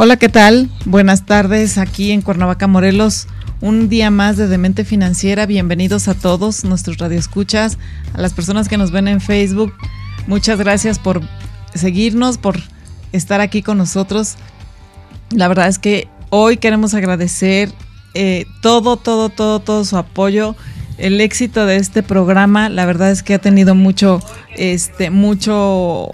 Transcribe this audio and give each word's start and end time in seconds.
Hola, 0.00 0.16
¿qué 0.16 0.28
tal? 0.28 0.70
Buenas 0.84 1.26
tardes 1.26 1.76
aquí 1.76 2.12
en 2.12 2.22
Cuernavaca, 2.22 2.68
Morelos. 2.68 3.26
Un 3.60 3.88
día 3.88 4.12
más 4.12 4.36
de 4.36 4.46
Demente 4.46 4.84
Financiera. 4.84 5.44
Bienvenidos 5.44 6.06
a 6.06 6.14
todos 6.14 6.62
nuestros 6.62 6.98
radioescuchas, 6.98 7.78
a 8.14 8.20
las 8.20 8.32
personas 8.32 8.68
que 8.68 8.78
nos 8.78 8.92
ven 8.92 9.08
en 9.08 9.20
Facebook. 9.20 9.74
Muchas 10.28 10.60
gracias 10.60 11.00
por 11.00 11.20
seguirnos, 11.74 12.38
por 12.38 12.60
estar 13.10 13.40
aquí 13.40 13.60
con 13.60 13.76
nosotros. 13.76 14.36
La 15.30 15.48
verdad 15.48 15.66
es 15.66 15.80
que 15.80 16.06
hoy 16.30 16.58
queremos 16.58 16.94
agradecer 16.94 17.72
eh, 18.14 18.46
todo, 18.62 18.98
todo, 18.98 19.30
todo, 19.30 19.58
todo 19.58 19.84
su 19.84 19.96
apoyo. 19.96 20.54
El 20.96 21.20
éxito 21.20 21.66
de 21.66 21.74
este 21.74 22.04
programa, 22.04 22.68
la 22.68 22.86
verdad 22.86 23.10
es 23.10 23.24
que 23.24 23.34
ha 23.34 23.40
tenido 23.40 23.74
mucho, 23.74 24.20
este, 24.56 25.10
mucho, 25.10 26.08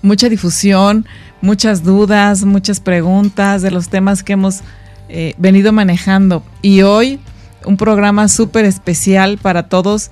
mucha 0.00 0.28
difusión 0.28 1.06
muchas 1.46 1.84
dudas, 1.84 2.44
muchas 2.44 2.80
preguntas 2.80 3.62
de 3.62 3.70
los 3.70 3.88
temas 3.88 4.24
que 4.24 4.32
hemos 4.32 4.60
eh, 5.08 5.34
venido 5.38 5.72
manejando. 5.72 6.42
Y 6.60 6.82
hoy 6.82 7.20
un 7.64 7.76
programa 7.76 8.28
súper 8.28 8.64
especial 8.64 9.38
para 9.38 9.68
todos. 9.68 10.10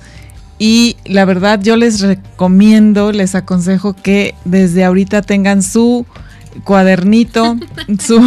Y 0.60 0.96
la 1.04 1.24
verdad 1.24 1.60
yo 1.60 1.76
les 1.76 2.00
recomiendo, 2.00 3.10
les 3.10 3.34
aconsejo 3.34 3.94
que 3.94 4.36
desde 4.44 4.84
ahorita 4.84 5.22
tengan 5.22 5.64
su 5.64 6.06
cuadernito, 6.62 7.56
su, 7.98 8.22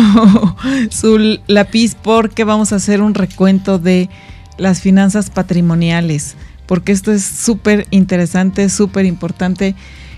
su 0.90 1.40
lápiz, 1.48 1.96
porque 1.96 2.44
vamos 2.44 2.74
a 2.74 2.76
hacer 2.76 3.02
un 3.02 3.14
recuento 3.14 3.80
de 3.80 4.10
las 4.58 4.82
finanzas 4.82 5.30
patrimoniales, 5.30 6.36
porque 6.66 6.92
esto 6.92 7.14
es 7.14 7.24
súper 7.24 7.88
interesante, 7.90 8.68
súper 8.70 9.06
importante 9.06 9.76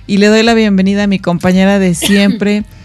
y 0.10 0.17
le 0.17 0.26
doy 0.26 0.42
la 0.42 0.56
bienvenida 0.56 1.04
a 1.04 1.08
mi 1.08 1.20
compañera 1.20 1.78
de 1.78 1.94
siempre, 1.94 2.64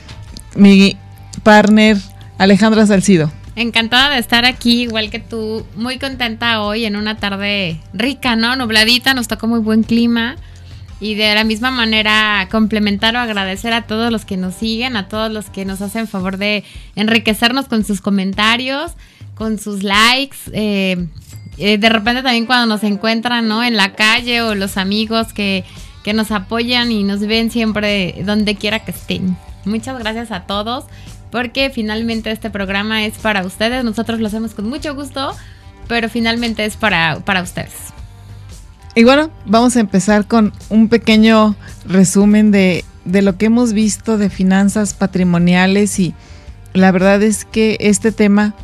mi 0.57 0.97
partner 1.43 1.97
Alejandra 2.39 2.87
Salcido. 2.87 3.31
Encantada 3.57 4.15
de 4.15 4.19
estar 4.19 4.45
aquí, 4.45 4.83
igual 4.83 5.11
que 5.11 5.21
tú, 5.21 5.65
muy 5.77 5.99
contenta 5.99 6.61
hoy 6.61 6.85
en 6.85 6.97
una 6.97 7.17
tarde 7.19 7.81
rica, 7.93 8.35
¿no? 8.35 8.57
Nubladita, 8.57 9.15
nos 9.15 9.29
tocó 9.29 9.47
muy 9.47 9.61
buen 9.61 9.83
clima. 9.85 10.37
Y 11.01 11.15
de 11.17 11.35
la 11.35 11.45
misma 11.45 11.71
manera 11.71 12.49
complementar 12.51 13.15
o 13.17 13.19
agradecer 13.19 13.73
a 13.73 13.83
todos 13.83 14.11
los 14.11 14.25
que 14.25 14.37
nos 14.37 14.55
siguen, 14.55 14.97
a 14.97 15.09
todos 15.09 15.31
los 15.31 15.51
que 15.51 15.65
nos 15.65 15.83
hacen 15.83 16.09
favor 16.09 16.39
de 16.39 16.65
enriquecernos 16.97 17.67
con 17.67 17.85
sus 17.85 18.01
comentarios, 18.01 18.93
con 19.35 19.59
sus 19.59 19.83
likes. 19.83 20.39
Eh, 20.53 21.07
eh, 21.59 21.79
de 21.79 21.89
repente 21.89 22.23
también 22.23 22.47
cuando 22.47 22.67
nos 22.67 22.85
encuentran, 22.85 23.47
¿no? 23.49 23.63
En 23.63 23.77
la 23.77 23.93
calle 23.93 24.43
o 24.43 24.55
los 24.55 24.77
amigos 24.77 25.33
que 25.33 25.65
que 26.05 26.13
nos 26.13 26.31
apoyan 26.31 26.93
y 26.93 27.03
nos 27.03 27.21
ven 27.21 27.51
siempre 27.51 28.15
donde 28.25 28.55
quiera 28.55 28.85
que 28.85 28.93
estén. 28.93 29.37
Muchas 29.65 29.99
gracias 29.99 30.31
a 30.31 30.41
todos 30.41 30.85
porque 31.31 31.71
finalmente 31.71 32.31
este 32.31 32.51
programa 32.51 33.05
es 33.05 33.15
para 33.19 33.45
ustedes. 33.45 33.85
Nosotros 33.85 34.21
lo 34.21 34.29
hacemos 34.29 34.55
con 34.55 34.69
mucho 34.69 34.95
gusto, 34.95 35.35
pero 35.89 36.09
finalmente 36.09 36.65
es 36.65 36.77
para, 36.77 37.21
para 37.21 37.43
ustedes. 37.43 37.73
Y 38.95 39.03
bueno, 39.03 39.31
vamos 39.45 39.77
a 39.77 39.81
empezar 39.81 40.27
con 40.27 40.53
un 40.69 40.89
pequeño 40.89 41.57
resumen 41.87 42.53
de, 42.53 42.85
de 43.05 43.23
lo 43.23 43.37
que 43.37 43.47
hemos 43.47 43.73
visto 43.73 44.19
de 44.19 44.31
finanzas 44.31 44.95
patrimoniales 44.95 45.99
y 45.99 46.15
la 46.73 46.93
verdad 46.93 47.23
es 47.23 47.45
que 47.45 47.77
este 47.81 48.13
tema, 48.13 48.55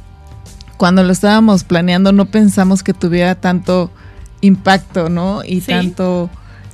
cuando 0.76 1.02
lo 1.02 1.12
estábamos 1.12 1.64
planeando, 1.64 2.12
no 2.12 2.26
pensamos 2.26 2.82
que 2.82 2.94
tuviera 2.94 3.34
tanto 3.34 3.90
impacto, 4.40 5.08
¿no? 5.08 5.42
Y 5.44 5.60
tanto 5.60 6.30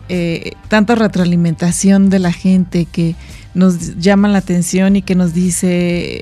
eh, 0.09 0.53
tanta 0.69 0.95
retroalimentación 0.95 2.11
de 2.11 2.21
la 2.21 2.33
gente 2.33 2.85
que 2.85 3.17
nos 3.57 3.97
llama 3.97 4.29
la 4.29 4.39
atención 4.39 4.97
y 4.97 5.03
que 5.03 5.15
nos 5.15 5.33
dice, 5.33 6.21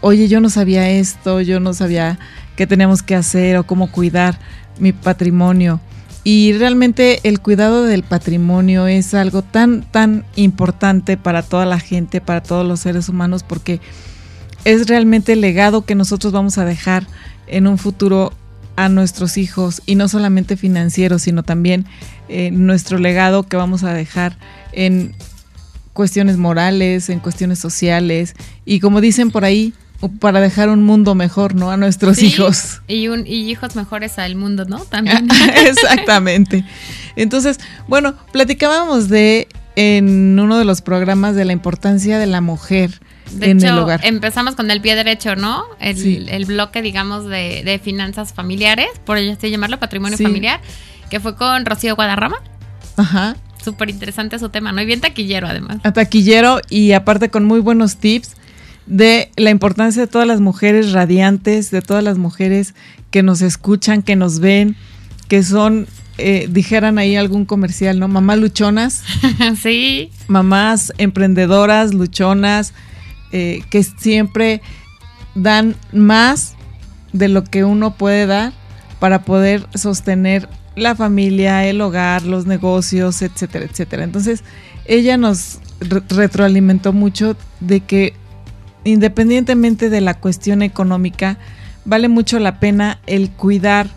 oye, 0.00 0.28
yo 0.28 0.40
no 0.40 0.48
sabía 0.48 0.88
esto, 0.88 1.42
yo 1.42 1.60
no 1.60 1.74
sabía 1.74 2.18
qué 2.56 2.66
tenemos 2.66 3.02
que 3.02 3.14
hacer 3.14 3.58
o 3.58 3.64
cómo 3.64 3.92
cuidar 3.92 4.38
mi 4.78 4.92
patrimonio. 4.92 5.78
Y 6.24 6.54
realmente 6.54 7.20
el 7.24 7.40
cuidado 7.40 7.84
del 7.84 8.02
patrimonio 8.02 8.86
es 8.86 9.12
algo 9.12 9.42
tan, 9.42 9.82
tan 9.82 10.24
importante 10.36 11.18
para 11.18 11.42
toda 11.42 11.66
la 11.66 11.78
gente, 11.78 12.22
para 12.22 12.42
todos 12.42 12.66
los 12.66 12.80
seres 12.80 13.10
humanos, 13.10 13.42
porque 13.42 13.78
es 14.64 14.86
realmente 14.86 15.34
el 15.34 15.42
legado 15.42 15.84
que 15.84 15.94
nosotros 15.94 16.32
vamos 16.32 16.56
a 16.56 16.64
dejar 16.64 17.06
en 17.46 17.66
un 17.66 17.76
futuro 17.76 18.32
a 18.76 18.88
nuestros 18.88 19.36
hijos 19.36 19.82
y 19.84 19.96
no 19.96 20.08
solamente 20.08 20.56
financieros, 20.56 21.22
sino 21.22 21.42
también 21.42 21.84
eh, 22.30 22.50
nuestro 22.50 22.96
legado 22.98 23.42
que 23.42 23.58
vamos 23.58 23.84
a 23.84 23.92
dejar 23.92 24.38
en 24.72 25.14
cuestiones 25.92 26.36
morales, 26.36 27.08
en 27.08 27.20
cuestiones 27.20 27.58
sociales 27.58 28.34
y 28.64 28.80
como 28.80 29.00
dicen 29.00 29.30
por 29.30 29.44
ahí, 29.44 29.74
para 30.18 30.40
dejar 30.40 30.70
un 30.70 30.82
mundo 30.82 31.14
mejor, 31.14 31.54
¿no? 31.54 31.70
A 31.70 31.76
nuestros 31.76 32.22
hijos. 32.22 32.80
Y, 32.88 33.08
un, 33.08 33.26
y 33.26 33.50
hijos 33.50 33.76
mejores 33.76 34.18
al 34.18 34.34
mundo, 34.34 34.64
¿no? 34.64 34.78
También. 34.86 35.28
Exactamente. 35.66 36.64
Entonces, 37.16 37.60
bueno, 37.86 38.14
platicábamos 38.32 39.08
de 39.08 39.46
en 39.76 40.38
uno 40.38 40.58
de 40.58 40.64
los 40.64 40.80
programas 40.82 41.36
de 41.36 41.44
la 41.44 41.52
importancia 41.52 42.18
de 42.18 42.26
la 42.26 42.40
mujer 42.40 43.00
de 43.32 43.52
hecho, 43.52 43.88
Empezamos 44.02 44.56
con 44.56 44.70
el 44.70 44.80
pie 44.80 44.96
derecho, 44.96 45.36
¿no? 45.36 45.64
El, 45.78 46.44
bloque, 46.46 46.82
digamos, 46.82 47.26
de, 47.26 47.80
finanzas 47.82 48.32
familiares, 48.32 48.88
por 49.04 49.18
así 49.18 49.50
llamarlo, 49.50 49.78
patrimonio 49.78 50.18
familiar, 50.18 50.60
que 51.10 51.20
fue 51.20 51.36
con 51.36 51.64
Rocío 51.64 51.94
Guadarrama. 51.94 52.38
Ajá. 52.96 53.36
Súper 53.62 53.90
interesante 53.90 54.38
su 54.38 54.48
tema, 54.48 54.72
¿no? 54.72 54.80
Y 54.80 54.86
bien 54.86 55.00
taquillero, 55.00 55.46
además. 55.46 55.78
A 55.82 55.92
taquillero 55.92 56.60
y 56.68 56.92
aparte 56.92 57.28
con 57.30 57.44
muy 57.44 57.60
buenos 57.60 57.96
tips 57.96 58.36
de 58.86 59.30
la 59.36 59.50
importancia 59.50 60.02
de 60.02 60.08
todas 60.08 60.26
las 60.26 60.40
mujeres 60.40 60.92
radiantes, 60.92 61.70
de 61.70 61.82
todas 61.82 62.02
las 62.02 62.18
mujeres 62.18 62.74
que 63.10 63.22
nos 63.22 63.42
escuchan, 63.42 64.02
que 64.02 64.16
nos 64.16 64.40
ven, 64.40 64.76
que 65.28 65.42
son 65.42 65.86
eh, 66.22 66.48
dijeran 66.50 66.98
ahí 66.98 67.16
algún 67.16 67.46
comercial, 67.46 67.98
¿no? 67.98 68.06
Mamá 68.06 68.36
luchonas. 68.36 69.04
sí. 69.62 70.10
Mamás 70.28 70.92
emprendedoras, 70.98 71.94
luchonas, 71.94 72.74
eh, 73.32 73.62
que 73.70 73.82
siempre 73.82 74.60
dan 75.34 75.76
más 75.92 76.56
de 77.12 77.28
lo 77.28 77.44
que 77.44 77.64
uno 77.64 77.94
puede 77.94 78.26
dar 78.26 78.52
para 78.98 79.22
poder 79.22 79.66
sostener 79.74 80.48
la 80.80 80.94
familia, 80.94 81.66
el 81.66 81.80
hogar, 81.80 82.22
los 82.22 82.46
negocios, 82.46 83.22
etcétera, 83.22 83.66
etcétera. 83.66 84.04
Entonces, 84.04 84.42
ella 84.84 85.16
nos 85.16 85.58
retroalimentó 86.08 86.92
mucho 86.92 87.36
de 87.60 87.80
que 87.80 88.14
independientemente 88.84 89.90
de 89.90 90.00
la 90.00 90.14
cuestión 90.14 90.62
económica, 90.62 91.38
vale 91.84 92.08
mucho 92.08 92.38
la 92.38 92.60
pena 92.60 92.98
el 93.06 93.30
cuidar 93.30 93.88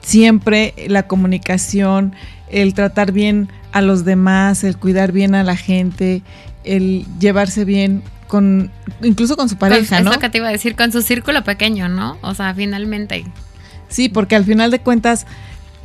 siempre 0.00 0.74
la 0.88 1.06
comunicación, 1.06 2.14
el 2.50 2.74
tratar 2.74 3.12
bien 3.12 3.48
a 3.72 3.80
los 3.80 4.04
demás, 4.04 4.64
el 4.64 4.76
cuidar 4.76 5.12
bien 5.12 5.34
a 5.34 5.44
la 5.44 5.56
gente, 5.56 6.22
el 6.64 7.06
llevarse 7.18 7.64
bien 7.64 8.02
con 8.26 8.70
incluso 9.02 9.36
con 9.36 9.48
su 9.48 9.56
pareja, 9.56 10.00
¿no? 10.00 10.10
Es 10.10 10.16
lo 10.16 10.20
que 10.20 10.30
te 10.30 10.38
iba 10.38 10.48
a 10.48 10.52
decir, 10.52 10.74
con 10.74 10.90
su 10.92 11.02
círculo 11.02 11.44
pequeño, 11.44 11.88
¿no? 11.88 12.18
O 12.22 12.34
sea, 12.34 12.54
finalmente. 12.54 13.24
Sí, 13.88 14.08
porque 14.08 14.36
al 14.36 14.44
final 14.44 14.70
de 14.70 14.80
cuentas 14.80 15.26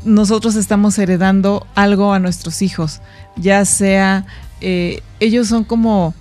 nosotros 0.07 0.56
estamos 0.56 0.98
heredando 0.98 1.68
algo 1.75 2.13
a 2.13 2.19
nuestros 2.19 2.62
hijos, 2.62 3.01
ya 3.36 3.63
sea 3.65 4.25
eh, 4.62 5.01
ellos 5.19 5.48
son 5.48 5.63
como 5.63 6.13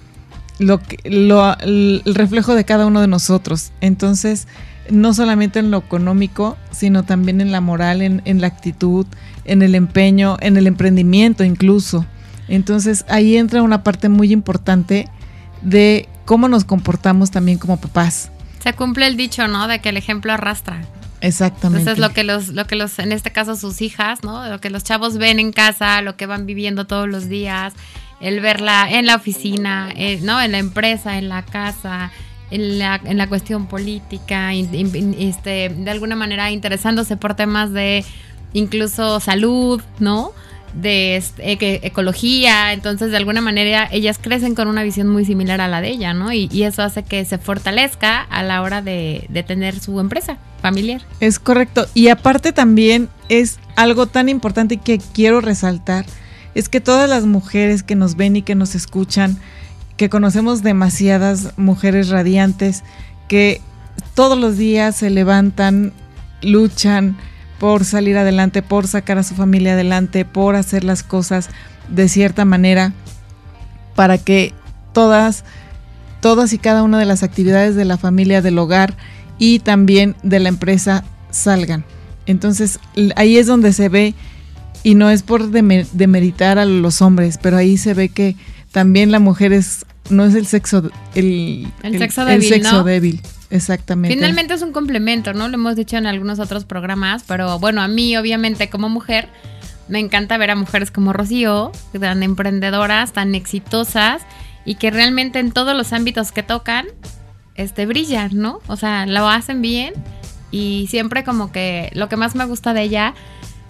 el 0.58 2.02
reflejo 2.04 2.54
de 2.54 2.64
cada 2.64 2.86
uno 2.86 3.00
de 3.00 3.08
nosotros. 3.08 3.72
Entonces, 3.80 4.48
no 4.90 5.14
solamente 5.14 5.58
en 5.58 5.70
lo 5.70 5.78
económico, 5.78 6.56
sino 6.70 7.02
también 7.04 7.40
en 7.40 7.52
la 7.52 7.60
moral, 7.60 8.02
en, 8.02 8.22
en 8.24 8.40
la 8.40 8.46
actitud, 8.46 9.06
en 9.44 9.62
el 9.62 9.74
empeño, 9.74 10.36
en 10.40 10.56
el 10.56 10.66
emprendimiento 10.66 11.44
incluso. 11.44 12.06
Entonces 12.48 13.04
ahí 13.08 13.36
entra 13.36 13.62
una 13.62 13.82
parte 13.82 14.08
muy 14.08 14.32
importante 14.32 15.08
de 15.62 16.08
cómo 16.24 16.48
nos 16.48 16.64
comportamos 16.64 17.30
también 17.30 17.58
como 17.58 17.78
papás. 17.78 18.30
Se 18.62 18.72
cumple 18.72 19.06
el 19.06 19.16
dicho, 19.16 19.48
¿no? 19.48 19.68
De 19.68 19.80
que 19.80 19.88
el 19.90 19.96
ejemplo 19.96 20.32
arrastra. 20.32 20.80
Exactamente. 21.20 21.80
Entonces 21.80 21.98
lo 21.98 22.12
que 22.12 22.24
los, 22.24 22.48
lo 22.48 22.66
que 22.66 22.76
los, 22.76 22.98
en 22.98 23.12
este 23.12 23.30
caso 23.30 23.56
sus 23.56 23.80
hijas, 23.80 24.22
¿no? 24.22 24.46
Lo 24.48 24.60
que 24.60 24.70
los 24.70 24.84
chavos 24.84 25.16
ven 25.18 25.38
en 25.38 25.52
casa, 25.52 26.02
lo 26.02 26.16
que 26.16 26.26
van 26.26 26.46
viviendo 26.46 26.86
todos 26.86 27.08
los 27.08 27.28
días, 27.28 27.72
el 28.20 28.40
verla 28.40 28.88
en 28.90 29.06
la 29.06 29.16
oficina, 29.16 29.90
eh, 29.96 30.20
¿no? 30.22 30.40
En 30.40 30.52
la 30.52 30.58
empresa, 30.58 31.18
en 31.18 31.28
la 31.28 31.42
casa, 31.42 32.10
en 32.50 32.78
la, 32.78 33.00
en 33.04 33.18
la 33.18 33.28
cuestión 33.28 33.66
política, 33.66 34.52
este, 34.54 35.68
de 35.70 35.90
alguna 35.90 36.16
manera 36.16 36.50
interesándose 36.50 37.16
por 37.16 37.34
temas 37.34 37.72
de 37.72 38.04
incluso 38.52 39.20
salud, 39.20 39.82
¿no? 39.98 40.32
de 40.74 41.16
este, 41.16 41.86
ecología, 41.86 42.74
entonces 42.74 43.10
de 43.10 43.16
alguna 43.16 43.40
manera 43.40 43.88
ellas 43.90 44.18
crecen 44.20 44.54
con 44.54 44.68
una 44.68 44.82
visión 44.82 45.08
muy 45.08 45.24
similar 45.24 45.60
a 45.62 45.68
la 45.68 45.80
de 45.80 45.88
ella, 45.88 46.12
¿no? 46.12 46.32
Y, 46.32 46.64
eso 46.64 46.82
hace 46.82 47.02
que 47.02 47.24
se 47.24 47.38
fortalezca 47.38 48.20
a 48.20 48.42
la 48.42 48.60
hora 48.60 48.82
de, 48.82 49.24
de, 49.30 49.42
tener 49.42 49.80
su 49.80 49.98
empresa 50.00 50.36
familiar. 50.66 51.02
Es 51.20 51.38
correcto, 51.38 51.86
y 51.94 52.08
aparte 52.08 52.52
también 52.52 53.08
es 53.28 53.58
algo 53.76 54.06
tan 54.06 54.28
importante 54.28 54.78
que 54.78 54.98
quiero 54.98 55.40
resaltar, 55.40 56.06
es 56.54 56.68
que 56.68 56.80
todas 56.80 57.08
las 57.08 57.24
mujeres 57.24 57.82
que 57.82 57.94
nos 57.94 58.16
ven 58.16 58.36
y 58.36 58.42
que 58.42 58.54
nos 58.54 58.74
escuchan, 58.74 59.38
que 59.96 60.08
conocemos 60.08 60.62
demasiadas 60.62 61.52
mujeres 61.56 62.08
radiantes, 62.08 62.82
que 63.28 63.60
todos 64.14 64.38
los 64.38 64.56
días 64.56 64.96
se 64.96 65.10
levantan, 65.10 65.92
luchan, 66.42 67.16
por 67.58 67.84
salir 67.84 68.18
adelante, 68.18 68.62
por 68.62 68.86
sacar 68.86 69.18
a 69.18 69.22
su 69.22 69.34
familia 69.34 69.72
adelante, 69.72 70.24
por 70.24 70.56
hacer 70.56 70.84
las 70.84 71.02
cosas 71.02 71.48
de 71.88 72.08
cierta 72.08 72.44
manera 72.44 72.92
para 73.94 74.18
que 74.18 74.52
todas, 74.92 75.44
todas 76.20 76.52
y 76.52 76.58
cada 76.58 76.82
una 76.82 76.98
de 76.98 77.06
las 77.06 77.22
actividades 77.22 77.76
de 77.76 77.84
la 77.84 77.96
familia, 77.96 78.42
del 78.42 78.58
hogar 78.58 78.96
y 79.38 79.58
también 79.60 80.16
de 80.22 80.40
la 80.40 80.48
empresa 80.48 81.04
salgan. 81.30 81.84
Entonces 82.26 82.80
ahí 83.16 83.38
es 83.38 83.46
donde 83.46 83.72
se 83.72 83.88
ve, 83.88 84.14
y 84.86 84.94
no 84.94 85.10
es 85.10 85.24
por 85.24 85.50
demeritar 85.50 86.60
a 86.60 86.64
los 86.64 87.02
hombres, 87.02 87.40
pero 87.42 87.56
ahí 87.56 87.76
se 87.76 87.92
ve 87.92 88.08
que 88.08 88.36
también 88.70 89.10
la 89.10 89.18
mujer 89.18 89.52
es, 89.52 89.84
no 90.10 90.24
es 90.24 90.36
el 90.36 90.46
sexo, 90.46 90.90
el, 91.16 91.66
sexo 91.82 92.24
débil. 92.24 92.44
El 92.44 92.48
sexo 92.48 92.84
débil. 92.84 93.20
Exactamente. 93.50 94.14
Finalmente 94.14 94.54
es 94.54 94.62
un 94.62 94.70
complemento, 94.70 95.32
¿no? 95.32 95.48
Lo 95.48 95.54
hemos 95.54 95.74
dicho 95.74 95.96
en 95.96 96.06
algunos 96.06 96.38
otros 96.38 96.64
programas, 96.64 97.24
pero 97.26 97.58
bueno, 97.58 97.82
a 97.82 97.88
mí 97.88 98.16
obviamente 98.16 98.70
como 98.70 98.88
mujer 98.88 99.28
me 99.88 99.98
encanta 99.98 100.38
ver 100.38 100.52
a 100.52 100.54
mujeres 100.54 100.92
como 100.92 101.12
Rocío, 101.12 101.72
tan 101.98 102.22
emprendedoras, 102.22 103.12
tan 103.12 103.34
exitosas 103.34 104.22
y 104.64 104.76
que 104.76 104.92
realmente 104.92 105.40
en 105.40 105.50
todos 105.50 105.76
los 105.76 105.92
ámbitos 105.92 106.30
que 106.30 106.44
tocan, 106.44 106.86
este, 107.56 107.86
brillan, 107.86 108.30
¿no? 108.34 108.60
O 108.66 108.76
sea, 108.76 109.06
lo 109.06 109.28
hacen 109.28 109.62
bien 109.62 109.94
y 110.50 110.86
siempre 110.90 111.24
como 111.24 111.52
que 111.52 111.90
lo 111.94 112.08
que 112.08 112.16
más 112.16 112.34
me 112.34 112.44
gusta 112.44 112.72
de 112.74 112.82
ella 112.82 113.14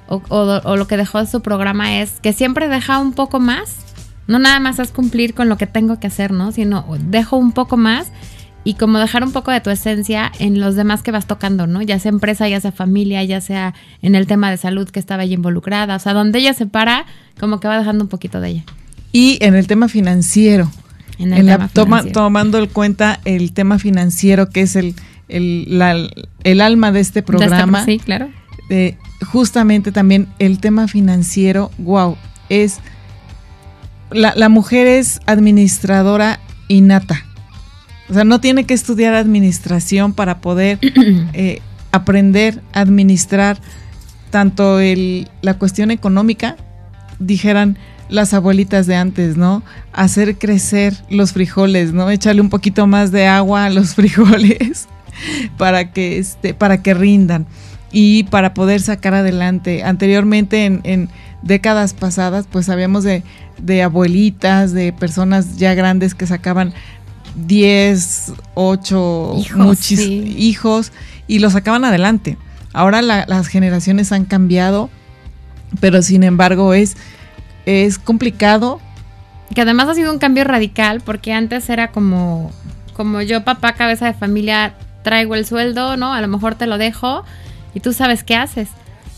o, 0.09 0.77
lo 0.77 0.87
que 0.87 0.97
dejó 0.97 1.19
de 1.19 1.27
su 1.27 1.41
programa 1.41 2.00
es 2.00 2.21
que 2.21 2.33
siempre 2.33 2.69
deja 2.69 2.99
un 2.99 3.12
poco 3.12 3.41
más. 3.41 3.79
No 4.29 4.38
nada 4.38 4.59
más 4.61 4.79
es 4.79 4.91
cumplir 4.91 5.35
con 5.35 5.49
lo 5.49 5.56
que 5.56 5.67
tengo 5.67 6.00
que 6.00 6.09
hacer, 6.09 6.33
¿no? 6.33 6.53
Sino 6.53 6.85
dejo 7.00 7.37
un 7.37 7.53
poco 7.53 7.77
más 7.77 8.11
y 8.65 8.75
como 8.75 8.99
dejar 8.99 9.23
un 9.23 9.31
poco 9.31 9.53
de 9.53 9.61
tu 9.61 9.71
esencia 9.71 10.33
en 10.41 10.59
los 10.59 10.75
demás 10.75 11.05
que 11.05 11.12
vas 11.12 11.27
tocando, 11.27 11.69
¿no? 11.69 11.83
Ya 11.83 12.00
sea 12.00 12.11
empresa, 12.11 12.49
ya 12.49 12.61
sea 12.61 12.73
familia, 12.73 13.23
ya 13.23 13.41
sea 13.41 13.75
en 14.03 14.17
el 14.17 14.27
tema 14.27 14.50
de 14.50 14.56
salud 14.56 14.88
que 14.88 14.99
estaba 14.99 15.23
ahí 15.23 15.33
involucrada, 15.33 15.94
o 15.94 15.99
sea, 16.00 16.12
donde 16.12 16.41
ella 16.41 16.53
se 16.55 16.67
para, 16.67 17.06
como 17.38 17.61
que 17.61 17.69
va 17.69 17.79
dejando 17.79 18.03
un 18.03 18.09
poquito 18.09 18.41
de 18.41 18.49
ella. 18.49 18.65
Y 19.12 19.38
en 19.41 19.55
el 19.55 19.69
tema 19.69 19.87
financiero, 19.88 20.69
en 21.19 21.33
el 21.33 21.47
tema 21.47 21.69
financiero. 21.69 22.13
tomando 22.13 22.59
en 22.59 22.67
cuenta 22.67 23.21
el 23.25 23.53
tema 23.53 23.79
financiero 23.79 24.51
que 24.51 24.63
es 24.63 24.77
el, 24.77 24.95
el, 25.29 26.61
alma 26.61 26.93
de 26.93 27.01
este 27.01 27.23
programa. 27.23 27.85
sí, 27.85 27.99
claro. 27.99 28.29
Eh, 28.69 28.97
justamente 29.25 29.93
también 29.93 30.29
el 30.39 30.59
tema 30.59 30.89
financiero, 30.89 31.71
wow, 31.79 32.17
es 32.49 32.79
la, 34.11 34.35
la 34.37 34.49
mujer 34.49 34.87
es 34.87 35.21
administradora 35.27 36.41
innata. 36.69 37.25
O 38.09 38.15
sea, 38.15 38.25
no 38.25 38.41
tiene 38.41 38.65
que 38.65 38.75
estudiar 38.75 39.15
administración 39.15 40.12
para 40.12 40.41
poder 40.41 40.79
eh, 41.33 41.61
aprender 41.93 42.62
a 42.73 42.81
administrar 42.81 43.59
tanto 44.31 44.81
el, 44.81 45.29
la 45.43 45.55
cuestión 45.55 45.91
económica, 45.91 46.57
dijeran 47.19 47.79
las 48.08 48.35
abuelitas 48.35 48.87
de 48.87 48.97
antes, 48.97 49.37
¿no? 49.37 49.62
Hacer 49.93 50.38
crecer 50.38 50.94
los 51.11 51.32
frijoles, 51.32 51.93
¿no? 51.93 52.11
Echarle 52.11 52.41
un 52.41 52.50
poquito 52.50 52.87
más 52.87 53.12
de 53.12 53.26
agua 53.26 53.67
a 53.67 53.70
los 53.70 53.94
frijoles 53.94 54.88
para 55.56 55.93
que, 55.93 56.19
este, 56.19 56.55
para 56.55 56.82
que 56.82 56.94
rindan 56.94 57.47
y 57.93 58.25
para 58.25 58.55
poder 58.55 58.81
sacar 58.81 59.14
adelante. 59.14 59.82
Anteriormente, 59.82 60.64
en, 60.64 60.81
en 60.85 61.08
décadas 61.43 61.94
pasadas, 61.94 62.47
pues 62.50 62.67
sabíamos 62.67 63.05
de, 63.05 63.23
de 63.61 63.82
abuelitas, 63.82 64.73
de 64.73 64.93
personas 64.93 65.56
ya 65.56 65.75
grandes 65.75 66.14
que 66.14 66.26
sacaban 66.26 66.75
10, 67.37 68.32
8 68.55 69.35
hijos, 69.38 69.91
hijos 69.91 70.93
y 71.26 71.38
los 71.38 71.52
sacaban 71.52 71.85
adelante. 71.85 72.37
Ahora 72.73 73.02
las 73.02 73.47
generaciones 73.47 74.12
han 74.12 74.25
cambiado, 74.25 74.91
pero 75.81 76.02
sin 76.02 76.23
embargo 76.23 76.75
es, 76.75 76.97
es 77.67 77.99
complicado. 77.99 78.81
Que 79.55 79.61
además 79.61 79.89
ha 79.89 79.95
sido 79.95 80.13
un 80.13 80.19
cambio 80.19 80.45
radical 80.45 81.03
porque 81.03 81.33
antes 81.33 81.69
era 81.69 81.93
como, 81.93 82.51
como 82.95 83.21
yo, 83.23 83.45
papá, 83.45 83.75
cabeza 83.75 84.07
de 84.07 84.15
familia, 84.15 84.75
traigo 85.03 85.35
el 85.35 85.47
sueldo, 85.47 85.97
¿no? 85.97 86.13
A 86.15 86.21
lo 86.21 86.29
mejor 86.29 86.55
te 86.55 86.67
lo 86.67 86.79
dejo 86.79 87.25
y 87.75 87.81
tú 87.81 87.93
sabes 87.93 88.25
qué 88.25 88.35
haces. 88.35 88.69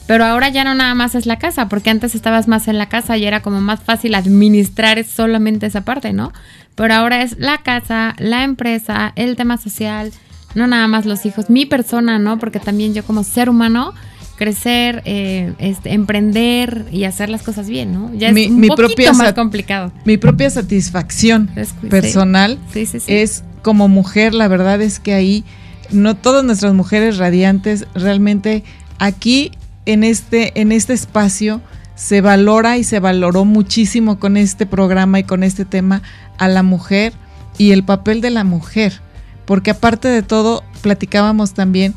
Pero 0.07 0.25
ahora 0.25 0.49
ya 0.49 0.65
no 0.65 0.75
nada 0.75 0.95
más 0.95 1.15
es 1.15 1.27
la 1.27 1.39
casa, 1.39 1.69
porque 1.69 1.91
antes 1.91 2.15
estabas 2.15 2.49
más 2.49 2.67
en 2.67 2.79
la 2.79 2.89
casa 2.89 3.17
y 3.17 3.27
era 3.27 3.41
como 3.43 3.61
más 3.61 3.81
fácil 3.81 4.15
administrar 4.15 5.03
solamente 5.05 5.67
esa 5.67 5.85
parte, 5.85 6.13
¿no? 6.13 6.33
Pero 6.75 6.95
ahora 6.95 7.23
es 7.23 7.39
la 7.39 7.59
casa, 7.59 8.15
la 8.19 8.45
empresa, 8.45 9.13
el 9.17 9.37
tema 9.37 9.59
social, 9.59 10.13
no 10.55 10.67
nada 10.67 10.89
más 10.89 11.05
los 11.07 11.27
hijos, 11.27 11.51
mi 11.51 11.67
persona, 11.67 12.19
¿no? 12.19 12.39
Porque 12.39 12.59
también 12.59 12.95
yo 12.95 13.05
como 13.05 13.23
ser 13.23 13.51
humano 13.51 13.93
crecer, 14.39 15.03
eh, 15.05 15.53
este, 15.59 15.93
emprender 15.93 16.87
y 16.93 17.05
hacer 17.05 17.29
las 17.29 17.43
cosas 17.43 17.69
bien, 17.69 17.93
¿no? 17.93 18.15
Ya 18.15 18.29
es 18.29 18.51
un 18.51 18.67
poquito 18.69 19.13
más 19.15 19.33
complicado. 19.35 19.93
Mi 20.05 20.17
propia 20.17 20.49
satisfacción 20.49 21.51
personal 21.91 22.59
es 23.07 23.45
como 23.63 23.89
mujer, 23.89 24.35
la 24.35 24.49
verdad 24.49 24.81
es 24.81 25.01
que 25.01 25.13
ahí 25.13 25.45
no 25.91 26.17
todas 26.17 26.45
nuestras 26.45 26.73
mujeres 26.73 27.19
radiantes 27.19 27.87
realmente 27.95 28.63
aquí 28.99 29.51
en 29.87 30.05
este, 30.05 30.59
en 30.61 30.71
este 30.71 30.93
espacio 30.93 31.61
se 31.97 32.21
valora 32.21 32.79
y 32.79 32.85
se 32.85 33.01
valoró 33.01 33.45
muchísimo 33.45 34.21
con 34.21 34.37
este 34.37 34.67
programa 34.67 35.19
y 35.19 35.25
con 35.25 35.43
este 35.43 35.65
tema 35.65 36.03
a 36.39 36.47
la 36.47 36.63
mujer 36.63 37.13
y 37.59 37.73
el 37.73 37.83
papel 37.83 38.21
de 38.21 38.31
la 38.31 38.45
mujer. 38.45 39.01
Porque 39.47 39.73
aparte 39.73 40.07
de 40.07 40.23
todo, 40.23 40.63
platicábamos 40.81 41.55
también 41.55 41.95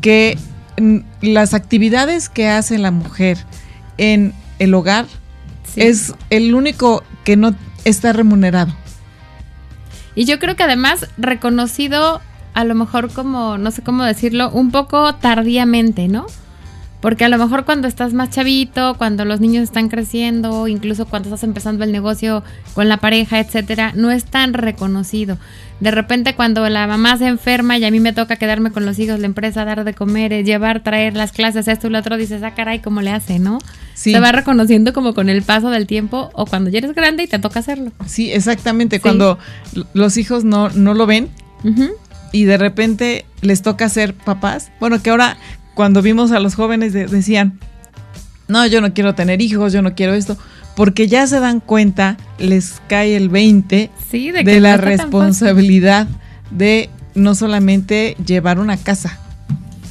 que 0.00 0.36
las 1.20 1.54
actividades 1.54 2.28
que 2.28 2.48
hace 2.48 2.78
la 2.78 2.90
mujer 2.90 3.38
en 3.98 4.34
el 4.58 4.74
hogar 4.74 5.06
es 5.76 6.14
el 6.30 6.54
único 6.54 7.02
que 7.24 7.36
no 7.36 7.54
está 7.84 8.12
remunerado. 8.12 8.74
Y 10.14 10.24
yo 10.24 10.38
creo 10.38 10.56
que 10.56 10.62
además 10.62 11.08
reconocido 11.18 12.20
a 12.54 12.64
lo 12.64 12.74
mejor 12.74 13.12
como, 13.12 13.58
no 13.58 13.70
sé 13.70 13.82
cómo 13.82 14.02
decirlo, 14.04 14.50
un 14.50 14.70
poco 14.70 15.14
tardíamente, 15.16 16.08
¿no? 16.08 16.26
Porque 17.06 17.24
a 17.24 17.28
lo 17.28 17.38
mejor 17.38 17.64
cuando 17.64 17.86
estás 17.86 18.14
más 18.14 18.30
chavito, 18.30 18.96
cuando 18.98 19.24
los 19.24 19.38
niños 19.38 19.62
están 19.62 19.88
creciendo, 19.88 20.66
incluso 20.66 21.06
cuando 21.06 21.28
estás 21.28 21.44
empezando 21.44 21.84
el 21.84 21.92
negocio 21.92 22.42
con 22.74 22.88
la 22.88 22.96
pareja, 22.96 23.38
etcétera, 23.38 23.92
no 23.94 24.10
es 24.10 24.24
tan 24.24 24.54
reconocido. 24.54 25.38
De 25.78 25.92
repente 25.92 26.34
cuando 26.34 26.68
la 26.68 26.88
mamá 26.88 27.16
se 27.16 27.28
enferma 27.28 27.78
y 27.78 27.84
a 27.84 27.92
mí 27.92 28.00
me 28.00 28.12
toca 28.12 28.34
quedarme 28.34 28.72
con 28.72 28.84
los 28.84 28.98
hijos, 28.98 29.20
la 29.20 29.26
empresa, 29.26 29.64
dar 29.64 29.84
de 29.84 29.94
comer, 29.94 30.32
eh, 30.32 30.42
llevar, 30.42 30.82
traer 30.82 31.14
las 31.14 31.30
clases, 31.30 31.68
esto 31.68 31.86
y 31.86 31.90
lo 31.90 32.00
otro, 32.00 32.16
dices, 32.16 32.42
ah, 32.42 32.54
caray, 32.56 32.80
¿cómo 32.80 33.00
le 33.02 33.12
hace, 33.12 33.38
no? 33.38 33.60
Se 33.94 34.18
va 34.18 34.32
reconociendo 34.32 34.92
como 34.92 35.14
con 35.14 35.28
el 35.28 35.42
paso 35.42 35.70
del 35.70 35.86
tiempo 35.86 36.30
o 36.32 36.44
cuando 36.44 36.70
ya 36.70 36.78
eres 36.78 36.92
grande 36.92 37.22
y 37.22 37.28
te 37.28 37.38
toca 37.38 37.60
hacerlo. 37.60 37.92
Sí, 38.06 38.32
exactamente, 38.32 38.98
cuando 38.98 39.38
los 39.94 40.16
hijos 40.16 40.42
no, 40.42 40.70
no 40.70 40.92
lo 40.92 41.06
ven 41.06 41.28
y 42.32 42.44
de 42.44 42.58
repente 42.58 43.24
les 43.40 43.62
toca 43.62 43.88
ser 43.88 44.12
papás. 44.12 44.70
Bueno, 44.80 45.00
que 45.02 45.10
ahora 45.10 45.36
cuando 45.76 46.00
vimos 46.00 46.32
a 46.32 46.40
los 46.40 46.54
jóvenes 46.54 46.94
decían, 46.94 47.60
no, 48.48 48.66
yo 48.66 48.80
no 48.80 48.94
quiero 48.94 49.14
tener 49.14 49.42
hijos, 49.42 49.74
yo 49.74 49.82
no 49.82 49.94
quiero 49.94 50.14
esto, 50.14 50.38
porque 50.74 51.06
ya 51.06 51.26
se 51.26 51.38
dan 51.38 51.60
cuenta, 51.60 52.16
les 52.38 52.80
cae 52.88 53.14
el 53.14 53.28
20 53.28 53.90
de, 54.42 54.60
la 54.60 54.78
responsabilidad 54.78 56.08
de 56.50 56.88
no 57.14 57.34
solamente 57.34 58.16
llevar 58.24 58.58
una 58.58 58.78
casa, 58.78 59.20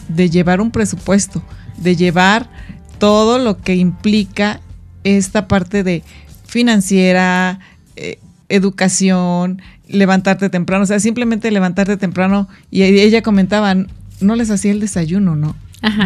de 0.08 0.32
llevar 0.32 0.60
un 0.60 0.72
presupuesto, 0.72 1.44
de 1.78 1.96
llevar 1.96 2.50
todo 2.98 3.38
lo 3.38 3.58
que 3.58 3.76
implica 3.76 4.62
esta 5.04 5.48
parte 5.48 5.84
de 5.84 6.02
financiera, 6.48 7.60
eh, 7.96 8.18
educación, 8.50 9.62
levantarte 9.88 10.50
temprano, 10.50 10.86
o 10.86 10.88
sea, 10.88 11.00
simplemente 11.00 11.52
levantarte 11.52 11.96
temprano 11.96 12.50
y 12.72 12.82
ella 12.82 13.22
comentaba, 13.22 13.76
no 14.20 14.36
les 14.36 14.50
hacía 14.50 14.72
el 14.72 14.80
desayuno, 14.80 15.36
¿no? 15.36 15.56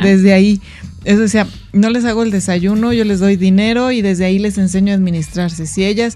Desde 0.03 0.33
ahí, 0.33 0.62
eso 1.05 1.21
decía, 1.21 1.48
no 1.74 1.89
les 1.89 2.05
hago 2.05 2.24
el 2.24 2.31
desayuno, 2.31 2.93
yo 2.93 3.05
les 3.05 3.19
doy 3.19 3.36
dinero 3.36 3.91
y 3.91 4.01
desde 4.01 4.25
ahí 4.25 4.39
les 4.39 4.57
enseño 4.57 4.93
a 4.93 4.95
administrarse. 4.95 5.65
Si 5.65 5.86
ellas 5.86 6.15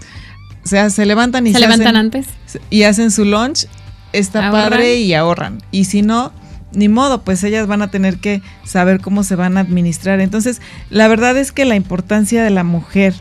o 0.63 0.67
sea, 0.67 0.89
se 0.89 1.05
levantan 1.05 1.45
y 1.45 1.53
se, 1.53 1.59
levantan 1.59 1.95
antes 1.95 2.27
y 2.69 2.83
hacen 2.83 3.11
su 3.11 3.25
lunch, 3.25 3.67
está 4.13 4.47
Ahorran. 4.47 4.69
padre 4.69 4.95
y 4.97 5.13
ahorran. 5.13 5.61
Y 5.71 5.85
si 5.85 6.01
no, 6.01 6.31
ni 6.71 6.87
modo, 6.87 7.23
pues 7.23 7.43
ellas 7.43 7.67
van 7.67 7.81
a 7.81 7.91
tener 7.91 8.17
que 8.17 8.41
saber 8.63 9.01
cómo 9.01 9.23
se 9.23 9.35
van 9.35 9.57
a 9.57 9.61
administrar. 9.61 10.21
Entonces, 10.21 10.61
la 10.89 11.07
verdad 11.07 11.37
es 11.37 11.51
que 11.51 11.65
la 11.65 11.75
importancia 11.75 12.43
de 12.43 12.49
la 12.49 12.63
mujer 12.63 13.13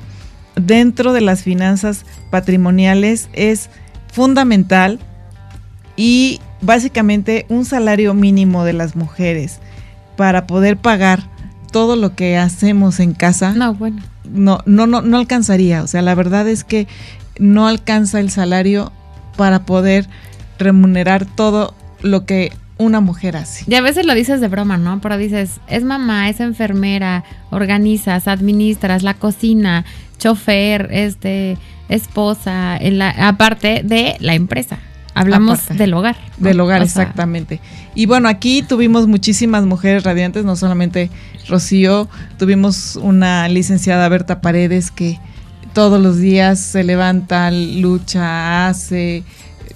dentro 0.55 1.13
de 1.13 1.21
las 1.21 1.43
finanzas 1.43 2.05
patrimoniales 2.31 3.29
es 3.33 3.69
fundamental 4.13 5.01
y 5.97 6.41
básicamente 6.61 7.47
un 7.49 7.65
salario 7.65 8.15
mínimo 8.15 8.65
de 8.65 8.73
las 8.73 8.95
mujeres 8.95 9.59
para 10.17 10.47
poder 10.47 10.77
pagar 10.77 11.25
todo 11.71 11.97
lo 11.97 12.15
que 12.15 12.37
hacemos 12.37 13.01
en 13.01 13.15
casa 13.15 13.53
No, 13.53 13.75
bueno. 13.75 14.03
no, 14.31 14.59
no, 14.67 14.87
no, 14.87 15.01
no 15.03 15.17
alcanzaría. 15.17 15.83
O 15.83 15.87
sea, 15.87 16.03
la 16.03 16.15
verdad 16.15 16.47
es 16.49 16.65
que 16.65 16.87
no 17.39 17.67
alcanza 17.67 18.21
el 18.21 18.31
salario 18.31 18.93
para 19.37 19.65
poder 19.65 20.07
remunerar 20.59 21.25
todo 21.25 21.75
lo 22.03 22.27
que 22.27 22.53
una 22.79 23.01
mujer 23.01 23.37
hace. 23.37 23.65
Y 23.69 23.75
a 23.75 23.81
veces 23.81 24.05
lo 24.07 24.15
dices 24.15 24.41
de 24.41 24.49
broma, 24.49 24.77
¿no? 24.77 25.01
Pero 25.01 25.17
dices, 25.17 25.61
es 25.69 25.85
mamá, 25.85 26.29
es 26.29 26.41
enfermera, 26.41 27.25
organizas, 27.51 28.29
administras, 28.29 29.03
la 29.03 29.15
cocina, 29.15 29.85
chofer, 30.19 30.89
este, 30.91 31.57
esposa, 31.89 32.77
en 32.77 32.99
la- 32.99 33.11
aparte 33.29 33.83
de 33.85 34.17
la 34.21 34.35
empresa. 34.35 34.79
Hablamos 35.15 35.59
Aparte. 35.61 35.75
del 35.83 35.95
hogar. 35.95 36.17
¿no? 36.39 36.49
Del 36.49 36.61
hogar, 36.61 36.83
O 36.83 36.87
sea, 36.87 37.03
exactamente. 37.03 37.61
Y 37.95 38.07
bueno, 38.07 38.29
aquí 38.29 38.63
tuvimos 38.63 39.07
muchísimas 39.07 39.65
mujeres 39.67 40.05
radiantes, 40.05 40.45
no 40.45 40.57
solamente 40.57 41.11
Rocío, 41.49 42.09
tuvimos 42.39 42.97
una 42.97 43.49
licenciada 43.49 44.09
Berta 44.09 44.41
Paredes 44.41 44.91
que 44.91 45.19
todos 45.75 46.03
los 46.03 46.19
días 46.19 46.59
se 46.59 46.85
levanta, 46.85 47.51
lucha, 47.51 48.69
hace 48.69 49.23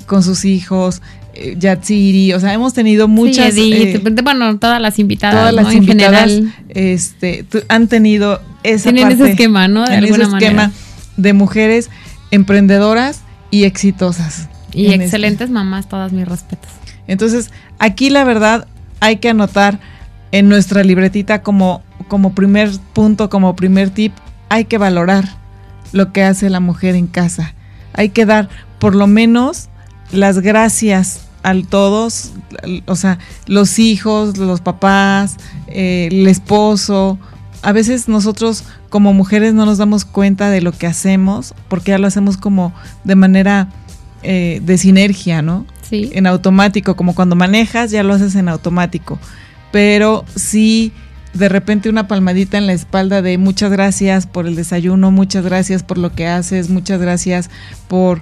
con 0.06 0.22
sus 0.22 0.44
hijos, 0.44 1.02
eh, 1.34 1.56
Yatsiri, 1.58 2.32
o 2.32 2.40
sea, 2.40 2.52
hemos 2.54 2.72
tenido 2.72 3.08
muchas... 3.08 3.52
sí, 3.54 3.72
Edith, 3.72 4.06
eh, 4.06 4.22
bueno, 4.22 4.58
todas 4.58 4.80
las 4.80 4.98
invitadas, 4.98 5.34
todas 5.36 5.54
¿no? 5.54 5.62
las 5.62 5.72
En 5.72 5.78
invitadas 5.82 6.30
general. 6.30 6.54
este, 6.68 7.44
han 7.68 7.88
tenido 7.88 8.40
esa 8.62 8.92
Tienen 8.92 9.12
ese 9.12 9.30
esquema, 9.32 9.68
¿no? 9.68 9.84
De 9.86 9.94
en 9.96 10.04
ese 10.04 10.14
alguna 10.14 10.38
esquema 10.38 10.62
manera. 10.62 10.72
de 11.16 11.32
mujeres 11.34 11.90
emprendedoras 12.30 13.20
y 13.50 13.64
exitosas. 13.64 14.48
Y 14.73 14.87
en 14.87 14.92
este. 14.92 15.04
excelentes 15.04 15.50
mamás, 15.50 15.88
todas 15.88 16.12
mis 16.12 16.26
respetos. 16.26 16.70
Entonces, 17.06 17.50
aquí 17.78 18.11
la 18.11 18.25
verdad 18.25 18.66
hay 19.00 19.16
que 19.16 19.30
anotar 19.30 19.78
en 20.32 20.49
nuestra 20.49 20.82
libretita 20.82 21.42
como, 21.42 21.82
como 22.08 22.35
primer 22.35 22.70
punto, 22.92 23.30
como 23.30 23.56
primer 23.56 23.90
tip, 23.90 24.12
hay 24.49 24.64
que 24.64 24.78
valorar 24.78 25.25
lo 25.92 26.12
que 26.12 26.23
hace 26.23 26.50
la 26.50 26.61
mujer 26.61 26.94
en 26.94 27.06
casa. 27.06 27.54
Hay 27.92 28.11
que 28.11 28.26
dar 28.26 28.49
por 28.78 28.94
lo 28.94 29.06
menos 29.06 29.68
las 30.12 30.40
gracias 30.40 31.26
a 31.42 31.54
todos, 31.62 32.32
o 32.87 32.96
sea, 32.96 33.18
los 33.46 33.78
hijos, 33.78 34.37
los 34.37 34.61
papás, 34.61 35.37
eh, 35.68 36.08
el 36.11 36.26
esposo. 36.26 37.18
A 37.62 37.73
veces 37.73 38.08
nosotros 38.08 38.64
como 38.90 39.12
mujeres 39.12 39.54
no 39.54 39.64
nos 39.64 39.78
damos 39.78 40.04
cuenta 40.04 40.50
de 40.50 40.61
lo 40.61 40.73
que 40.73 40.87
hacemos 40.87 41.54
porque 41.68 41.92
ya 41.92 41.99
lo 41.99 42.06
hacemos 42.06 42.37
como 42.37 42.75
de 43.04 43.14
manera 43.14 43.68
eh, 44.28 44.61
de 44.61 44.76
sinergia, 44.76 45.40
¿no? 45.40 45.66
Sí. 45.88 46.11
en 46.14 46.26
automático, 46.26 46.97
como 46.97 47.14
cuando 47.14 47.37
manejas 47.37 47.92
ya 47.92 48.02
lo 48.02 48.12
haces 48.12 48.35
en 48.35 48.49
automático, 48.49 49.21
pero 49.71 50.25
sí 50.35 50.92
de 51.33 51.49
repente 51.49 51.88
una 51.88 52.09
palmadita 52.09 52.59
en 52.59 52.66
la 52.66 52.73
espalda 52.73 53.23
de 53.23 53.38
muchas 53.38 53.71
gracias 53.71 54.26
por 54.26 54.49
el 54.49 54.56
desayuno, 54.56 55.12
muchas 55.12 55.45
gracias 55.45 55.85
por 55.85 55.99
lo 55.99 56.12
que 56.12 56.26
haces, 56.26 56.71
muchas 56.71 57.00
gracias 57.00 57.50
por 57.87 58.21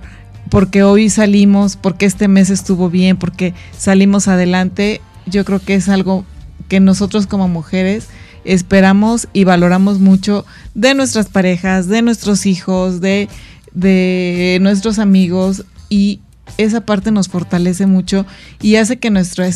porque 0.51 0.83
hoy 0.83 1.09
salimos, 1.09 1.77
porque 1.77 2.05
este 2.05 2.29
mes 2.29 2.51
estuvo 2.51 2.91
bien, 2.91 3.17
porque 3.17 3.55
salimos 3.79 4.29
adelante, 4.29 5.01
yo 5.25 5.47
creo 5.47 5.59
que 5.59 5.75
es 5.75 5.89
algo 5.89 6.27
que 6.69 6.81
nosotros 6.81 7.27
como 7.27 7.49
mujeres 7.49 8.09
esperamos 8.45 9.27
y 9.33 9.45
valoramos 9.45 10.01
mucho 10.01 10.45
de 10.75 10.93
nuestras 10.93 11.31
parejas, 11.31 11.89
de 11.89 12.03
nuestros 12.03 12.45
hijos, 12.45 13.01
de, 13.01 13.31
de 13.73 14.59
nuestros 14.61 14.99
amigos 14.99 15.65
y 15.89 16.21
esa 16.59 16.83
parte 16.83 17.11
nos 17.11 17.29
fortalece 17.29 17.87
mucho 17.87 18.27
y 18.61 18.77
hace 18.77 18.99
que 18.99 19.11
nuestra 19.11 19.49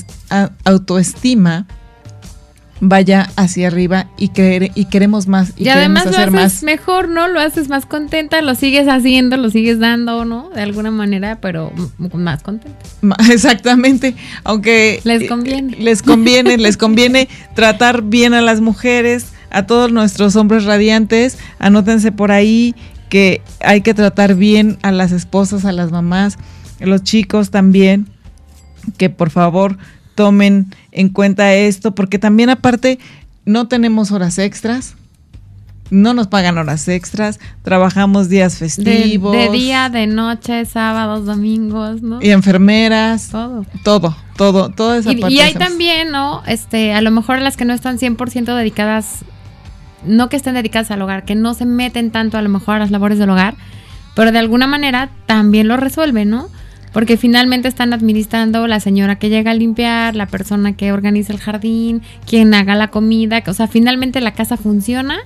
autoestima 0.65 1.67
vaya 2.81 3.29
hacia 3.37 3.67
arriba 3.67 4.07
y 4.17 4.29
creer 4.29 4.71
y 4.75 4.85
queremos 4.87 5.27
más 5.27 5.53
y, 5.57 5.65
Y, 5.65 5.69
además 5.69 6.05
queremos 6.05 6.05
lo 6.05 6.11
hacer 6.11 6.29
haces 6.29 6.55
más. 6.55 6.63
mejor, 6.63 7.09
¿no? 7.09 7.29
Lo 7.29 7.41
haces 7.41 7.69
más 7.69 7.87
contenta, 7.87 8.41
lo 8.43 8.55
sigues 8.55 8.87
haciendo, 8.89 9.37
lo 9.37 9.51
sigues 9.51 9.79
dando, 9.79 10.25
¿no? 10.25 10.51
De 10.51 10.63
alguna 10.63 10.91
manera, 10.91 11.41
pero 11.41 11.73
más 11.99 12.43
contenta. 12.43 12.79
Exactamente, 13.33 14.15
aunque 14.45 15.01
Les 15.05 15.23
eh, 15.23 15.27
conviene. 15.27 15.77
les 15.79 16.03
conviene, 16.03 16.57
les 16.57 16.77
conviene 16.79 17.29
tratar 17.55 18.03
bien 18.03 18.35
a 18.35 18.43
las 18.43 18.61
mujeres, 18.61 19.27
a 19.51 19.67
todos 19.67 19.91
nuestros 19.91 20.37
hombres 20.37 20.65
radiantes, 20.65 21.39
anótense 21.59 22.13
por 22.13 22.31
ahí 22.31 22.75
que 23.09 23.43
hay 23.61 23.81
que 23.81 23.95
tratar 23.95 24.35
bien 24.35 24.79
a 24.83 24.93
las 24.93 25.13
esposas, 25.13 25.65
a 25.65 25.73
las 25.73 25.91
mamás, 25.91 26.39
a 26.81 26.87
los 26.87 27.03
chicos 27.03 27.51
también, 27.51 28.09
que 28.97 29.11
por 29.11 29.31
favor 29.31 29.77
tomen 30.15 30.75
en 30.93 31.09
cuenta 31.11 31.55
esto, 31.55 31.95
porque 31.95 32.19
también 32.19 32.51
aparte 32.51 32.99
no 33.45 33.69
tenemos 33.69 34.11
horas 34.13 34.39
extras, 34.39 34.95
no 35.91 36.13
nos 36.13 36.27
pagan 36.27 36.59
horas 36.59 36.87
extras, 36.89 37.41
trabajamos 37.63 38.29
días 38.29 38.53
De, 38.55 38.59
festivos. 38.59 39.33
de 39.33 39.49
día, 39.51 39.89
de 39.89 40.07
noche, 40.07 40.65
sábados, 40.67 41.25
domingos, 41.25 42.03
¿no? 42.03 42.21
Y 42.21 42.31
enfermeras, 42.31 43.29
Todo. 43.31 43.65
todo, 43.85 44.15
todo, 44.37 44.69
toda 44.69 44.99
esa 44.99 45.13
Y, 45.13 45.17
parte. 45.17 45.35
y 45.35 45.41
hay 45.41 45.51
hacemos. 45.51 45.69
también, 45.69 46.11
¿no? 46.11 46.43
Este, 46.47 46.93
a 46.93 47.01
lo 47.01 47.11
mejor 47.11 47.41
las 47.41 47.57
que 47.57 47.65
no 47.65 47.73
están 47.73 47.99
100% 47.99 48.55
dedicadas, 48.55 49.25
no 50.05 50.29
que 50.29 50.37
estén 50.37 50.55
dedicadas 50.55 50.91
al 50.91 51.03
hogar, 51.03 51.25
que 51.25 51.35
no 51.35 51.55
se 51.55 51.67
meten 51.67 52.11
tanto 52.11 52.39
a 52.39 52.43
lo 52.43 52.49
mejor 52.49 52.77
a 52.77 52.79
las 52.81 52.91
labores 52.91 53.19
del 53.19 53.31
hogar, 53.31 53.55
pero 54.15 54.33
de 54.33 54.39
alguna 54.39 54.67
manera 54.67 55.11
también 55.27 55.69
lo 55.69 55.77
resuelven, 55.77 56.31
¿no? 56.31 56.49
Porque 56.93 57.17
finalmente 57.17 57.69
están 57.69 57.93
administrando 57.93 58.67
la 58.67 58.81
señora 58.81 59.17
que 59.17 59.29
llega 59.29 59.51
a 59.51 59.55
limpiar, 59.55 60.17
la 60.17 60.27
persona 60.27 60.73
que 60.75 60.93
organiza 60.93 61.33
el 61.33 61.39
jardín, 61.39 62.03
quien 62.27 62.55
haga 62.55 62.75
la 62.75 62.89
comida, 62.89 63.43
o 63.47 63.53
sea, 63.53 63.69
finalmente 63.69 64.21
la 64.21 64.33
casa 64.33 64.57
funciona, 64.57 65.19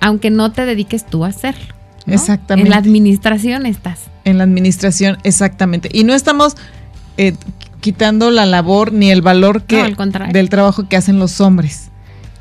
aunque 0.00 0.30
no 0.30 0.52
te 0.52 0.64
dediques 0.64 1.04
tú 1.04 1.24
a 1.24 1.28
hacerlo. 1.28 1.74
¿no? 2.06 2.14
Exactamente. 2.14 2.68
En 2.68 2.70
la 2.70 2.76
administración 2.76 3.66
estás. 3.66 4.04
En 4.24 4.38
la 4.38 4.44
administración, 4.44 5.18
exactamente. 5.24 5.90
Y 5.92 6.04
no 6.04 6.14
estamos 6.14 6.56
eh, 7.16 7.34
quitando 7.80 8.30
la 8.30 8.46
labor 8.46 8.92
ni 8.92 9.10
el 9.10 9.22
valor 9.22 9.62
que 9.62 9.94
No, 9.96 10.32
del 10.32 10.48
trabajo 10.48 10.88
que 10.88 10.96
hacen 10.96 11.18
los 11.18 11.40
hombres. 11.40 11.90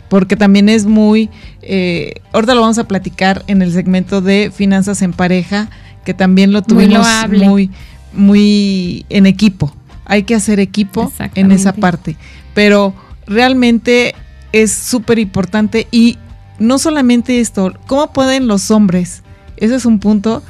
Porque 0.09 0.35
también 0.35 0.69
es 0.69 0.85
muy, 0.85 1.29
eh, 1.61 2.13
ahorita 2.31 2.55
lo 2.55 2.61
vamos 2.61 2.77
a 2.77 2.87
platicar 2.87 3.43
en 3.47 3.61
el 3.61 3.73
segmento 3.73 4.21
de 4.21 4.51
finanzas 4.55 5.01
en 5.01 5.13
pareja, 5.13 5.69
que 6.05 6.13
también 6.13 6.51
lo 6.53 6.59
Muy 6.59 6.67
tuvimos 6.67 7.05
loable. 7.05 7.45
muy, 7.45 7.71
muy 8.13 9.05
en 9.09 9.25
equipo. 9.25 9.73
Hay 10.05 10.23
que 10.23 10.35
hacer 10.35 10.59
equipo 10.59 11.11
en 11.35 11.51
esa 11.51 11.73
parte. 11.73 12.15
Pero 12.53 12.93
realmente 13.25 14.15
es 14.53 14.71
súper 14.71 15.19
importante 15.19 15.87
y 15.91 16.17
no 16.59 16.79
solamente 16.79 17.39
esto, 17.39 17.73
¿cómo 17.85 18.13
pueden 18.13 18.47
los 18.47 18.71
hombres? 18.71 19.21
Ese 19.57 19.75
es 19.75 19.85
un 19.85 19.99
punto 19.99 20.43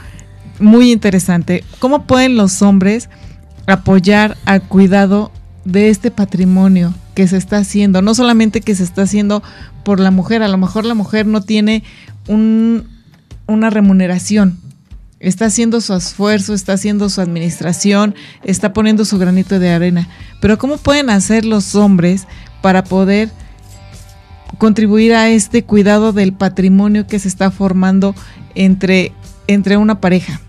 muy 0.60 0.92
interesante. 0.92 1.64
¿Cómo 1.80 2.06
pueden 2.06 2.38
los 2.38 2.62
hombres 2.62 3.10
apoyar 3.66 4.38
al 4.46 4.62
cuidado 4.62 5.32
de 5.68 5.90
este 5.90 6.12
patrimonio 6.12 6.94
que 7.14 7.28
se 7.28 7.38
está 7.38 7.58
haciendo? 7.58 8.02
No 8.02 8.16
solamente 8.16 8.62
que 8.62 8.74
se 8.76 8.84
está 8.84 9.04
haciendo 9.04 9.44
por 9.84 10.00
la 10.00 10.12
mujer, 10.12 10.42
a 10.44 10.48
lo 10.48 10.58
mejor 10.58 10.86
la 10.86 10.94
mujer 10.94 11.26
no 11.26 11.42
tiene 11.42 11.84
un- 12.28 12.88
una 13.48 13.70
remuneración. 13.70 14.58
Está 15.20 15.46
haciendo 15.46 15.82
su 15.82 15.94
esfuerzo, 15.96 16.54
está 16.54 16.74
haciendo 16.74 17.10
su 17.10 17.22
administración, 17.22 18.14
está 18.44 18.72
poniendo 18.72 19.04
su 19.04 19.18
granito 19.18 19.58
de 19.60 19.70
arena. 19.72 20.08
Pero 20.42 20.58
¿cómo 20.58 20.78
pueden 20.78 21.10
hacer 21.10 21.44
los 21.44 21.74
hombres 21.76 22.28
para 22.62 22.84
poder 22.84 23.30
contribuir 24.58 25.14
a 25.14 25.30
este 25.30 25.64
cuidado 25.64 26.14
del 26.14 26.34
patrimonio 26.34 27.08
que 27.08 27.20
se 27.20 27.28
está 27.28 27.52
formando 27.52 28.16
entre, 28.56 29.12
entre 29.48 29.78
una 29.78 30.00
pareja 30.02 30.40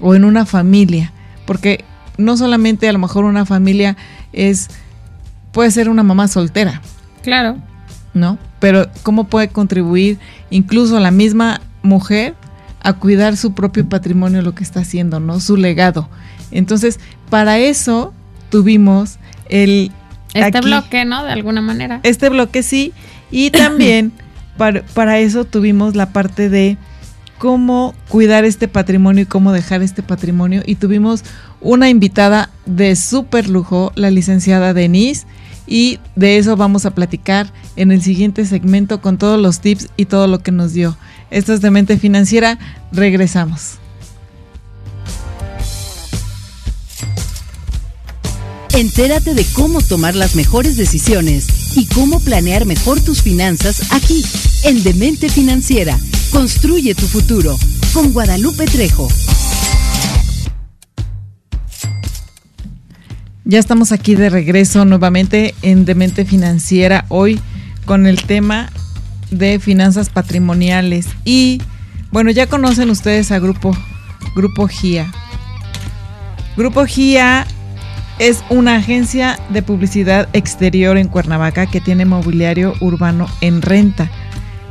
o 0.00 0.14
en 0.14 0.24
una 0.24 0.44
familia? 0.46 1.12
Porque 1.46 1.84
no 2.18 2.36
solamente 2.36 2.88
a 2.88 2.92
lo 2.92 2.98
mejor 2.98 3.24
una 3.24 3.46
familia 3.46 3.96
es, 4.32 4.68
puede 5.52 5.70
ser 5.70 5.88
una 5.88 6.02
mamá 6.02 6.28
soltera, 6.28 6.82
Claro. 7.22 7.56
¿no? 8.14 8.38
Pero 8.60 8.88
¿cómo 9.02 9.24
puede 9.24 9.48
contribuir 9.48 10.18
incluso 10.50 10.98
la 11.00 11.10
misma 11.10 11.60
mujer 11.82 12.34
a 12.82 12.92
cuidar 12.94 13.36
su 13.36 13.52
propio 13.54 13.88
patrimonio, 13.88 14.42
lo 14.42 14.54
que 14.54 14.62
está 14.64 14.80
haciendo, 14.80 15.20
¿no? 15.20 15.40
Su 15.40 15.56
legado. 15.56 16.08
Entonces, 16.50 16.98
para 17.30 17.58
eso 17.58 18.12
tuvimos 18.50 19.18
el... 19.48 19.90
Este 20.34 20.58
aquí- 20.58 20.66
bloque, 20.68 21.04
¿no? 21.04 21.24
De 21.24 21.32
alguna 21.32 21.60
manera. 21.60 22.00
este 22.02 22.28
bloque 22.28 22.62
sí. 22.62 22.92
Y 23.30 23.50
también 23.50 24.12
para, 24.56 24.82
para 24.94 25.18
eso 25.18 25.44
tuvimos 25.44 25.94
la 25.96 26.12
parte 26.12 26.48
de 26.48 26.76
cómo 27.38 27.94
cuidar 28.08 28.44
este 28.44 28.68
patrimonio 28.68 29.22
y 29.22 29.26
cómo 29.26 29.52
dejar 29.52 29.82
este 29.82 30.02
patrimonio. 30.02 30.62
Y 30.66 30.74
tuvimos 30.74 31.24
una 31.60 31.88
invitada 31.88 32.50
de 32.66 32.94
súper 32.96 33.48
lujo, 33.48 33.92
la 33.94 34.10
licenciada 34.10 34.74
Denise, 34.74 35.26
y 35.66 35.98
de 36.16 36.38
eso 36.38 36.56
vamos 36.56 36.86
a 36.86 36.94
platicar 36.94 37.52
en 37.76 37.92
el 37.92 38.02
siguiente 38.02 38.44
segmento 38.46 39.00
con 39.00 39.18
todos 39.18 39.40
los 39.40 39.60
tips 39.60 39.88
y 39.96 40.06
todo 40.06 40.26
lo 40.26 40.40
que 40.40 40.50
nos 40.50 40.72
dio. 40.72 40.96
Esto 41.30 41.52
es 41.52 41.60
de 41.60 41.70
mente 41.70 41.98
financiera, 41.98 42.58
regresamos. 42.90 43.74
Entérate 48.74 49.34
de 49.34 49.44
cómo 49.54 49.80
tomar 49.80 50.14
las 50.14 50.36
mejores 50.36 50.76
decisiones 50.76 51.76
y 51.76 51.86
cómo 51.86 52.20
planear 52.20 52.64
mejor 52.64 53.00
tus 53.00 53.22
finanzas 53.22 53.92
aquí, 53.92 54.24
en 54.64 54.82
Demente 54.84 55.28
Financiera. 55.28 55.98
Construye 56.32 56.94
tu 56.94 57.06
futuro 57.06 57.56
con 57.92 58.12
Guadalupe 58.12 58.66
Trejo. 58.66 59.08
Ya 63.44 63.58
estamos 63.58 63.92
aquí 63.92 64.14
de 64.14 64.28
regreso 64.28 64.84
nuevamente 64.84 65.54
en 65.62 65.84
Demente 65.84 66.24
Financiera 66.26 67.06
hoy 67.08 67.40
con 67.86 68.06
el 68.06 68.22
tema 68.22 68.70
de 69.30 69.58
finanzas 69.58 70.10
patrimoniales 70.10 71.06
y 71.24 71.62
bueno, 72.10 72.30
ya 72.30 72.46
conocen 72.46 72.90
ustedes 72.90 73.32
a 73.32 73.38
Grupo 73.38 73.76
Grupo 74.34 74.68
GIA. 74.68 75.10
Grupo 76.56 76.84
GIA 76.84 77.46
es 78.18 78.44
una 78.50 78.76
agencia 78.76 79.38
de 79.48 79.62
publicidad 79.62 80.28
exterior 80.32 80.98
en 80.98 81.08
Cuernavaca 81.08 81.66
que 81.66 81.80
tiene 81.80 82.04
mobiliario 82.04 82.74
urbano 82.80 83.26
en 83.40 83.62
renta. 83.62 84.10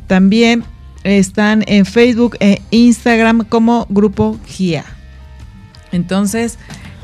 también 0.07 0.65
están 1.03 1.63
en 1.67 1.85
Facebook 1.85 2.35
e 2.41 2.61
Instagram 2.71 3.45
como 3.45 3.87
Grupo 3.89 4.37
GIA. 4.45 4.83
Entonces, 5.93 6.59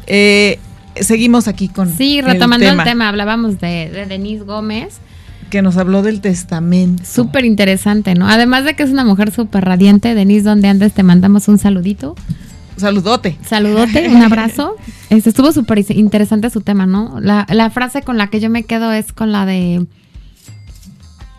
eh, 0.05 0.59
seguimos 0.99 1.47
aquí 1.47 1.69
con. 1.69 1.95
Sí, 1.95 2.19
retomando 2.21 2.67
el 2.67 2.83
tema, 2.83 3.07
hablábamos 3.09 3.59
de, 3.59 4.05
Denise 4.07 4.43
Gómez. 4.43 4.99
Que 5.49 5.61
nos 5.61 5.77
habló 5.77 6.01
del 6.01 6.19
testamento. 6.19 7.03
Súper 7.05 7.45
interesante, 7.45 8.15
¿no? 8.15 8.27
Además 8.27 8.65
de 8.65 8.75
que 8.75 8.83
es 8.83 8.89
una 8.89 9.05
mujer 9.05 9.31
súper 9.31 9.63
radiante, 9.63 10.13
Denise, 10.13 10.43
donde 10.43 10.67
andes, 10.67 10.91
te 10.91 11.03
mandamos 11.03 11.47
un 11.47 11.57
saludito. 11.57 12.15
Saludote. 12.77 13.37
Saludote, 13.45 14.07
un 14.09 14.23
abrazo. 14.23 14.75
Este, 15.09 15.29
estuvo 15.29 15.53
súper 15.53 15.85
interesante 15.91 16.49
su 16.49 16.59
tema, 16.59 16.85
¿no? 16.85 17.21
La, 17.21 17.47
la, 17.49 17.69
frase 17.69 18.01
con 18.01 18.17
la 18.17 18.27
que 18.27 18.41
yo 18.41 18.49
me 18.49 18.63
quedo 18.63 18.91
es 18.91 19.13
con 19.13 19.31
la 19.31 19.45
de 19.45 19.87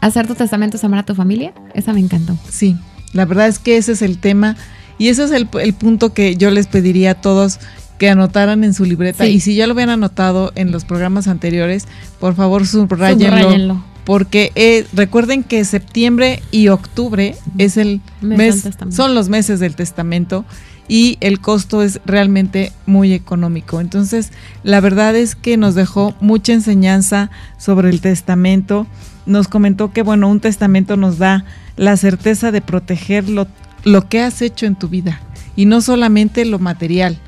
hacer 0.01 0.27
tu 0.27 0.35
testamento 0.35 0.79
es 0.79 0.85
amar 0.85 1.01
a 1.01 1.03
tu 1.03 1.15
familia. 1.15 1.53
Esa 1.75 1.93
me 1.93 2.01
encantó. 2.01 2.35
Sí, 2.49 2.77
la 3.13 3.27
verdad 3.27 3.47
es 3.47 3.59
que 3.59 3.77
ese 3.77 3.93
es 3.93 4.01
el 4.01 4.17
tema 4.17 4.57
y 4.99 5.09
ese 5.09 5.25
es 5.25 5.31
el, 5.31 5.47
punto 5.47 6.13
que 6.13 6.37
yo 6.37 6.51
les 6.51 6.67
pediría 6.67 7.13
a 7.13 7.15
todos 7.15 7.59
que 7.99 8.09
anotaran 8.11 8.65
en 8.65 8.75
su 8.75 8.85
libreta. 8.85 9.27
Y 9.27 9.41
si 9.41 9.55
ya 9.55 9.67
lo 9.67 9.73
habían 9.73 9.91
anotado 9.91 10.53
en 10.55 10.73
los 10.73 10.85
programas 10.85 11.29
anteriores, 11.29 11.87
por 12.21 12.35
favor 12.35 12.67
subrayenlo. 12.67 13.85
Porque 14.05 14.53
eh, 14.55 14.87
recuerden 14.95 15.43
que 15.43 15.65
septiembre 15.65 16.43
y 16.51 16.69
octubre 16.69 17.37
es 17.59 17.77
el 17.77 18.01
mes, 18.23 18.67
son 18.91 19.15
los 19.15 19.29
meses 19.29 19.61
del 19.61 19.75
testamento 19.75 20.47
y 20.89 21.19
el 21.21 21.41
costo 21.41 21.83
es 21.83 22.01
realmente 22.07 22.73
muy 22.87 23.13
económico. 23.13 23.81
Entonces, 23.81 24.33
la 24.63 24.81
verdad 24.81 25.15
es 25.15 25.35
que 25.35 25.57
nos 25.57 25.75
dejó 25.75 26.15
mucha 26.21 26.55
enseñanza 26.55 27.31
sobre 27.59 27.91
el 27.91 28.01
testamento. 28.01 28.87
Nos 29.27 29.49
comentó 29.49 29.93
que, 29.93 30.03
bueno, 30.03 30.29
un 30.29 30.41
testamento 30.41 30.97
nos 30.97 31.19
da 31.19 31.45
la 31.77 31.97
certeza 31.97 32.51
de 32.51 32.63
protegerlo 32.63 33.47
lo 33.85 34.09
que 34.09 34.21
has 34.23 34.43
hecho 34.43 34.67
en 34.67 34.75
tu 34.75 34.89
vida 34.89 35.21
y 35.55 35.67
no 35.67 35.81
solamente 35.81 36.45
lo 36.45 36.59
material, 36.59 37.19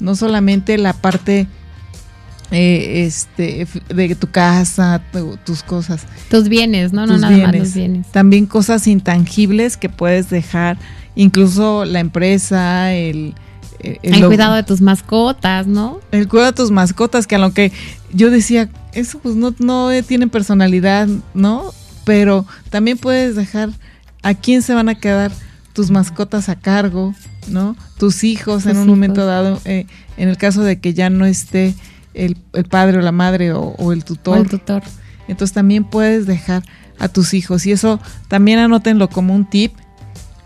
no 0.00 0.14
solamente 0.14 0.78
la 0.78 0.92
parte 0.92 1.46
eh, 2.52 3.04
este, 3.06 3.66
de 3.88 4.14
tu 4.16 4.28
casa, 4.28 5.02
tus 5.44 5.62
cosas. 5.62 6.06
Tus 6.30 6.48
bienes, 6.48 6.92
¿no? 6.92 7.06
no 7.06 7.18
nada 7.18 7.36
más 7.36 7.54
los 7.54 7.74
bienes. 7.74 8.06
También 8.08 8.46
cosas 8.46 8.86
intangibles 8.86 9.76
que 9.76 9.88
puedes 9.88 10.30
dejar, 10.30 10.76
incluso 11.14 11.84
la 11.84 12.00
empresa, 12.00 12.92
el... 12.92 13.34
El, 13.82 14.26
cuidado 14.26 14.56
de 14.56 14.62
tus 14.62 14.82
mascotas, 14.82 15.66
¿no? 15.66 16.00
El 16.12 16.28
cuidado 16.28 16.50
de 16.50 16.56
tus 16.56 16.70
mascotas, 16.70 17.26
que 17.26 17.36
a 17.36 17.38
lo 17.38 17.54
que 17.54 17.72
yo 18.12 18.28
decía, 18.28 18.68
eso 18.92 19.18
pues 19.20 19.36
no, 19.36 19.54
no 19.58 19.88
tiene 20.06 20.26
personalidad, 20.26 21.08
¿no? 21.32 21.72
Pero 22.04 22.44
también 22.68 22.98
puedes 22.98 23.36
dejar 23.36 23.70
a 24.22 24.34
quién 24.34 24.60
se 24.60 24.74
van 24.74 24.90
a 24.90 24.96
quedar 24.96 25.32
tus 25.72 25.90
mascotas 25.90 26.48
a 26.48 26.56
cargo, 26.56 27.14
¿no? 27.48 27.76
Tus 27.98 28.24
hijos 28.24 28.66
en 28.66 28.76
un 28.76 28.86
momento 28.86 29.24
dado, 29.24 29.60
eh, 29.64 29.86
en 30.16 30.28
el 30.28 30.36
caso 30.36 30.62
de 30.62 30.78
que 30.78 30.92
ya 30.92 31.10
no 31.10 31.24
esté 31.24 31.74
el, 32.14 32.36
padre 32.68 32.98
o 32.98 33.00
la 33.00 33.12
madre 33.12 33.52
o, 33.52 33.92
el 33.92 34.04
tutor. 34.04 34.38
el 34.38 34.48
tutor. 34.48 34.82
Entonces 35.28 35.54
también 35.54 35.84
puedes 35.84 36.26
dejar 36.26 36.64
a 36.98 37.08
tus 37.08 37.34
hijos 37.34 37.66
y 37.66 37.72
eso 37.72 38.00
también 38.28 38.58
anótenlo 38.58 39.08
como 39.08 39.34
un 39.34 39.48
tip, 39.48 39.72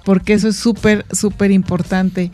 porque 0.04 0.34
eso 0.34 0.48
es 0.48 0.56
súper, 0.56 1.04
súper 1.12 1.50
importante. 1.50 2.30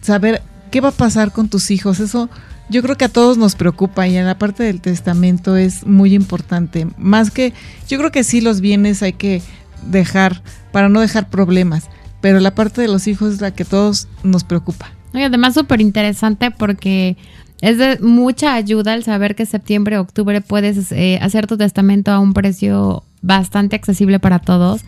Saber 0.00 0.42
qué 0.70 0.80
va 0.80 0.88
a 0.88 0.92
pasar 0.92 1.32
con 1.32 1.48
tus 1.48 1.70
hijos, 1.70 2.00
eso 2.00 2.28
yo 2.70 2.82
creo 2.82 2.96
que 2.96 3.06
a 3.06 3.08
todos 3.08 3.38
nos 3.38 3.54
preocupa 3.54 4.06
y 4.06 4.16
en 4.16 4.26
la 4.26 4.38
parte 4.38 4.62
del 4.62 4.80
testamento 4.80 5.56
es 5.56 5.86
muy 5.86 6.14
importante. 6.14 6.86
Más 6.98 7.30
que, 7.30 7.54
yo 7.88 7.98
creo 7.98 8.10
que 8.10 8.24
sí 8.24 8.40
los 8.40 8.60
bienes 8.60 9.02
hay 9.02 9.14
que 9.14 9.42
dejar 9.86 10.42
para 10.72 10.88
no 10.88 11.00
dejar 11.00 11.30
problemas, 11.30 11.88
pero 12.20 12.40
la 12.40 12.54
parte 12.54 12.82
de 12.82 12.88
los 12.88 13.06
hijos 13.06 13.34
es 13.34 13.40
la 13.40 13.52
que 13.52 13.64
todos 13.64 14.08
nos 14.22 14.44
preocupa. 14.44 14.90
Y 15.14 15.22
además 15.22 15.54
súper 15.54 15.80
interesante 15.80 16.50
porque 16.50 17.16
es 17.60 17.78
de 17.78 17.98
mucha 18.00 18.54
ayuda 18.54 18.94
el 18.94 19.02
saber 19.02 19.34
que 19.34 19.46
septiembre, 19.46 19.98
octubre 19.98 20.40
puedes 20.40 20.92
eh, 20.92 21.18
hacer 21.22 21.46
tu 21.46 21.56
testamento 21.56 22.10
a 22.10 22.18
un 22.18 22.34
precio 22.34 23.02
bastante 23.22 23.76
accesible 23.76 24.20
para 24.20 24.38
todos, 24.38 24.82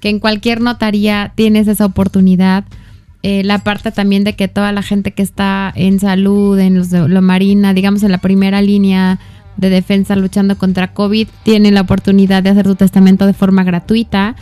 que 0.00 0.08
en 0.08 0.20
cualquier 0.20 0.60
notaría 0.60 1.32
tienes 1.34 1.68
esa 1.68 1.86
oportunidad. 1.86 2.64
Eh, 3.22 3.42
la 3.44 3.58
parte 3.58 3.90
también 3.90 4.24
de 4.24 4.34
que 4.34 4.48
toda 4.48 4.72
la 4.72 4.82
gente 4.82 5.12
que 5.12 5.22
está 5.22 5.72
en 5.74 5.98
salud, 5.98 6.58
en 6.58 6.78
los 6.78 6.92
lo 6.92 7.22
marina, 7.22 7.74
digamos 7.74 8.02
en 8.02 8.12
la 8.12 8.18
primera 8.18 8.62
línea 8.62 9.18
de 9.56 9.70
defensa 9.70 10.14
luchando 10.16 10.56
contra 10.58 10.92
COVID, 10.92 11.28
tiene 11.42 11.70
la 11.70 11.80
oportunidad 11.80 12.42
de 12.42 12.50
hacer 12.50 12.66
tu 12.66 12.76
testamento 12.76 13.26
de 13.26 13.32
forma 13.32 13.64
gratuita 13.64 14.36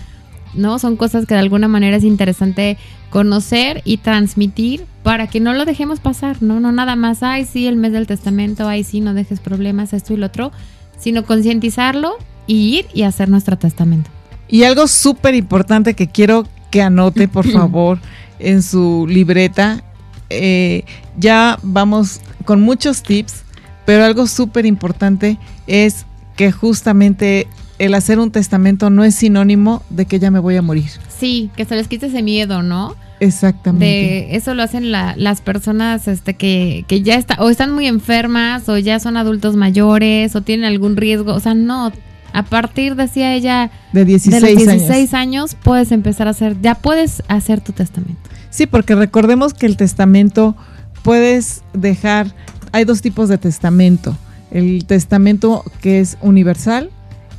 ¿no? 0.54 0.78
Son 0.78 0.96
cosas 0.96 1.26
que 1.26 1.34
de 1.34 1.40
alguna 1.40 1.68
manera 1.68 1.96
es 1.96 2.04
interesante 2.04 2.78
conocer 3.10 3.82
y 3.84 3.98
transmitir 3.98 4.86
para 5.02 5.26
que 5.26 5.40
no 5.40 5.52
lo 5.52 5.64
dejemos 5.64 6.00
pasar, 6.00 6.42
¿no? 6.42 6.60
No 6.60 6.72
nada 6.72 6.96
más, 6.96 7.22
ay, 7.22 7.44
sí, 7.44 7.66
el 7.66 7.76
mes 7.76 7.92
del 7.92 8.06
testamento, 8.06 8.68
ay, 8.68 8.84
sí, 8.84 9.00
no 9.00 9.14
dejes 9.14 9.40
problemas, 9.40 9.92
esto 9.92 10.14
y 10.14 10.16
lo 10.16 10.26
otro, 10.26 10.52
sino 10.98 11.24
concientizarlo 11.24 12.16
y 12.46 12.78
ir 12.78 12.86
y 12.94 13.02
hacer 13.02 13.28
nuestro 13.28 13.58
testamento. 13.58 14.10
Y 14.54 14.62
algo 14.62 14.86
súper 14.86 15.34
importante 15.34 15.94
que 15.94 16.06
quiero 16.06 16.46
que 16.70 16.80
anote, 16.80 17.26
por 17.26 17.44
favor, 17.50 17.98
en 18.38 18.62
su 18.62 19.04
libreta, 19.08 19.82
eh, 20.30 20.84
ya 21.18 21.58
vamos 21.64 22.20
con 22.44 22.60
muchos 22.60 23.02
tips, 23.02 23.42
pero 23.84 24.04
algo 24.04 24.28
súper 24.28 24.64
importante 24.64 25.38
es 25.66 26.06
que 26.36 26.52
justamente 26.52 27.48
el 27.80 27.94
hacer 27.94 28.20
un 28.20 28.30
testamento 28.30 28.90
no 28.90 29.02
es 29.02 29.16
sinónimo 29.16 29.82
de 29.90 30.06
que 30.06 30.20
ya 30.20 30.30
me 30.30 30.38
voy 30.38 30.54
a 30.54 30.62
morir. 30.62 30.88
Sí, 31.08 31.50
que 31.56 31.64
se 31.64 31.74
les 31.74 31.88
quite 31.88 32.06
ese 32.06 32.22
miedo, 32.22 32.62
¿no? 32.62 32.94
Exactamente. 33.18 34.36
eso 34.36 34.54
lo 34.54 34.62
hacen 34.62 34.92
las 34.92 35.40
personas 35.40 36.06
este, 36.06 36.34
que, 36.34 36.84
que 36.86 37.02
ya 37.02 37.16
está, 37.16 37.38
o 37.40 37.50
están 37.50 37.72
muy 37.72 37.88
enfermas, 37.88 38.68
o 38.68 38.78
ya 38.78 39.00
son 39.00 39.16
adultos 39.16 39.56
mayores, 39.56 40.36
o 40.36 40.42
tienen 40.42 40.64
algún 40.64 40.96
riesgo. 40.96 41.34
O 41.34 41.40
sea, 41.40 41.54
no. 41.54 41.92
A 42.34 42.42
partir, 42.42 42.96
decía 42.96 43.32
ella, 43.32 43.70
de 43.92 44.04
16, 44.04 44.42
de 44.42 44.56
16 44.56 45.14
años. 45.14 45.56
puedes 45.62 45.92
empezar 45.92 46.26
a 46.26 46.30
hacer, 46.30 46.60
ya 46.60 46.74
puedes 46.74 47.22
hacer 47.28 47.60
tu 47.60 47.72
testamento. 47.72 48.20
Sí, 48.50 48.66
porque 48.66 48.96
recordemos 48.96 49.54
que 49.54 49.66
el 49.66 49.76
testamento 49.76 50.56
puedes 51.02 51.62
dejar, 51.72 52.34
hay 52.72 52.84
dos 52.84 53.02
tipos 53.02 53.28
de 53.28 53.38
testamento. 53.38 54.18
El 54.50 54.84
testamento 54.84 55.64
que 55.80 56.00
es 56.00 56.18
universal 56.22 56.90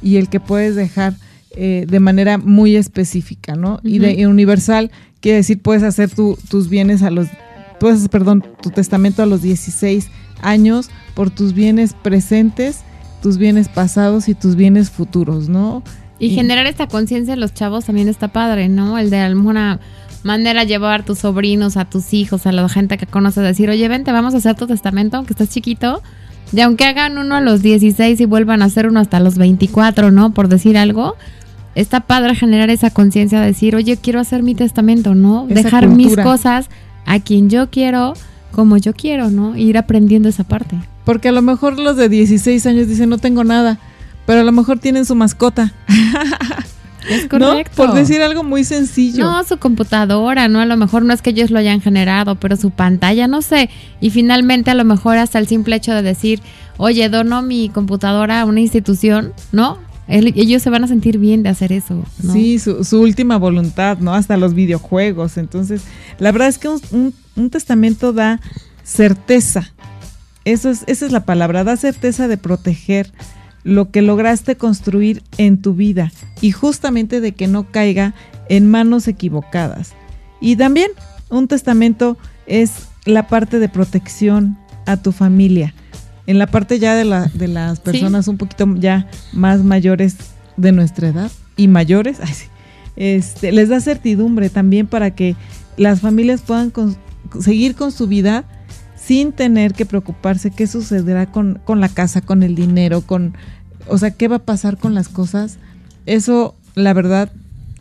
y 0.02 0.16
el 0.16 0.30
que 0.30 0.40
puedes 0.40 0.76
dejar 0.76 1.14
eh, 1.58 1.86
de 1.90 2.00
manera 2.00 2.38
muy 2.38 2.78
específica, 2.78 3.56
¿no? 3.56 3.82
Y 3.84 4.00
de 4.00 4.28
universal 4.28 4.92
quiere 5.20 5.38
decir 5.38 5.62
puedes 5.62 5.84
hacer 5.84 6.10
tus 6.10 6.70
bienes 6.70 7.02
a 7.02 7.10
los, 7.12 7.28
puedes, 7.82 8.08
perdón, 8.08 8.46
tu 8.62 8.70
testamento 8.70 9.24
a 9.24 9.26
los 9.26 9.42
16 9.42 10.08
años 10.42 10.90
por 11.16 11.32
tus 11.32 11.54
bienes 11.54 11.96
presentes, 12.02 12.82
tus 13.26 13.40
bienes 13.40 13.70
pasados 13.70 14.30
y 14.30 14.36
tus 14.36 14.56
bienes 14.56 14.92
futuros, 14.92 15.50
¿no? 15.50 15.82
Y, 16.20 16.30
generar 16.36 16.68
esta 16.68 16.86
conciencia 16.86 17.34
en 17.34 17.40
los 17.40 17.56
chavos 17.56 17.86
también 17.86 18.08
está 18.08 18.28
padre, 18.28 18.70
¿no? 18.70 19.00
El 19.00 19.10
de 19.10 19.18
alguna 19.18 19.80
manera 20.22 20.64
llevar 20.64 21.02
a 21.02 21.06
tus 21.06 21.18
sobrinos, 21.18 21.76
a 21.76 21.86
tus 21.86 22.14
hijos, 22.14 22.46
a 22.46 22.52
la 22.52 22.70
gente 22.70 23.00
que 23.00 23.08
conoces, 23.08 23.44
decir, 23.44 23.68
oye, 23.72 23.88
vente, 23.88 24.12
vamos 24.12 24.36
a 24.36 24.38
hacer 24.38 24.56
tu 24.56 24.68
testamento, 24.68 25.18
aunque 25.18 25.34
estás 25.34 25.50
chiquito. 25.50 26.04
Y 26.54 26.62
aunque 26.62 26.86
hagan 26.86 27.18
uno 27.18 27.34
a 27.34 27.42
los 27.42 27.64
16 27.64 28.22
y 28.22 28.26
vuelvan 28.26 28.62
a 28.62 28.66
hacer 28.66 28.86
uno 28.88 29.00
hasta 29.00 29.20
los 29.20 29.40
24, 29.40 30.12
¿no? 30.12 30.32
Por 30.32 30.48
decir 30.48 30.78
algo, 30.78 31.16
está 31.74 32.02
padre 32.02 32.36
generar 32.36 32.70
esa 32.70 32.92
conciencia 32.92 33.40
de 33.40 33.48
decir, 33.48 33.76
oye, 33.76 33.98
quiero 33.98 34.20
hacer 34.20 34.44
mi 34.44 34.54
testamento, 34.54 35.16
¿no? 35.16 35.48
Dejar 35.48 35.88
mis 35.88 36.16
cosas 36.16 36.70
a 37.08 37.20
quien 37.20 37.50
yo 37.50 37.72
quiero, 37.72 38.14
como 38.52 38.78
yo 38.78 38.94
quiero, 38.94 39.32
¿no? 39.32 39.58
Ir 39.58 39.80
aprendiendo 39.80 40.30
esa 40.30 40.44
parte. 40.44 40.78
Porque 41.06 41.30
a 41.30 41.32
lo 41.32 41.42
mejor 41.42 41.80
los 41.80 41.96
de 41.96 42.10
16 42.10 42.66
años 42.66 42.88
dicen, 42.88 43.10
no 43.10 43.18
tengo 43.18 43.44
nada, 43.44 43.80
pero 44.26 44.42
a 44.42 44.44
lo 44.44 44.52
mejor 44.52 44.80
tienen 44.80 45.06
su 45.06 45.16
mascota. 45.16 45.74
Es 47.10 47.28
correcto. 47.28 47.76
Por 47.76 47.94
decir 47.94 48.24
algo 48.24 48.44
muy 48.44 48.64
sencillo. 48.64 49.24
No, 49.24 49.44
su 49.44 49.58
computadora, 49.58 50.48
¿no? 50.48 50.60
A 50.60 50.66
lo 50.66 50.76
mejor 50.76 51.06
no 51.06 51.14
es 51.14 51.22
que 51.22 51.30
ellos 51.30 51.52
lo 51.52 51.60
hayan 51.60 51.80
generado, 51.80 52.34
pero 52.34 52.56
su 52.56 52.72
pantalla, 52.72 53.28
no 53.28 53.44
sé. 53.44 53.70
Y 54.02 54.10
finalmente, 54.10 54.72
a 54.72 54.74
lo 54.74 54.86
mejor 54.86 55.20
hasta 55.20 55.38
el 55.38 55.48
simple 55.48 55.76
hecho 55.76 55.94
de 55.94 56.02
decir, 56.02 56.42
oye, 56.78 57.08
dono 57.10 57.44
mi 57.44 57.70
computadora 57.70 58.42
a 58.42 58.46
una 58.46 58.62
institución, 58.62 59.34
¿no? 59.52 59.78
ellos 60.08 60.62
se 60.62 60.70
van 60.70 60.84
a 60.84 60.88
sentir 60.88 61.18
bien 61.18 61.44
de 61.44 61.50
hacer 61.50 61.72
eso. 61.72 62.04
¿no? 62.22 62.34
Sí, 62.34 62.60
su, 62.60 63.02
última 63.02 63.38
voluntad, 63.38 63.98
¿no? 63.98 64.14
Hasta 64.14 64.38
los 64.38 64.54
videojuegos. 64.54 65.38
Entonces, 65.38 65.82
la 66.20 66.32
verdad 66.32 66.48
es 66.48 66.58
que 66.58 66.68
un, 66.68 67.50
testamento 67.50 68.14
da 68.14 68.40
certeza. 68.84 69.74
Eso 70.46 70.70
es, 70.70 70.84
esa 70.88 71.06
es 71.06 71.12
la 71.12 71.26
palabra, 71.26 71.64
da 71.64 71.76
certeza 71.76 72.28
de 72.28 72.38
proteger 72.38 73.12
lo 73.64 73.90
que 73.90 74.04
lograste 74.04 74.56
construir 74.56 75.24
en 75.38 75.60
tu 75.60 75.74
vida 75.74 76.12
y 76.40 76.52
justamente 76.52 77.20
de 77.20 77.34
que 77.34 77.48
no 77.48 77.72
caiga 77.72 78.14
en 78.48 78.70
manos 78.70 79.08
equivocadas. 79.08 79.94
Y 80.40 80.56
también 80.56 80.92
un 81.30 81.48
testamento 81.48 82.18
es 82.46 82.88
la 83.06 83.28
parte 83.28 83.58
de 83.58 83.68
protección 83.70 84.58
a 84.86 84.98
tu 84.98 85.12
familia. 85.12 85.74
En 86.28 86.38
la 86.38 86.48
parte 86.48 86.78
ya 86.78 86.96
de, 86.96 87.06
la, 87.06 87.26
de 87.34 87.48
las 87.48 87.80
personas 87.80 88.28
un 88.28 88.38
poquito 88.38 88.68
ya 88.78 89.08
más 89.34 89.64
mayores 89.64 90.16
de 90.58 90.72
nuestra 90.72 91.08
edad 91.08 91.32
y 91.58 91.68
mayores, 91.68 92.18
este, 92.96 93.52
les 93.52 93.70
da 93.70 93.80
certidumbre 93.80 94.50
también 94.50 94.86
para 94.86 95.12
que 95.12 95.36
las 95.78 96.02
familias 96.02 96.42
puedan 96.42 96.72
seguir 97.40 97.76
con 97.76 97.92
su 97.92 98.08
vida 98.08 98.46
sin 99.06 99.34
tener 99.34 99.74
que 99.74 99.86
preocuparse 99.86 100.50
qué 100.50 100.66
sucederá 100.66 101.32
con, 101.32 101.60
con 101.64 101.80
la 101.80 101.90
casa, 101.90 102.22
con 102.22 102.42
el 102.42 102.56
dinero, 102.56 103.02
con 103.02 103.36
o 103.88 103.98
sea, 103.98 104.12
¿qué 104.12 104.28
va 104.28 104.38
a 104.38 104.46
pasar 104.46 104.78
con 104.78 104.96
las 104.96 105.10
cosas? 105.10 105.58
Eso, 106.06 106.56
la 106.74 106.94
verdad, 106.94 107.32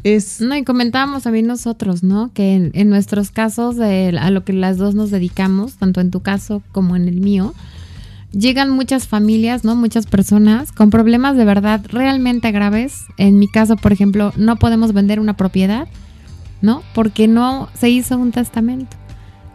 es... 0.02 0.40
No, 0.40 0.54
y 0.54 0.64
comentábamos 0.64 1.22
también 1.22 1.46
nosotros, 1.46 2.02
¿no? 2.02 2.30
Que 2.34 2.70
en, 2.72 2.90
nuestros 2.90 3.30
casos, 3.30 3.76
de, 3.76 4.16
a 4.20 4.30
lo 4.30 4.44
que 4.44 4.52
las 4.52 4.76
dos 4.76 4.94
nos 4.94 5.10
dedicamos, 5.10 5.74
tanto 5.74 6.02
en 6.02 6.10
tu 6.10 6.20
caso 6.20 6.62
como 6.72 6.94
en 6.94 7.08
el 7.08 7.20
mío, 7.20 7.54
llegan 8.32 8.68
muchas 8.68 9.08
familias, 9.08 9.64
¿no? 9.64 9.76
Muchas 9.76 10.06
personas 10.06 10.72
con 10.72 10.90
problemas 10.90 11.36
de 11.36 11.46
verdad 11.46 11.80
realmente 11.88 12.52
graves. 12.52 13.04
En 13.16 13.38
mi 13.38 13.48
caso, 13.48 13.76
por 13.76 13.92
ejemplo, 13.92 14.32
no 14.36 14.56
podemos 14.56 14.92
vender 14.92 15.20
una 15.20 15.38
propiedad, 15.38 15.88
¿no? 16.60 16.82
Porque 16.94 17.28
no 17.28 17.70
se 17.78 17.88
hizo 17.88 18.18
un 18.18 18.30
testamento 18.30 19.03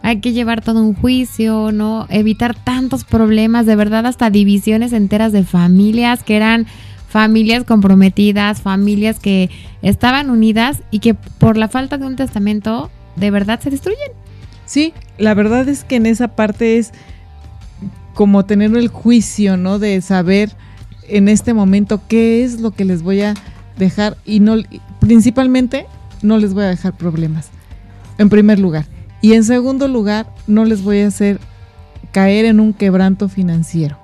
hay 0.02 0.20
que 0.20 0.32
llevar 0.32 0.62
todo 0.62 0.82
un 0.82 0.94
juicio, 0.94 1.72
¿no? 1.72 2.06
Evitar 2.08 2.54
tantos 2.54 3.04
problemas, 3.04 3.66
de 3.66 3.76
verdad, 3.76 4.06
hasta 4.06 4.30
divisiones 4.30 4.92
enteras 4.92 5.32
de 5.32 5.44
familias 5.44 6.22
que 6.22 6.36
eran 6.36 6.66
familias 7.08 7.64
comprometidas, 7.64 8.62
familias 8.62 9.18
que 9.18 9.50
estaban 9.82 10.30
unidas 10.30 10.82
y 10.90 11.00
que 11.00 11.14
por 11.14 11.56
la 11.56 11.68
falta 11.68 11.98
de 11.98 12.06
un 12.06 12.16
testamento 12.16 12.90
de 13.16 13.30
verdad 13.30 13.60
se 13.60 13.70
destruyen. 13.70 14.12
Sí, 14.64 14.94
la 15.18 15.34
verdad 15.34 15.68
es 15.68 15.82
que 15.82 15.96
en 15.96 16.06
esa 16.06 16.28
parte 16.28 16.78
es 16.78 16.92
como 18.14 18.44
tener 18.44 18.76
el 18.76 18.88
juicio, 18.88 19.56
¿no? 19.56 19.78
De 19.78 20.00
saber 20.00 20.50
en 21.08 21.28
este 21.28 21.52
momento 21.52 22.00
qué 22.06 22.44
es 22.44 22.60
lo 22.60 22.70
que 22.70 22.84
les 22.84 23.02
voy 23.02 23.22
a 23.22 23.34
dejar 23.76 24.16
y 24.24 24.40
no, 24.40 24.56
principalmente 25.00 25.86
no 26.22 26.38
les 26.38 26.54
voy 26.54 26.64
a 26.64 26.68
dejar 26.68 26.96
problemas. 26.96 27.48
En 28.18 28.28
primer 28.28 28.58
lugar. 28.60 28.86
Y 29.20 29.34
en 29.34 29.44
segundo 29.44 29.88
lugar, 29.88 30.26
no 30.46 30.64
les 30.64 30.82
voy 30.82 31.00
a 31.00 31.08
hacer 31.08 31.40
caer 32.12 32.44
en 32.44 32.60
un 32.60 32.72
quebranto 32.72 33.28
financiero. 33.28 33.98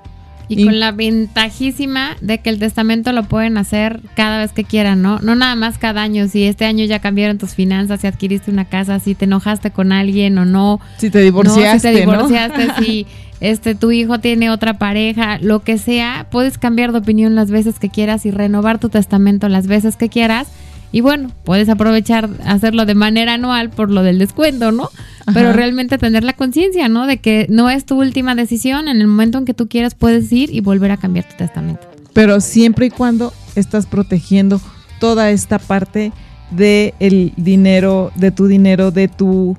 Y, 0.49 0.63
con 0.63 0.79
la 0.79 0.93
ventajísima 0.93 2.15
de 2.21 2.37
que 2.37 2.49
el 2.49 2.57
testamento 2.57 3.11
lo 3.11 3.23
pueden 3.23 3.57
hacer 3.57 3.99
cada 4.15 4.37
vez 4.37 4.53
que 4.53 4.63
quieran, 4.63 5.01
¿no? 5.01 5.19
No 5.19 5.35
nada 5.35 5.55
más 5.55 5.77
cada 5.77 6.01
año. 6.01 6.29
Si 6.29 6.45
este 6.45 6.63
año 6.63 6.85
ya 6.85 6.99
cambiaron 6.99 7.37
tus 7.37 7.53
finanzas, 7.53 7.99
si 7.99 8.07
adquiriste 8.07 8.49
una 8.49 8.63
casa, 8.63 8.99
si 8.99 9.13
te 9.13 9.25
enojaste 9.25 9.71
con 9.71 9.91
alguien 9.91 10.37
o 10.37 10.45
no. 10.45 10.79
Si 10.99 11.09
te 11.09 11.19
divorciaste. 11.19 11.89
si 11.89 11.95
te 11.95 11.99
divorciaste, 11.99 12.67
si 12.79 13.07
este, 13.41 13.75
tu 13.75 13.91
hijo 13.91 14.19
tiene 14.19 14.49
otra 14.49 14.77
pareja, 14.77 15.37
lo 15.39 15.63
que 15.63 15.77
sea, 15.77 16.27
puedes 16.31 16.57
cambiar 16.57 16.93
de 16.93 16.99
opinión 16.99 17.35
las 17.35 17.51
veces 17.51 17.77
que 17.77 17.89
quieras 17.89 18.25
y 18.25 18.31
renovar 18.31 18.79
tu 18.79 18.87
testamento 18.87 19.49
las 19.49 19.67
veces 19.67 19.97
que 19.97 20.07
quieras 20.07 20.47
y 20.91 21.01
bueno, 21.01 21.31
puedes 21.43 21.69
aprovechar 21.69 22.29
hacerlo 22.45 22.85
de 22.85 22.95
manera 22.95 23.33
anual 23.33 23.69
por 23.69 23.91
lo 23.91 24.03
del 24.03 24.19
descuento, 24.19 24.71
¿no? 24.71 24.89
Pero 25.33 25.51
realmente 25.51 25.97
tener 25.97 26.23
la 26.23 26.33
conciencia, 26.33 26.87
¿no? 26.87 27.05
De 27.05 27.17
que 27.17 27.47
no 27.49 27.69
es 27.69 27.85
tu 27.85 27.99
última 27.99 28.33
decisión, 28.33 28.87
en 28.87 29.01
el 29.01 29.07
momento 29.07 29.37
en 29.37 29.45
que 29.45 29.53
tú 29.53 29.67
quieras 29.67 29.93
puedes 29.93 30.31
ir 30.31 30.53
y 30.53 30.61
volver 30.61 30.91
a 30.91 30.97
cambiar 30.97 31.27
tu 31.27 31.35
testamento. 31.35 31.81
Pero 32.13 32.39
siempre 32.39 32.85
y 32.85 32.89
cuando 32.89 33.33
estás 33.55 33.85
protegiendo 33.85 34.61
toda 34.99 35.29
esta 35.31 35.59
parte 35.59 36.13
de 36.51 36.93
el 36.99 37.33
dinero, 37.35 38.11
de 38.15 38.31
tu 38.31 38.47
dinero, 38.47 38.91
de 38.91 39.09
tu 39.09 39.57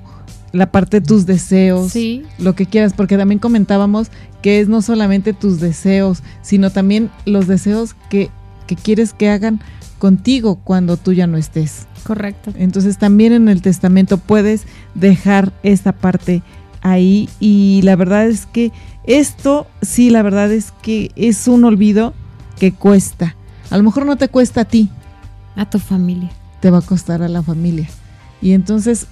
la 0.51 0.71
parte 0.71 0.99
de 0.99 1.05
tus 1.05 1.27
deseos, 1.27 1.93
lo 2.39 2.55
que 2.55 2.65
quieras, 2.65 2.93
porque 2.93 3.17
también 3.17 3.37
comentábamos 3.37 4.09
que 4.41 4.59
es 4.59 4.67
no 4.67 4.81
solamente 4.81 5.33
tus 5.33 5.59
deseos, 5.59 6.23
sino 6.41 6.71
también 6.71 7.11
los 7.25 7.47
deseos 7.47 7.95
que, 8.09 8.31
que 8.65 8.75
quieres 8.75 9.13
que 9.13 9.29
hagan 9.29 9.61
contigo 9.99 10.55
cuando 10.63 10.97
tú 10.97 11.13
ya 11.13 11.27
no 11.27 11.37
estés. 11.37 11.87
Correcto. 12.03 12.51
Entonces 12.57 12.97
también 12.97 13.33
en 13.33 13.49
el 13.49 13.61
testamento 13.61 14.17
puedes 14.17 14.65
dejar 14.95 15.53
esta 15.61 15.91
parte 15.91 16.41
ahí 16.81 17.29
y 17.39 17.81
la 17.83 17.95
verdad 17.95 18.27
es 18.27 18.45
que 18.45 18.71
esto 19.03 19.67
sí, 19.81 20.09
la 20.09 20.23
verdad 20.23 20.51
es 20.51 20.73
que 20.81 21.11
es 21.15 21.47
un 21.47 21.65
olvido 21.65 22.13
que 22.57 22.73
cuesta. 22.73 23.35
A 23.69 23.77
lo 23.77 23.83
mejor 23.83 24.05
no 24.05 24.17
te 24.17 24.29
cuesta 24.29 24.61
a 24.61 24.65
ti. 24.65 24.89
A 25.55 25.69
tu 25.69 25.79
familia. 25.79 26.29
Te 26.61 26.71
va 26.71 26.79
a 26.79 26.81
costar 26.81 27.21
a 27.21 27.27
la 27.27 27.43
familia. 27.43 27.87
Y 28.41 28.53
entonces 28.53 29.07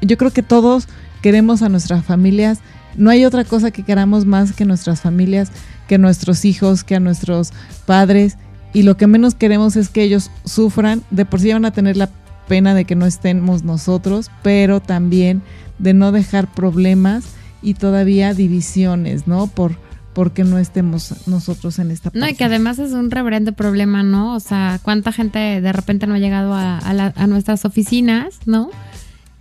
yo 0.00 0.16
creo 0.16 0.30
que 0.30 0.42
todos 0.42 0.88
queremos 1.22 1.62
a 1.62 1.68
nuestras 1.68 2.04
familias. 2.04 2.60
No 2.96 3.10
hay 3.10 3.24
otra 3.24 3.44
cosa 3.44 3.70
que 3.70 3.82
queramos 3.82 4.24
más 4.24 4.52
que 4.52 4.64
nuestras 4.64 5.00
familias, 5.00 5.50
que 5.88 5.98
nuestros 5.98 6.44
hijos, 6.44 6.84
que 6.84 6.94
a 6.94 7.00
nuestros 7.00 7.52
padres 7.86 8.36
y 8.74 8.82
lo 8.82 8.96
que 8.96 9.06
menos 9.06 9.34
queremos 9.34 9.76
es 9.76 9.88
que 9.88 10.02
ellos 10.02 10.30
sufran, 10.44 11.02
de 11.10 11.24
por 11.24 11.40
sí 11.40 11.52
van 11.52 11.64
a 11.64 11.70
tener 11.70 11.96
la 11.96 12.10
pena 12.48 12.74
de 12.74 12.84
que 12.84 12.96
no 12.96 13.06
estemos 13.06 13.62
nosotros, 13.62 14.30
pero 14.42 14.80
también 14.80 15.42
de 15.78 15.94
no 15.94 16.12
dejar 16.12 16.52
problemas 16.52 17.24
y 17.62 17.74
todavía 17.74 18.34
divisiones, 18.34 19.26
¿no? 19.26 19.46
Por 19.46 19.82
porque 20.12 20.44
no 20.44 20.58
estemos 20.58 21.26
nosotros 21.26 21.80
en 21.80 21.90
esta 21.90 22.10
parte. 22.10 22.20
No, 22.20 22.28
y 22.28 22.34
que 22.34 22.44
además 22.44 22.78
es 22.78 22.92
un 22.92 23.10
reverente 23.10 23.50
problema, 23.50 24.04
¿no? 24.04 24.36
O 24.36 24.40
sea, 24.40 24.78
cuánta 24.82 25.10
gente 25.10 25.38
de 25.60 25.72
repente 25.72 26.06
no 26.06 26.14
ha 26.14 26.20
llegado 26.20 26.54
a, 26.54 26.78
a 26.78 27.26
nuestras 27.26 27.64
oficinas, 27.64 28.38
¿no? 28.46 28.70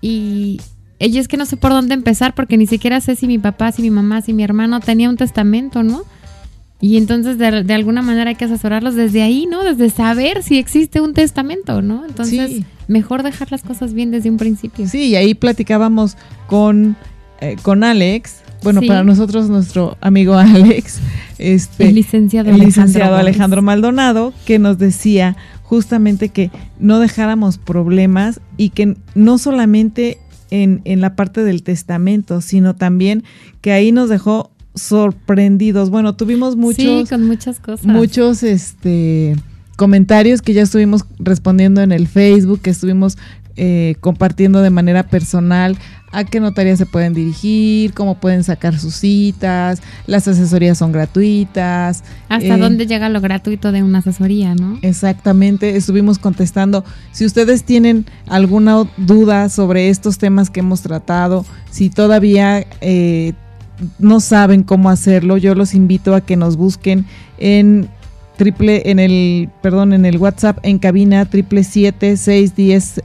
Y 0.01 0.59
ella 0.97 1.21
es 1.21 1.27
que 1.27 1.37
no 1.37 1.45
sé 1.45 1.57
por 1.57 1.71
dónde 1.71 1.93
empezar 1.93 2.33
porque 2.33 2.57
ni 2.57 2.65
siquiera 2.65 3.01
sé 3.01 3.15
si 3.15 3.27
mi 3.27 3.37
papá, 3.37 3.71
si 3.71 3.83
mi 3.83 3.91
mamá, 3.91 4.21
si 4.21 4.33
mi 4.33 4.43
hermano 4.43 4.79
tenía 4.79 5.09
un 5.09 5.17
testamento, 5.17 5.83
¿no? 5.83 6.03
Y 6.83 6.97
entonces 6.97 7.37
de, 7.37 7.73
alguna 7.73 8.01
manera 8.01 8.31
hay 8.31 8.35
que 8.35 8.43
asesorarlos 8.43 8.93
desde 8.95 9.21
ahí, 9.21 9.45
¿no? 9.45 9.63
Desde 9.63 9.89
saber 9.89 10.43
si 10.43 10.57
existe 10.57 10.99
un 10.99 11.13
testamento, 11.13 11.81
¿no? 11.81 12.03
Entonces, 12.05 12.63
mejor 12.89 13.23
dejar 13.23 13.53
las 13.53 13.63
cosas 13.63 13.93
bien 13.93 14.11
desde 14.11 14.29
un 14.29 14.35
principio. 14.35 14.85
Sí, 14.89 15.05
y 15.05 15.15
ahí 15.15 15.33
platicábamos 15.33 16.17
con, 16.45 16.97
eh, 17.39 17.55
con 17.61 17.85
Alex, 17.85 18.41
bueno, 18.63 18.81
para 18.81 19.05
nosotros 19.05 19.49
nuestro 19.49 19.97
amigo 20.01 20.33
Alex, 20.37 20.99
este, 21.37 21.87
el 21.87 21.95
licenciado, 21.95 22.49
el 22.49 22.59
licenciado 22.59 23.15
Alejandro 23.15 23.61
Maldonado, 23.61 24.33
que 24.43 24.59
nos 24.59 24.77
decía 24.77 25.37
justamente 25.61 26.27
que 26.27 26.51
no 26.79 26.99
dejáramos 26.99 27.59
problemas 27.59 28.41
y 28.57 28.71
que 28.71 28.97
no 29.15 29.37
solamente 29.37 30.17
en, 30.51 30.81
en 30.83 30.99
la 30.99 31.15
parte 31.15 31.45
del 31.45 31.63
testamento, 31.63 32.41
sino 32.41 32.75
también 32.75 33.23
que 33.61 33.71
ahí 33.71 33.93
nos 33.93 34.09
dejó 34.09 34.52
sorprendidos. 34.75 35.89
Bueno, 35.89 36.15
tuvimos 36.15 36.55
muchos. 36.55 37.09
con 37.09 37.25
muchas 37.25 37.59
cosas. 37.59 37.86
Muchos, 37.86 38.43
este 38.43 39.36
comentarios 39.75 40.41
que 40.41 40.53
ya 40.53 40.62
estuvimos 40.62 41.05
respondiendo 41.19 41.81
en 41.81 41.91
el 41.91 42.07
Facebook, 42.07 42.62
que 42.62 42.69
estuvimos 42.69 43.17
eh, 43.55 43.95
compartiendo 43.99 44.62
de 44.62 44.71
manera 44.71 45.03
personal 45.03 45.77
a 46.12 46.23
qué 46.23 46.39
notaría 46.39 46.75
se 46.77 46.86
pueden 46.86 47.13
dirigir, 47.13 47.93
cómo 47.93 48.19
pueden 48.19 48.43
sacar 48.43 48.77
sus 48.79 48.95
citas, 48.95 49.81
las 50.07 50.27
asesorías 50.27 50.77
son 50.77 50.91
gratuitas. 50.91 52.03
Hasta 52.29 52.55
eh, 52.55 52.59
dónde 52.59 52.88
llega 52.88 53.09
lo 53.09 53.19
gratuito 53.19 53.71
de 53.71 53.83
una 53.83 53.99
asesoría, 53.99 54.55
¿no? 54.55 54.77
Exactamente, 54.83 55.75
estuvimos 55.75 56.19
contestando. 56.19 56.86
Si 57.12 57.25
ustedes 57.25 57.63
tienen 57.63 58.05
alguna 58.27 58.88
duda 58.97 59.49
sobre 59.49 59.89
estos 59.89 60.17
temas 60.17 60.49
que 60.49 60.59
hemos 60.62 60.81
tratado, 60.81 61.45
si 61.71 61.89
todavía 61.89 62.65
eh, 62.81 63.33
no 63.99 64.19
saben 64.19 64.63
cómo 64.63 64.89
hacerlo, 64.89 65.38
yo 65.38 65.55
los 65.55 65.73
invito 65.73 66.15
a 66.15 66.21
que 66.21 66.38
nos 66.38 66.57
busquen 66.57 67.05
en 67.38 67.89
triple 68.38 68.83
en 68.89 68.99
el 68.99 69.49
perdón 69.62 69.93
en 69.93 70.05
el 70.05 70.17
WhatsApp 70.17 70.57
en 70.63 70.79
cabina 70.79 71.25
triple 71.25 71.63
siete 71.63 72.17
seis 72.17 72.55
diez 72.55 73.01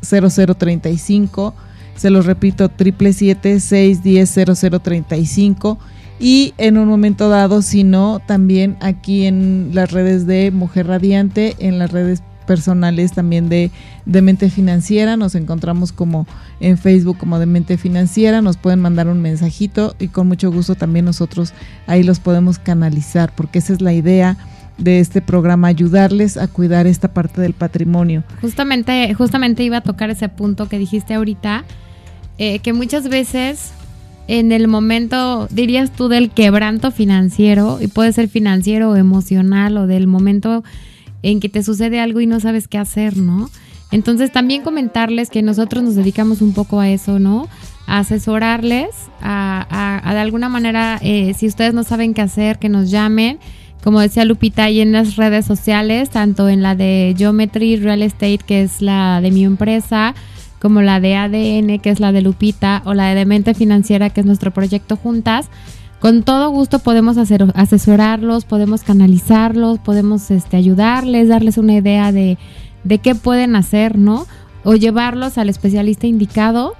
cero 0.00 0.28
cero 0.30 0.54
treinta 0.54 0.90
y 0.90 0.98
cinco. 0.98 1.54
Se 1.94 2.10
los 2.10 2.26
repito, 2.26 2.68
triple 2.68 3.12
siete 3.12 3.60
seis 3.60 4.02
diez 4.02 4.30
cero 4.32 4.54
cero 4.54 4.80
treinta 4.80 5.16
y 5.16 5.26
cinco. 5.26 5.78
Y 6.18 6.54
en 6.56 6.78
un 6.78 6.88
momento 6.88 7.28
dado, 7.28 7.62
si 7.62 7.84
no, 7.84 8.20
también 8.26 8.76
aquí 8.80 9.26
en 9.26 9.70
las 9.72 9.90
redes 9.90 10.26
de 10.26 10.50
Mujer 10.50 10.86
Radiante, 10.86 11.56
en 11.58 11.78
las 11.78 11.90
redes 11.90 12.22
personales 12.46 13.12
también 13.12 13.48
de, 13.48 13.70
de 14.06 14.22
Mente 14.22 14.50
Financiera, 14.50 15.16
nos 15.16 15.34
encontramos 15.34 15.92
como 15.92 16.26
en 16.62 16.78
Facebook 16.78 17.18
como 17.18 17.38
de 17.38 17.46
Mente 17.46 17.76
Financiera, 17.76 18.40
nos 18.40 18.56
pueden 18.56 18.80
mandar 18.80 19.08
un 19.08 19.20
mensajito 19.20 19.94
y 19.98 20.08
con 20.08 20.28
mucho 20.28 20.50
gusto 20.50 20.76
también 20.76 21.04
nosotros 21.04 21.52
ahí 21.86 22.04
los 22.04 22.20
podemos 22.20 22.58
canalizar, 22.58 23.34
porque 23.34 23.58
esa 23.58 23.72
es 23.72 23.82
la 23.82 23.92
idea 23.92 24.36
de 24.78 25.00
este 25.00 25.20
programa, 25.20 25.68
ayudarles 25.68 26.36
a 26.36 26.46
cuidar 26.46 26.86
esta 26.86 27.12
parte 27.12 27.40
del 27.40 27.52
patrimonio. 27.52 28.24
Justamente, 28.40 29.12
justamente 29.14 29.64
iba 29.64 29.78
a 29.78 29.80
tocar 29.82 30.08
ese 30.10 30.28
punto 30.28 30.68
que 30.68 30.78
dijiste 30.78 31.14
ahorita, 31.14 31.64
eh, 32.38 32.60
que 32.60 32.72
muchas 32.72 33.08
veces 33.08 33.72
en 34.28 34.52
el 34.52 34.68
momento, 34.68 35.48
dirías 35.50 35.90
tú, 35.90 36.08
del 36.08 36.30
quebranto 36.30 36.92
financiero, 36.92 37.78
y 37.80 37.88
puede 37.88 38.12
ser 38.12 38.28
financiero 38.28 38.90
o 38.90 38.96
emocional, 38.96 39.76
o 39.76 39.86
del 39.88 40.06
momento 40.06 40.62
en 41.22 41.40
que 41.40 41.48
te 41.48 41.62
sucede 41.62 42.00
algo 42.00 42.20
y 42.20 42.26
no 42.26 42.38
sabes 42.38 42.68
qué 42.68 42.78
hacer, 42.78 43.16
¿no? 43.16 43.50
Entonces 43.92 44.32
también 44.32 44.62
comentarles 44.62 45.28
que 45.28 45.42
nosotros 45.42 45.84
nos 45.84 45.94
dedicamos 45.94 46.40
un 46.40 46.54
poco 46.54 46.80
a 46.80 46.88
eso, 46.88 47.18
¿no? 47.18 47.46
A 47.86 47.98
asesorarles, 47.98 48.88
a, 49.20 50.00
de 50.12 50.18
alguna 50.18 50.48
manera, 50.48 50.98
eh, 51.02 51.34
si 51.34 51.46
ustedes 51.46 51.74
no 51.74 51.84
saben 51.84 52.14
qué 52.14 52.22
hacer, 52.22 52.58
que 52.58 52.70
nos 52.70 52.90
llamen. 52.90 53.38
Como 53.84 54.00
decía 54.00 54.24
Lupita, 54.24 54.64
ahí 54.64 54.80
en 54.80 54.92
las 54.92 55.16
redes 55.16 55.44
sociales, 55.44 56.08
tanto 56.08 56.48
en 56.48 56.62
la 56.62 56.74
de 56.74 57.14
Geometry 57.18 57.76
Real 57.76 58.02
Estate, 58.02 58.38
que 58.38 58.62
es 58.62 58.80
la 58.80 59.20
de 59.20 59.30
mi 59.30 59.44
empresa, 59.44 60.14
como 60.60 60.80
la 60.80 61.00
de 61.00 61.16
ADN, 61.16 61.80
que 61.80 61.90
es 61.90 62.00
la 62.00 62.12
de 62.12 62.22
Lupita, 62.22 62.82
o 62.86 62.94
la 62.94 63.08
de 63.08 63.16
Demente 63.16 63.52
Financiera, 63.52 64.08
que 64.10 64.20
es 64.20 64.26
nuestro 64.26 64.52
proyecto 64.52 64.96
juntas. 64.96 65.48
Con 65.98 66.22
todo 66.22 66.50
gusto 66.50 66.78
podemos 66.78 67.18
hacer, 67.18 67.44
asesorarlos, 67.54 68.44
podemos 68.44 68.84
canalizarlos, 68.84 69.80
podemos 69.80 70.30
este, 70.30 70.56
ayudarles, 70.56 71.28
darles 71.28 71.58
una 71.58 71.74
idea 71.74 72.12
de, 72.12 72.38
de 72.84 72.98
qué 72.98 73.14
pueden 73.14 73.56
hacer, 73.56 73.98
¿no? 73.98 74.26
O 74.64 74.74
llevarlos 74.74 75.38
al 75.38 75.48
especialista 75.48 76.06
indicado 76.06 76.74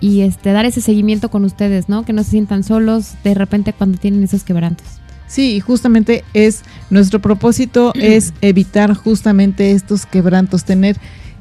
y 0.00 0.22
este, 0.22 0.52
dar 0.52 0.66
ese 0.66 0.80
seguimiento 0.80 1.30
con 1.30 1.44
ustedes, 1.44 1.88
¿no? 1.88 2.04
Que 2.04 2.12
no 2.12 2.22
se 2.22 2.30
sientan 2.30 2.64
solos 2.64 3.14
de 3.24 3.34
repente 3.34 3.72
cuando 3.72 3.98
tienen 3.98 4.22
esos 4.22 4.44
quebrantos. 4.44 4.86
Sí, 5.26 5.60
justamente 5.60 6.24
es 6.34 6.62
nuestro 6.90 7.20
propósito 7.20 7.92
es 7.96 8.34
evitar 8.40 8.94
justamente 8.94 9.72
estos 9.72 10.06
quebrantos, 10.06 10.64
tener 10.64 10.96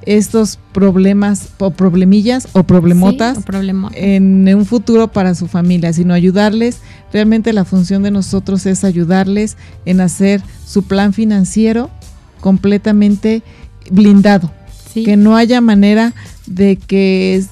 estos 0.06 0.60
problemas 0.74 1.50
o 1.60 1.72
problemillas 1.72 2.48
o 2.54 2.64
problemotas 2.64 3.38
en 3.94 4.54
un 4.54 4.66
futuro 4.66 5.12
para 5.12 5.34
su 5.36 5.48
familia, 5.48 5.94
sino 5.94 6.14
ayudarles. 6.14 6.80
Realmente 7.12 7.54
la 7.54 7.66
función 7.66 8.04
de 8.04 8.12
nosotros 8.12 8.66
es 8.66 8.84
ayudarles 8.84 9.58
en 9.86 10.02
hacer 10.02 10.42
su 10.66 10.84
plan 10.84 11.14
financiero 11.14 11.90
completamente 12.42 13.44
blindado. 13.92 14.52
Que 14.94 15.18
no 15.18 15.36
haya 15.36 15.60
manera 15.60 16.14
de 16.46 16.76
que 16.76 17.44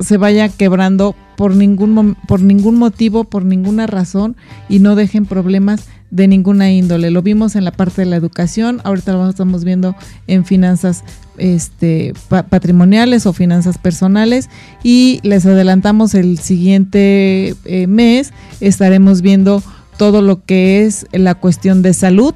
se 0.00 0.16
vaya 0.18 0.50
quebrando 0.50 1.14
por 1.36 1.56
ningún, 1.56 2.16
por 2.28 2.42
ningún 2.42 2.76
motivo, 2.76 3.24
por 3.24 3.46
ninguna 3.46 3.86
razón 3.86 4.36
y 4.68 4.80
no 4.80 4.94
dejen 4.96 5.24
problemas 5.24 5.86
de 6.10 6.28
ninguna 6.28 6.70
índole. 6.70 7.10
Lo 7.10 7.22
vimos 7.22 7.56
en 7.56 7.64
la 7.64 7.70
parte 7.70 8.02
de 8.02 8.06
la 8.06 8.16
educación, 8.16 8.80
ahorita 8.84 9.12
lo 9.12 9.28
estamos 9.28 9.64
viendo 9.64 9.94
en 10.26 10.44
finanzas 10.44 11.04
este, 11.38 12.12
patrimoniales 12.28 13.24
o 13.26 13.32
finanzas 13.32 13.78
personales 13.78 14.50
y 14.82 15.20
les 15.22 15.46
adelantamos 15.46 16.14
el 16.14 16.38
siguiente 16.38 17.54
eh, 17.64 17.86
mes 17.86 18.32
estaremos 18.60 19.22
viendo 19.22 19.62
todo 19.96 20.22
lo 20.22 20.44
que 20.44 20.84
es 20.84 21.06
la 21.12 21.34
cuestión 21.34 21.82
de 21.82 21.94
salud, 21.94 22.34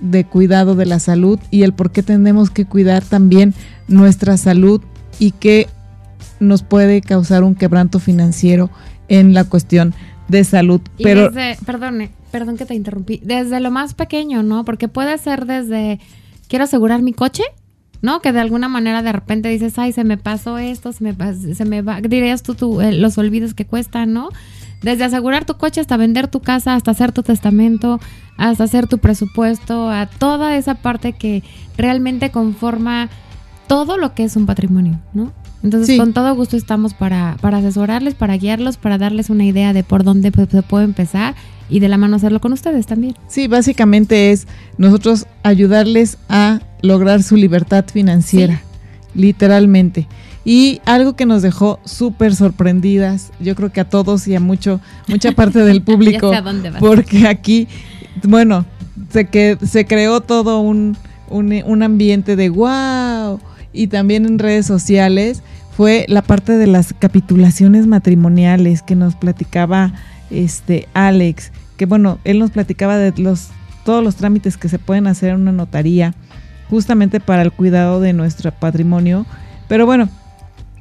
de 0.00 0.24
cuidado 0.24 0.74
de 0.74 0.86
la 0.86 0.98
salud 0.98 1.38
y 1.50 1.62
el 1.62 1.72
por 1.72 1.90
qué 1.90 2.02
tenemos 2.02 2.50
que 2.50 2.64
cuidar 2.64 3.04
también 3.04 3.54
nuestra 3.88 4.36
salud 4.36 4.82
y 5.18 5.30
que 5.32 5.68
nos 6.40 6.62
puede 6.62 7.00
causar 7.00 7.42
un 7.44 7.54
quebranto 7.54 7.98
financiero 7.98 8.70
en 9.08 9.34
la 9.34 9.44
cuestión 9.44 9.94
de 10.28 10.44
salud. 10.44 10.80
Pero, 11.02 11.30
perdone, 11.64 12.10
perdón 12.30 12.56
que 12.56 12.66
te 12.66 12.74
interrumpí, 12.74 13.20
desde 13.24 13.60
lo 13.60 13.70
más 13.70 13.94
pequeño, 13.94 14.42
¿no? 14.42 14.64
Porque 14.64 14.88
puede 14.88 15.16
ser 15.18 15.46
desde, 15.46 16.00
quiero 16.48 16.64
asegurar 16.64 17.02
mi 17.02 17.12
coche, 17.12 17.44
¿no? 18.02 18.20
Que 18.20 18.32
de 18.32 18.40
alguna 18.40 18.68
manera 18.68 19.02
de 19.02 19.12
repente 19.12 19.48
dices, 19.48 19.78
ay, 19.78 19.92
se 19.92 20.04
me 20.04 20.18
pasó 20.18 20.58
esto, 20.58 20.92
se 20.92 21.04
me, 21.04 21.14
se 21.54 21.64
me 21.64 21.82
va, 21.82 22.00
dirías 22.00 22.42
tú, 22.42 22.80
eh, 22.80 22.92
los 22.92 23.16
olvidos 23.18 23.54
que 23.54 23.64
cuestan, 23.64 24.12
¿no? 24.12 24.28
Desde 24.82 25.04
asegurar 25.04 25.46
tu 25.46 25.56
coche 25.56 25.80
hasta 25.80 25.96
vender 25.96 26.28
tu 26.28 26.40
casa, 26.40 26.74
hasta 26.74 26.90
hacer 26.90 27.12
tu 27.12 27.22
testamento, 27.22 27.98
hasta 28.36 28.64
hacer 28.64 28.86
tu 28.86 28.98
presupuesto, 28.98 29.90
a 29.90 30.06
toda 30.06 30.56
esa 30.56 30.74
parte 30.74 31.12
que 31.12 31.42
realmente 31.76 32.30
conforma 32.30 33.08
todo 33.66 33.96
lo 33.96 34.14
que 34.14 34.24
es 34.24 34.36
un 34.36 34.46
patrimonio, 34.46 35.00
¿no? 35.14 35.32
Entonces, 35.62 35.98
con 35.98 36.12
todo 36.12 36.34
gusto 36.36 36.56
estamos 36.56 36.94
para, 36.94 37.36
para 37.40 37.58
asesorarles, 37.58 38.14
para 38.14 38.36
guiarlos, 38.36 38.76
para 38.76 38.98
darles 38.98 39.30
una 39.30 39.44
idea 39.44 39.72
de 39.72 39.82
por 39.82 40.04
dónde 40.04 40.30
se 40.30 40.62
puede 40.62 40.84
empezar 40.84 41.34
y 41.68 41.80
de 41.80 41.88
la 41.88 41.96
mano 41.96 42.16
hacerlo 42.16 42.40
con 42.40 42.52
ustedes 42.52 42.86
también. 42.86 43.14
Sí, 43.26 43.48
básicamente 43.48 44.30
es 44.30 44.46
nosotros 44.78 45.26
ayudarles 45.42 46.18
a 46.28 46.60
lograr 46.82 47.22
su 47.22 47.36
libertad 47.36 47.84
financiera, 47.92 48.62
literalmente. 49.14 50.06
Y 50.44 50.80
algo 50.84 51.16
que 51.16 51.26
nos 51.26 51.42
dejó 51.42 51.80
súper 51.84 52.36
sorprendidas, 52.36 53.32
yo 53.40 53.56
creo 53.56 53.72
que 53.72 53.80
a 53.80 53.88
todos 53.88 54.28
y 54.28 54.36
a 54.36 54.40
mucho, 54.40 54.80
mucha 55.08 55.32
parte 55.32 55.64
del 55.64 55.82
público, 55.84 56.30
porque 56.78 57.26
aquí, 57.26 57.66
bueno, 58.24 58.64
se, 59.10 59.26
que, 59.26 59.58
se 59.64 59.86
creó 59.86 60.20
todo 60.20 60.60
un, 60.60 60.96
un, 61.28 61.82
ambiente 61.82 62.36
de 62.36 62.48
wow, 62.48 63.40
y 63.72 63.88
también 63.88 64.26
en 64.26 64.38
redes 64.38 64.66
sociales, 64.66 65.42
fue 65.76 66.06
la 66.08 66.22
parte 66.22 66.56
de 66.56 66.66
las 66.66 66.94
capitulaciones 66.94 67.86
matrimoniales 67.86 68.82
que 68.82 68.96
nos 68.96 69.14
platicaba 69.14 69.92
este 70.30 70.88
Alex, 70.94 71.52
que 71.76 71.86
bueno, 71.86 72.18
él 72.24 72.38
nos 72.38 72.50
platicaba 72.50 72.96
de 72.96 73.12
los 73.20 73.48
todos 73.84 74.02
los 74.02 74.16
trámites 74.16 74.56
que 74.56 74.68
se 74.68 74.80
pueden 74.80 75.06
hacer 75.06 75.30
en 75.30 75.42
una 75.42 75.52
notaría 75.52 76.14
justamente 76.68 77.20
para 77.20 77.42
el 77.42 77.52
cuidado 77.52 78.00
de 78.00 78.12
nuestro 78.12 78.50
patrimonio, 78.50 79.26
pero 79.68 79.86
bueno, 79.86 80.08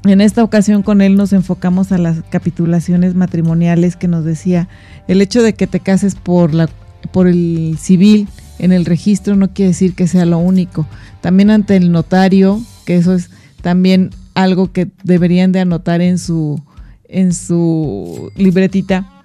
en 0.06 0.22
esta 0.22 0.44
ocasión 0.44 0.82
con 0.84 1.02
él 1.02 1.16
nos 1.16 1.34
enfocamos 1.34 1.92
a 1.92 1.98
las 1.98 2.22
capitulaciones 2.30 3.16
matrimoniales 3.16 3.96
que 3.96 4.08
nos 4.08 4.24
decía, 4.24 4.68
el 5.08 5.22
hecho 5.22 5.44
de 5.44 5.54
que 5.54 5.68
te 5.68 5.80
cases 5.80 6.16
por 6.16 6.54
la 6.54 6.68
por 7.06 7.28
el 7.28 7.78
civil 7.80 8.28
en 8.60 8.72
el 8.72 8.86
registro 8.86 9.36
no 9.36 9.54
quiere 9.54 9.70
decir 9.70 9.94
que 9.96 10.08
sea 10.08 10.26
lo 10.26 10.38
único. 10.38 10.88
También 11.22 11.52
ante 11.52 11.76
el 11.76 11.92
notario, 11.92 12.62
que 12.86 12.96
eso 12.96 13.14
es 13.14 13.30
también 13.62 14.12
algo 14.34 14.72
que 14.72 14.88
deberían 15.04 15.52
de 15.52 15.60
anotar 15.60 16.02
en 16.02 16.18
su 16.18 16.62
en 17.08 17.34
su 17.34 18.32
libretita 18.36 19.16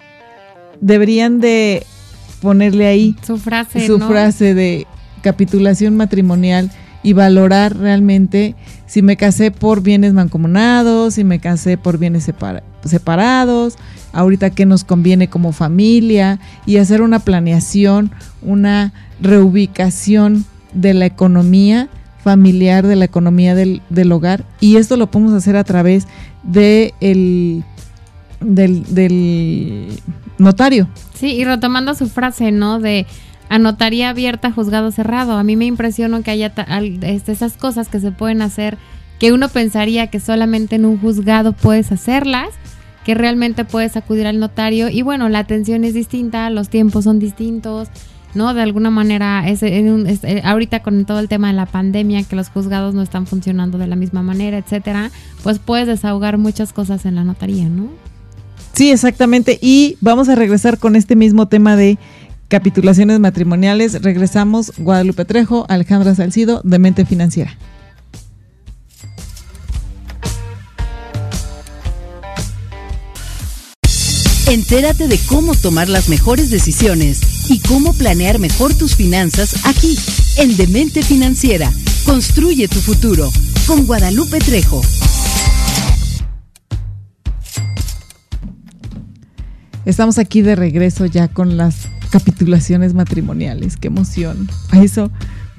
deberían 0.81 1.39
de 1.39 1.85
ponerle 2.41 2.87
ahí 2.87 3.15
su 3.25 3.37
frase, 3.37 3.85
su 3.85 3.99
frase 3.99 4.53
de 4.53 4.87
capitulación 5.21 5.95
matrimonial 5.95 6.71
y 7.03 7.13
valorar 7.13 7.77
realmente 7.77 8.55
si 8.91 9.01
me 9.01 9.15
casé 9.15 9.51
por 9.51 9.81
bienes 9.81 10.11
mancomunados, 10.11 11.13
si 11.13 11.23
me 11.23 11.39
casé 11.39 11.77
por 11.77 11.97
bienes 11.97 12.29
separados, 12.83 13.77
ahorita 14.11 14.49
qué 14.49 14.65
nos 14.65 14.83
conviene 14.83 15.29
como 15.29 15.53
familia 15.53 16.41
y 16.65 16.75
hacer 16.75 17.01
una 17.01 17.19
planeación, 17.19 18.11
una 18.41 18.91
reubicación 19.21 20.43
de 20.73 20.93
la 20.93 21.05
economía 21.05 21.87
familiar, 22.21 22.85
de 22.85 22.97
la 22.97 23.05
economía 23.05 23.55
del, 23.55 23.81
del 23.89 24.11
hogar 24.11 24.43
y 24.59 24.75
esto 24.75 24.97
lo 24.97 25.09
podemos 25.09 25.31
hacer 25.31 25.55
a 25.55 25.63
través 25.63 26.05
de 26.43 26.93
el, 26.99 27.63
del, 28.41 28.83
del 28.93 29.87
notario. 30.37 30.89
Sí, 31.13 31.27
y 31.27 31.45
retomando 31.45 31.95
su 31.95 32.09
frase, 32.09 32.51
¿no? 32.51 32.81
De 32.81 33.05
anotaría 33.51 34.09
abierta, 34.09 34.49
juzgado 34.49 34.91
cerrado. 34.91 35.33
A 35.33 35.43
mí 35.43 35.57
me 35.57 35.65
impresionó 35.65 36.23
que 36.23 36.31
haya 36.31 36.53
este, 37.01 37.33
esas 37.33 37.57
cosas 37.57 37.89
que 37.89 37.99
se 37.99 38.13
pueden 38.13 38.41
hacer, 38.41 38.77
que 39.19 39.33
uno 39.33 39.49
pensaría 39.49 40.07
que 40.07 40.21
solamente 40.21 40.77
en 40.77 40.85
un 40.85 40.97
juzgado 40.97 41.51
puedes 41.51 41.91
hacerlas, 41.91 42.47
que 43.03 43.13
realmente 43.13 43.65
puedes 43.65 43.97
acudir 43.97 44.25
al 44.25 44.39
notario 44.39 44.87
y 44.87 45.01
bueno, 45.01 45.27
la 45.27 45.39
atención 45.39 45.83
es 45.83 45.93
distinta, 45.93 46.49
los 46.49 46.69
tiempos 46.69 47.03
son 47.03 47.19
distintos, 47.19 47.89
¿no? 48.35 48.53
De 48.53 48.61
alguna 48.61 48.89
manera, 48.89 49.45
es, 49.45 49.63
eh, 49.63 50.41
ahorita 50.45 50.81
con 50.81 51.03
todo 51.03 51.19
el 51.19 51.27
tema 51.27 51.49
de 51.49 51.53
la 51.53 51.65
pandemia, 51.65 52.23
que 52.23 52.37
los 52.37 52.47
juzgados 52.47 52.95
no 52.95 53.01
están 53.01 53.27
funcionando 53.27 53.77
de 53.77 53.87
la 53.87 53.97
misma 53.97 54.23
manera, 54.23 54.59
etcétera, 54.59 55.11
pues 55.43 55.59
puedes 55.59 55.87
desahogar 55.87 56.37
muchas 56.37 56.71
cosas 56.71 57.05
en 57.05 57.15
la 57.15 57.25
notaría, 57.25 57.67
¿no? 57.67 57.89
Sí, 58.71 58.91
exactamente. 58.91 59.59
Y 59.61 59.97
vamos 59.99 60.29
a 60.29 60.35
regresar 60.35 60.77
con 60.77 60.95
este 60.95 61.17
mismo 61.17 61.49
tema 61.49 61.75
de 61.75 61.97
capitulaciones 62.51 63.17
matrimoniales. 63.21 64.01
Regresamos 64.01 64.73
Guadalupe 64.77 65.23
Trejo, 65.23 65.65
Alejandra 65.69 66.13
Salcido, 66.13 66.59
de 66.65 66.79
Mente 66.79 67.05
Financiera. 67.05 67.57
Entérate 74.47 75.07
de 75.07 75.17
cómo 75.29 75.55
tomar 75.55 75.87
las 75.87 76.09
mejores 76.09 76.51
decisiones 76.51 77.49
y 77.49 77.61
cómo 77.61 77.93
planear 77.93 78.37
mejor 78.37 78.73
tus 78.73 78.97
finanzas 78.97 79.65
aquí, 79.65 79.97
en 80.37 80.57
Demente 80.57 81.03
Financiera. 81.03 81.71
Construye 82.05 82.67
tu 82.67 82.81
futuro 82.81 83.31
con 83.65 83.85
Guadalupe 83.85 84.39
Trejo. 84.39 84.81
Estamos 89.85 90.17
aquí 90.17 90.41
de 90.41 90.55
regreso 90.55 91.05
ya 91.05 91.29
con 91.29 91.55
las 91.55 91.87
capitulaciones 92.11 92.93
matrimoniales. 92.93 93.77
Qué 93.77 93.87
emoción. 93.87 94.47
Eso, 94.73 95.09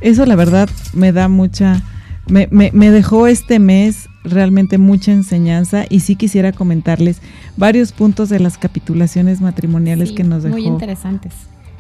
eso 0.01 0.27
la 0.27 0.37
verdad 0.37 0.69
me 0.93 1.13
da 1.13 1.27
mucha, 1.29 1.83
me, 2.29 2.49
me 2.51 2.91
dejó 2.91 3.27
este 3.27 3.59
mes 3.59 4.09
realmente 4.23 4.79
mucha 4.79 5.11
enseñanza 5.11 5.85
y 5.89 6.01
sí 6.01 6.15
quisiera 6.15 6.53
comentarles 6.53 7.21
varios 7.57 7.91
puntos 7.93 8.29
de 8.29 8.39
las 8.39 8.59
capitulaciones 8.59 9.41
matrimoniales 9.41 10.13
que 10.13 10.23
nos 10.23 10.45
dejó. 10.45 10.57
Muy 10.57 10.67
interesantes. 10.67 11.33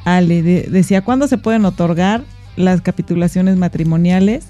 Ale, 0.04 0.42
decía, 0.42 1.02
¿cuándo 1.02 1.28
se 1.28 1.38
pueden 1.38 1.64
otorgar 1.64 2.24
las 2.56 2.80
capitulaciones 2.80 3.56
matrimoniales? 3.56 4.46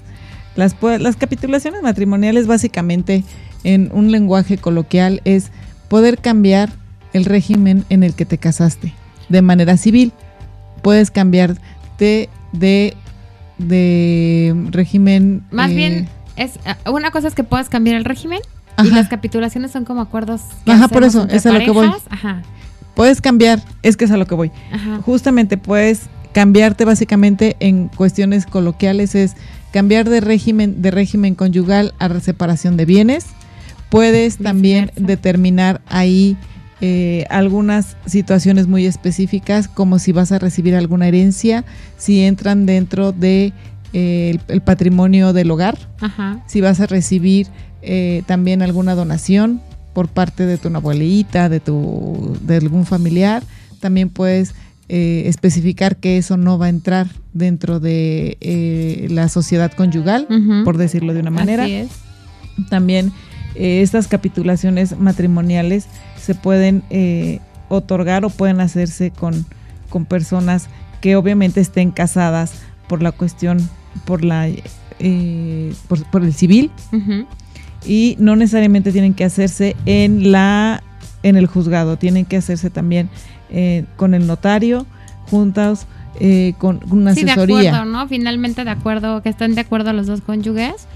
Las, 0.55 0.75
las 0.99 1.15
capitulaciones 1.15 1.83
matrimoniales 1.83 2.47
básicamente 2.47 3.23
en 3.63 3.91
un 3.93 4.11
lenguaje 4.11 4.57
coloquial 4.57 5.21
es 5.25 5.51
poder 5.89 6.17
cambiar 6.17 6.71
el 7.13 7.25
régimen 7.25 7.85
en 7.89 8.03
el 8.03 8.15
que 8.15 8.25
te 8.25 8.39
casaste 8.39 8.93
de 9.33 9.41
manera 9.41 9.75
civil. 9.75 10.13
Puedes 10.81 11.11
cambiar 11.11 11.57
de, 11.97 12.29
de, 13.57 14.55
régimen... 14.69 15.43
Más 15.51 15.73
bien 15.73 16.07
eh, 16.37 16.43
es 16.43 16.55
eh, 16.65 16.89
una 16.89 17.11
cosa 17.11 17.27
es 17.27 17.35
que 17.35 17.43
puedas 17.43 17.69
cambiar 17.69 17.95
el 17.95 18.05
régimen 18.05 18.39
y 18.83 18.89
las 18.89 19.09
capitulaciones 19.09 19.71
son 19.71 19.85
como 19.85 20.01
acuerdos. 20.01 20.41
Ajá, 20.65 20.87
por 20.87 21.03
eso, 21.03 21.27
es 21.29 21.45
a 21.45 21.51
lo 21.51 21.59
que 21.59 21.71
voy. 21.71 21.91
Ajá. 22.09 22.41
Puedes 22.95 23.21
cambiar, 23.21 23.61
es 23.81 23.97
que 23.97 24.05
es 24.05 24.11
a 24.11 24.17
lo 24.17 24.25
que 24.25 24.35
voy. 24.35 24.51
Ajá. 24.71 25.01
Justamente 25.01 25.57
puedes 25.57 26.09
cambiarte 26.31 26.85
básicamente 26.85 27.55
en 27.59 27.87
cuestiones 27.87 28.45
coloquiales 28.45 29.13
es 29.15 29.35
cambiar 29.71 30.09
de 30.09 30.19
régimen 30.19 30.81
de 30.81 30.91
régimen 30.91 31.35
conyugal 31.35 31.93
a 31.99 32.19
separación 32.19 32.77
de 32.77 32.85
bienes. 32.85 33.27
Puedes 33.89 34.37
también 34.37 34.91
determinar 34.95 35.81
ahí 35.87 36.35
eh, 36.81 37.25
algunas 37.29 37.97
situaciones 38.05 38.67
muy 38.67 38.85
específicas, 38.85 39.67
como 39.67 39.99
si 39.99 40.11
vas 40.11 40.31
a 40.31 40.39
recibir 40.39 40.75
alguna 40.75 41.07
herencia, 41.07 41.63
si 41.97 42.21
entran 42.21 42.65
dentro 42.65 43.11
de 43.11 43.53
el, 43.93 44.61
patrimonio 44.61 45.33
del 45.33 45.51
hogar, 45.51 45.77
si 46.47 46.61
vas 46.61 46.79
a 46.79 46.87
recibir 46.87 47.47
eh, 47.81 48.23
también 48.25 48.61
alguna 48.61 48.95
donación 48.95 49.61
por 49.93 50.07
parte 50.07 50.45
de 50.45 50.57
tu 50.57 50.69
abuelita, 50.69 51.49
de, 51.49 51.59
tu, 51.59 52.37
de 52.41 52.57
algún 52.57 52.85
familiar, 52.85 53.43
también 53.79 54.09
puedes 54.09 54.55
eh, 54.89 55.23
especificar 55.25 55.97
que 55.97 56.17
eso 56.17 56.37
no 56.37 56.57
va 56.57 56.67
a 56.67 56.69
entrar 56.69 57.07
dentro 57.33 57.79
de 57.79 58.37
eh, 58.41 59.07
la 59.11 59.29
sociedad 59.29 59.71
conyugal, 59.71 60.27
por 60.63 60.77
decirlo 60.77 61.13
de 61.13 61.19
una 61.19 61.31
manera. 61.31 61.67
También 62.69 63.11
estas 63.55 64.07
capitulaciones 64.07 64.97
matrimoniales 64.97 65.85
se 66.23 66.35
pueden 66.35 66.83
otorgar 67.69 68.25
o 68.25 68.29
pueden 68.29 68.61
hacerse 68.61 69.11
con, 69.11 69.45
con 69.89 70.05
personas 70.05 70.69
que 71.01 71.15
obviamente 71.15 71.59
estén 71.59 71.91
casadas 71.91 72.53
por 72.87 73.01
la 73.01 73.11
cuestión 73.11 73.57
por 74.05 74.23
la 74.23 74.47
eh, 74.99 75.73
por, 75.87 76.23
el 76.23 76.33
civil 76.33 76.71
y 77.85 78.15
no 78.19 78.35
necesariamente 78.35 78.91
tienen 78.91 79.13
que 79.13 79.23
hacerse 79.23 79.75
en 79.85 80.31
la 80.31 80.81
en 81.23 81.35
el 81.35 81.47
juzgado, 81.47 81.97
tienen 81.97 82.25
que 82.25 82.37
hacerse 82.37 82.69
también 82.69 83.09
eh, 83.49 83.85
con 83.95 84.13
el 84.13 84.27
notario, 84.27 84.85
juntos 85.29 85.87
eh, 86.19 86.53
con 86.57 86.79
una 86.89 87.11
asesoría. 87.11 87.61
de 87.61 87.67
acuerdo, 87.69 87.85
¿no? 87.85 88.07
Finalmente 88.07 88.63
de 88.63 88.69
acuerdo, 88.69 89.21
que 89.21 89.29
estén 89.29 89.55
de 89.55 89.61
acuerdo 89.61 89.93
los 89.93 90.07
dos 90.07 90.21
cónyuges. 90.21 90.87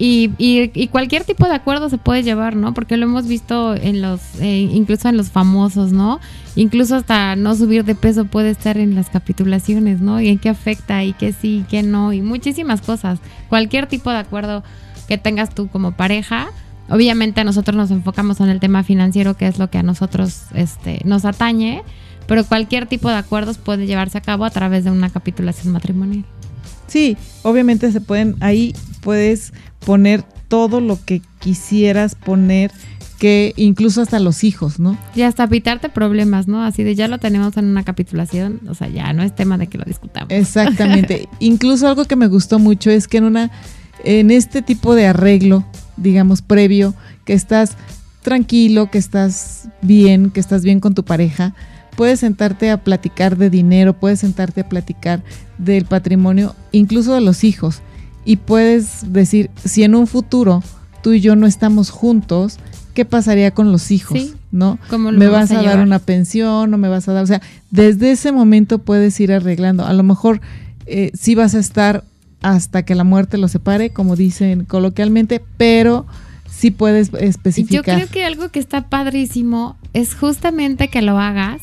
Y, 0.00 0.30
y, 0.38 0.86
cualquier 0.88 1.24
tipo 1.24 1.46
de 1.46 1.54
acuerdo 1.54 1.90
se 1.90 1.98
puede 1.98 2.22
llevar, 2.22 2.54
¿no? 2.54 2.72
Porque 2.72 2.96
lo 2.96 3.06
hemos 3.06 3.26
visto 3.26 3.74
en 3.74 4.00
los, 4.00 4.20
eh, 4.40 4.60
incluso 4.60 5.08
en 5.08 5.16
los 5.16 5.30
famosos, 5.30 5.90
¿no? 5.90 6.20
Incluso 6.54 6.94
hasta 6.94 7.34
no 7.34 7.56
subir 7.56 7.84
de 7.84 7.96
peso 7.96 8.24
puede 8.24 8.50
estar 8.50 8.78
en 8.78 8.94
las 8.94 9.10
capitulaciones, 9.10 10.00
¿no? 10.00 10.20
Y 10.20 10.28
en 10.28 10.38
qué 10.38 10.50
afecta 10.50 11.02
y 11.02 11.14
qué 11.14 11.32
sí, 11.32 11.58
y 11.58 11.62
qué 11.64 11.82
no, 11.82 12.12
y 12.12 12.22
muchísimas 12.22 12.80
cosas. 12.80 13.18
Cualquier 13.48 13.88
tipo 13.88 14.10
de 14.10 14.18
acuerdo 14.18 14.62
que 15.08 15.18
tengas 15.18 15.52
tú 15.52 15.66
como 15.66 15.90
pareja, 15.90 16.50
obviamente 16.88 17.42
nosotros 17.42 17.76
nos 17.76 17.90
enfocamos 17.90 18.38
en 18.38 18.50
el 18.50 18.60
tema 18.60 18.84
financiero, 18.84 19.36
que 19.36 19.48
es 19.48 19.58
lo 19.58 19.68
que 19.68 19.78
a 19.78 19.82
nosotros 19.82 20.42
este, 20.54 21.00
nos 21.04 21.24
atañe, 21.24 21.82
pero 22.28 22.44
cualquier 22.44 22.86
tipo 22.86 23.08
de 23.08 23.16
acuerdos 23.16 23.58
puede 23.58 23.86
llevarse 23.86 24.18
a 24.18 24.20
cabo 24.20 24.44
a 24.44 24.50
través 24.50 24.84
de 24.84 24.92
una 24.92 25.10
capitulación 25.10 25.72
matrimonial. 25.72 26.24
Sí, 26.86 27.16
obviamente 27.42 27.90
se 27.90 28.00
pueden, 28.00 28.36
ahí 28.40 28.74
puedes 29.00 29.52
poner 29.84 30.24
todo 30.48 30.80
lo 30.80 30.98
que 31.04 31.22
quisieras 31.40 32.14
poner, 32.14 32.72
que 33.18 33.52
incluso 33.56 34.00
hasta 34.00 34.20
los 34.20 34.44
hijos, 34.44 34.78
¿no? 34.78 34.96
Y 35.14 35.22
hasta 35.22 35.44
evitarte 35.44 35.88
problemas, 35.88 36.46
¿no? 36.48 36.62
Así 36.64 36.84
de 36.84 36.94
ya 36.94 37.08
lo 37.08 37.18
tenemos 37.18 37.56
en 37.56 37.66
una 37.66 37.82
capitulación, 37.84 38.60
o 38.68 38.74
sea, 38.74 38.88
ya 38.88 39.12
no 39.12 39.22
es 39.22 39.34
tema 39.34 39.58
de 39.58 39.66
que 39.66 39.78
lo 39.78 39.84
discutamos. 39.84 40.30
Exactamente. 40.30 41.28
incluso 41.40 41.88
algo 41.88 42.04
que 42.04 42.16
me 42.16 42.28
gustó 42.28 42.58
mucho 42.58 42.90
es 42.90 43.08
que 43.08 43.18
en 43.18 43.24
una, 43.24 43.50
en 44.04 44.30
este 44.30 44.62
tipo 44.62 44.94
de 44.94 45.06
arreglo, 45.06 45.64
digamos, 45.96 46.42
previo, 46.42 46.94
que 47.24 47.32
estás 47.32 47.76
tranquilo, 48.22 48.90
que 48.90 48.98
estás 48.98 49.68
bien, 49.82 50.30
que 50.30 50.40
estás 50.40 50.62
bien 50.62 50.80
con 50.80 50.94
tu 50.94 51.04
pareja, 51.04 51.54
puedes 51.96 52.20
sentarte 52.20 52.70
a 52.70 52.84
platicar 52.84 53.36
de 53.36 53.50
dinero, 53.50 53.98
puedes 53.98 54.20
sentarte 54.20 54.60
a 54.60 54.68
platicar 54.68 55.24
del 55.58 55.84
patrimonio, 55.84 56.54
incluso 56.70 57.12
de 57.14 57.20
los 57.20 57.42
hijos. 57.42 57.82
Y 58.28 58.36
puedes 58.36 59.10
decir, 59.10 59.48
si 59.64 59.84
en 59.84 59.94
un 59.94 60.06
futuro 60.06 60.62
tú 61.02 61.14
y 61.14 61.20
yo 61.22 61.34
no 61.34 61.46
estamos 61.46 61.88
juntos, 61.88 62.58
¿qué 62.92 63.06
pasaría 63.06 63.52
con 63.52 63.72
los 63.72 63.90
hijos? 63.90 64.34
¿No? 64.52 64.78
¿Me 64.98 65.28
vas, 65.28 65.50
a, 65.50 65.62
dar 65.62 65.80
una 65.80 65.98
pensión? 65.98 66.70
¿No 66.70 66.76
me 66.76 66.90
vas 66.90 67.08
a 67.08 67.14
dar? 67.14 67.24
O 67.24 67.26
sea, 67.26 67.40
desde 67.70 68.10
ese 68.10 68.30
momento 68.30 68.80
puedes 68.80 69.18
ir 69.18 69.32
arreglando. 69.32 69.86
A 69.86 69.94
lo 69.94 70.02
mejor 70.02 70.42
eh, 70.84 71.10
sí 71.14 71.34
vas 71.36 71.54
a 71.54 71.58
estar 71.58 72.04
hasta 72.42 72.82
que 72.82 72.94
la 72.94 73.02
muerte 73.02 73.38
lo 73.38 73.48
separe, 73.48 73.88
como 73.88 74.14
dicen 74.14 74.66
coloquialmente, 74.66 75.42
pero 75.56 76.06
sí 76.50 76.70
puedes 76.70 77.10
especificar. 77.14 77.96
Yo 77.98 78.04
creo 78.04 78.12
que 78.12 78.26
algo 78.26 78.50
que 78.50 78.58
está 78.58 78.90
padrísimo 78.90 79.78
es 79.94 80.14
justamente 80.14 80.88
que 80.88 81.00
lo 81.00 81.18
hagas 81.18 81.62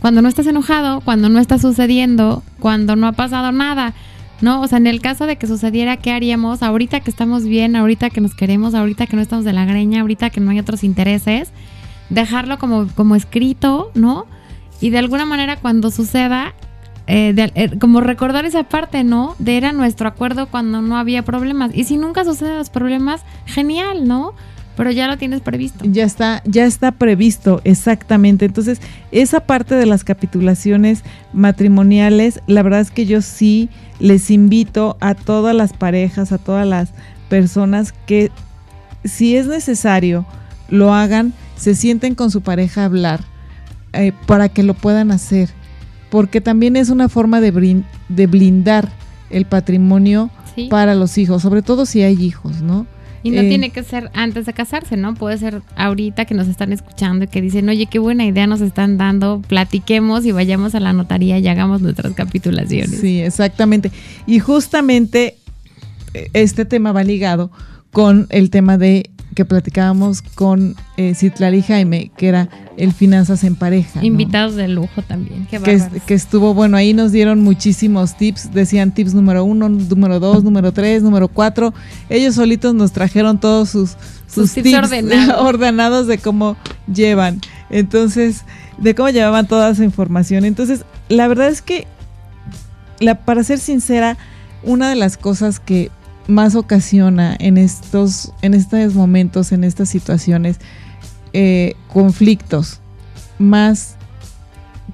cuando 0.00 0.22
no 0.22 0.28
estás 0.28 0.48
enojado, 0.48 1.02
cuando 1.02 1.28
no 1.28 1.38
está 1.38 1.56
sucediendo, 1.58 2.42
cuando 2.58 2.96
no 2.96 3.06
ha 3.06 3.12
pasado 3.12 3.52
nada. 3.52 3.94
¿No? 4.40 4.60
O 4.60 4.66
sea, 4.66 4.78
en 4.78 4.86
el 4.86 5.00
caso 5.00 5.26
de 5.26 5.36
que 5.36 5.46
sucediera, 5.46 5.96
¿qué 5.96 6.10
haríamos? 6.10 6.62
Ahorita 6.62 7.00
que 7.00 7.10
estamos 7.10 7.44
bien, 7.44 7.76
ahorita 7.76 8.10
que 8.10 8.20
nos 8.20 8.34
queremos, 8.34 8.74
ahorita 8.74 9.06
que 9.06 9.16
no 9.16 9.22
estamos 9.22 9.44
de 9.44 9.52
la 9.52 9.64
greña, 9.64 10.00
ahorita 10.00 10.30
que 10.30 10.40
no 10.40 10.50
hay 10.50 10.58
otros 10.58 10.84
intereses, 10.84 11.52
dejarlo 12.10 12.58
como, 12.58 12.88
como 12.94 13.16
escrito, 13.16 13.90
¿no? 13.94 14.26
Y 14.80 14.90
de 14.90 14.98
alguna 14.98 15.24
manera 15.24 15.56
cuando 15.56 15.90
suceda, 15.90 16.54
eh, 17.06 17.34
eh, 17.54 17.78
como 17.78 18.00
recordar 18.00 18.44
esa 18.44 18.64
parte, 18.64 19.04
¿no? 19.04 19.36
De 19.38 19.56
era 19.56 19.72
nuestro 19.72 20.08
acuerdo 20.08 20.46
cuando 20.46 20.82
no 20.82 20.96
había 20.96 21.22
problemas. 21.22 21.70
Y 21.74 21.84
si 21.84 21.96
nunca 21.96 22.24
suceden 22.24 22.56
los 22.56 22.70
problemas, 22.70 23.22
genial, 23.46 24.06
¿no? 24.08 24.34
Pero 24.76 24.90
ya 24.90 25.06
lo 25.06 25.16
tienes 25.16 25.40
previsto. 25.40 25.84
Ya 25.84 26.04
está, 26.04 26.42
ya 26.44 26.64
está 26.64 26.92
previsto, 26.92 27.60
exactamente. 27.64 28.44
Entonces, 28.44 28.80
esa 29.12 29.40
parte 29.40 29.74
de 29.76 29.86
las 29.86 30.02
capitulaciones 30.02 31.04
matrimoniales, 31.32 32.40
la 32.46 32.62
verdad 32.62 32.80
es 32.80 32.90
que 32.90 33.06
yo 33.06 33.22
sí 33.22 33.68
les 34.00 34.30
invito 34.30 34.96
a 35.00 35.14
todas 35.14 35.54
las 35.54 35.72
parejas, 35.72 36.32
a 36.32 36.38
todas 36.38 36.66
las 36.66 36.90
personas 37.28 37.92
que 38.06 38.30
si 39.04 39.36
es 39.36 39.46
necesario, 39.46 40.26
lo 40.68 40.92
hagan, 40.92 41.32
se 41.56 41.74
sienten 41.74 42.14
con 42.14 42.30
su 42.30 42.40
pareja 42.40 42.82
a 42.82 42.86
hablar 42.86 43.20
eh, 43.92 44.12
para 44.26 44.48
que 44.48 44.62
lo 44.62 44.74
puedan 44.74 45.12
hacer 45.12 45.50
porque 46.14 46.40
también 46.40 46.76
es 46.76 46.90
una 46.90 47.08
forma 47.08 47.40
de, 47.40 47.82
de 48.08 48.26
blindar 48.28 48.88
el 49.30 49.46
patrimonio 49.46 50.30
para 50.70 50.94
los 50.94 51.18
hijos, 51.18 51.42
sobre 51.42 51.60
todo 51.60 51.86
si 51.86 52.02
hay 52.02 52.14
hijos, 52.14 52.62
¿no? 52.62 52.86
Y 53.24 53.30
no 53.30 53.40
eh, 53.40 53.48
tiene 53.48 53.70
que 53.70 53.82
ser 53.82 54.10
antes 54.12 54.46
de 54.46 54.52
casarse, 54.52 54.96
¿no? 54.96 55.14
Puede 55.14 55.38
ser 55.38 55.62
ahorita 55.76 56.26
que 56.26 56.34
nos 56.34 56.46
están 56.46 56.72
escuchando 56.72 57.24
y 57.24 57.28
que 57.28 57.40
dicen, 57.40 57.68
oye, 57.68 57.86
qué 57.86 57.98
buena 57.98 58.26
idea 58.26 58.46
nos 58.46 58.60
están 58.60 58.98
dando, 58.98 59.42
platiquemos 59.48 60.26
y 60.26 60.32
vayamos 60.32 60.74
a 60.74 60.80
la 60.80 60.92
notaría 60.92 61.38
y 61.38 61.48
hagamos 61.48 61.80
nuestras 61.80 62.12
capitulaciones. 62.12 63.00
Sí, 63.00 63.22
exactamente. 63.22 63.90
Y 64.26 64.38
justamente 64.40 65.38
eh, 66.12 66.28
este 66.34 66.66
tema 66.66 66.92
va 66.92 67.02
ligado 67.02 67.50
con 67.90 68.26
el 68.28 68.50
tema 68.50 68.76
de 68.76 69.10
que 69.34 69.44
platicábamos 69.44 70.22
con 70.22 70.76
eh, 70.96 71.14
Citlali 71.14 71.62
Jaime, 71.62 72.10
que 72.16 72.28
era 72.28 72.48
el 72.76 72.92
Finanzas 72.92 73.44
en 73.44 73.56
Pareja. 73.56 74.04
Invitados 74.04 74.54
de 74.54 74.68
lujo 74.68 75.02
también. 75.02 75.46
Qué 75.50 75.60
que, 75.60 75.82
que, 76.06 76.14
estuvo, 76.14 76.54
bueno, 76.54 76.76
ahí 76.76 76.94
nos 76.94 77.12
dieron 77.12 77.42
muchísimos 77.42 78.16
tips, 78.16 78.52
decían 78.52 78.92
tips 78.92 79.14
número 79.14 79.44
uno, 79.44 79.68
número 79.68 80.20
dos, 80.20 80.44
número 80.44 80.72
tres, 80.72 81.02
número 81.02 81.28
cuatro. 81.28 81.74
Ellos 82.08 82.36
solitos 82.36 82.74
nos 82.74 82.92
trajeron 82.92 83.38
todos 83.38 83.68
sus, 83.70 83.96
sus, 84.26 84.52
tips, 84.52 84.72
ordenados. 85.38 86.06
de 86.06 86.18
cómo 86.18 86.56
llevan. 86.92 87.40
Entonces, 87.70 88.44
de 88.78 88.94
cómo 88.94 89.10
llevaban 89.10 89.46
toda 89.46 89.70
esa 89.70 89.84
información. 89.84 90.44
Entonces, 90.44 90.84
la 91.08 91.28
verdad 91.28 91.48
es 91.48 91.62
que, 91.62 91.86
la, 93.00 93.16
para 93.24 93.44
ser 93.44 93.58
sincera, 93.58 94.16
una 94.62 94.88
de 94.88 94.96
las 94.96 95.16
cosas 95.16 95.60
que 95.60 95.90
más 96.26 96.54
ocasiona 96.54 97.36
en 97.38 97.58
estos, 97.58 98.32
en 98.42 98.54
estos 98.54 98.94
momentos, 98.94 99.52
en 99.52 99.64
estas 99.64 99.88
situaciones, 99.88 100.58
eh, 101.32 101.74
conflictos, 101.88 102.80
más 103.38 103.96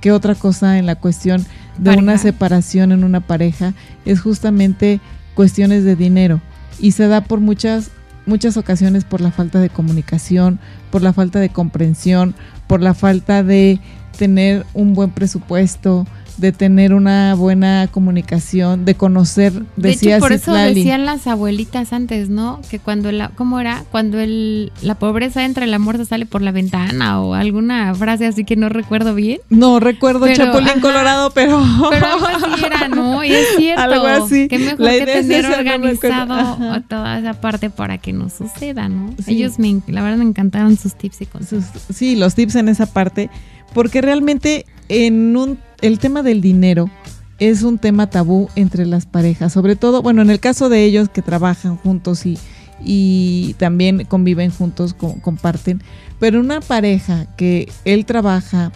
que 0.01 0.12
otra 0.12 0.35
cosa 0.35 0.78
en 0.78 0.87
la 0.87 0.97
cuestión 0.97 1.45
de 1.78 1.97
una 1.97 2.18
separación 2.18 2.93
en 2.93 3.05
una 3.05 3.20
pareja, 3.20 3.74
es 4.05 4.20
justamente 4.20 5.01
cuestiones 5.35 5.85
de 5.85 5.97
dinero. 5.97 6.41
Y 6.78 6.93
se 6.93 7.07
da 7.07 7.22
por 7.22 7.41
muchas, 7.41 7.91
muchas 8.26 8.57
ocasiones 8.57 9.05
por 9.05 9.20
la 9.20 9.31
falta 9.31 9.61
de 9.61 9.70
comunicación, 9.70 10.59
por 10.91 11.03
la 11.03 11.12
falta 11.12 11.39
de 11.41 11.51
comprensión, 11.51 12.35
por 12.66 12.83
la 12.83 12.95
falta 12.95 13.43
de 13.43 13.81
tener 14.18 14.66
un 14.74 14.95
buen 14.95 15.11
presupuesto, 15.11 16.07
de 16.37 16.53
tener 16.53 16.95
una 16.95 17.35
buena 17.35 17.89
comunicación, 17.91 18.85
de 18.85 18.95
conocer, 18.95 19.53
decía 19.76 20.12
de 20.12 20.16
hecho, 20.16 20.20
por 20.20 20.33
eso 20.33 20.53
decían 20.53 21.05
las 21.05 21.26
abuelitas 21.26 21.93
antes, 21.93 22.28
¿no? 22.28 22.61
Que 22.70 22.78
cuando 22.78 23.12
la, 23.12 23.28
¿cómo 23.31 23.61
era? 23.61 23.85
Cuando 23.91 24.18
el, 24.18 24.72
la 24.83 24.97
pobreza 24.97 25.45
entra, 25.45 25.64
el 25.64 25.74
amor 25.74 25.97
se 25.97 26.05
sale 26.05 26.26
por 26.26 26.43
la 26.43 26.53
ventana 26.53 27.20
o 27.20 27.35
alguna 27.35 27.95
frase 27.95 28.26
así 28.26 28.45
que 28.45 28.57
no 28.57 28.68
recuerdo 28.68 29.14
bien. 29.14 29.41
No 29.49 29.81
recuerdo 29.81 30.26
Chapulín 30.33 30.81
Colorado, 30.81 31.31
pero... 31.31 31.62
Pero 31.91 32.07
algo 32.07 32.26
así 32.26 32.64
era, 32.64 32.89
¿no? 32.89 33.24
Y 33.24 33.33
es 33.33 33.49
cierto. 33.57 33.83
Algo 33.83 34.07
así. 34.07 34.49
Que 34.49 34.59
mejor 34.59 34.89
que 34.89 35.07
tener 35.07 35.47
organizado 35.47 36.81
toda 36.89 37.18
esa 37.18 37.35
parte 37.35 37.70
para 37.70 37.99
que 37.99 38.12
no 38.12 38.28
suceda, 38.31 38.89
¿no? 38.89 39.14
Ellos, 39.26 39.59
me, 39.59 39.81
la 39.89 40.03
verdad, 40.03 40.18
me 40.18 40.24
encantaron 40.24 40.76
sus 40.76 40.95
tips 40.95 41.22
y 41.22 41.26
consejos. 41.26 41.66
Sí, 41.95 42.16
los 42.16 42.35
tips 42.35 42.57
en 42.57 42.68
esa 42.68 42.87
parte, 42.87 43.31
porque 43.72 44.01
realmente 44.01 44.66
en 44.89 45.37
un 45.37 45.59
el 45.83 45.99
tema 45.99 46.22
del 46.22 46.41
dinero 46.41 46.91
es 47.39 47.62
un 47.62 47.78
tema 47.78 48.09
tabú 48.09 48.49
entre 48.55 48.87
las 48.87 49.07
parejas, 49.07 49.53
sobre 49.53 49.76
todo, 49.76 50.03
bueno, 50.03 50.22
en 50.22 50.31
el 50.31 50.41
caso 50.41 50.68
de 50.68 50.85
ellos 50.85 51.09
que 51.09 51.22
trabajan 51.22 51.76
juntos 51.76 52.26
y, 52.26 52.39
y 52.85 53.55
también 53.59 54.05
conviven 54.05 54.51
juntos, 54.51 54.95
comparten, 54.95 55.83
pero 56.18 56.39
una 56.39 56.61
pareja 56.61 57.35
que 57.37 57.70
él 57.85 58.05
trabaja 58.05 58.72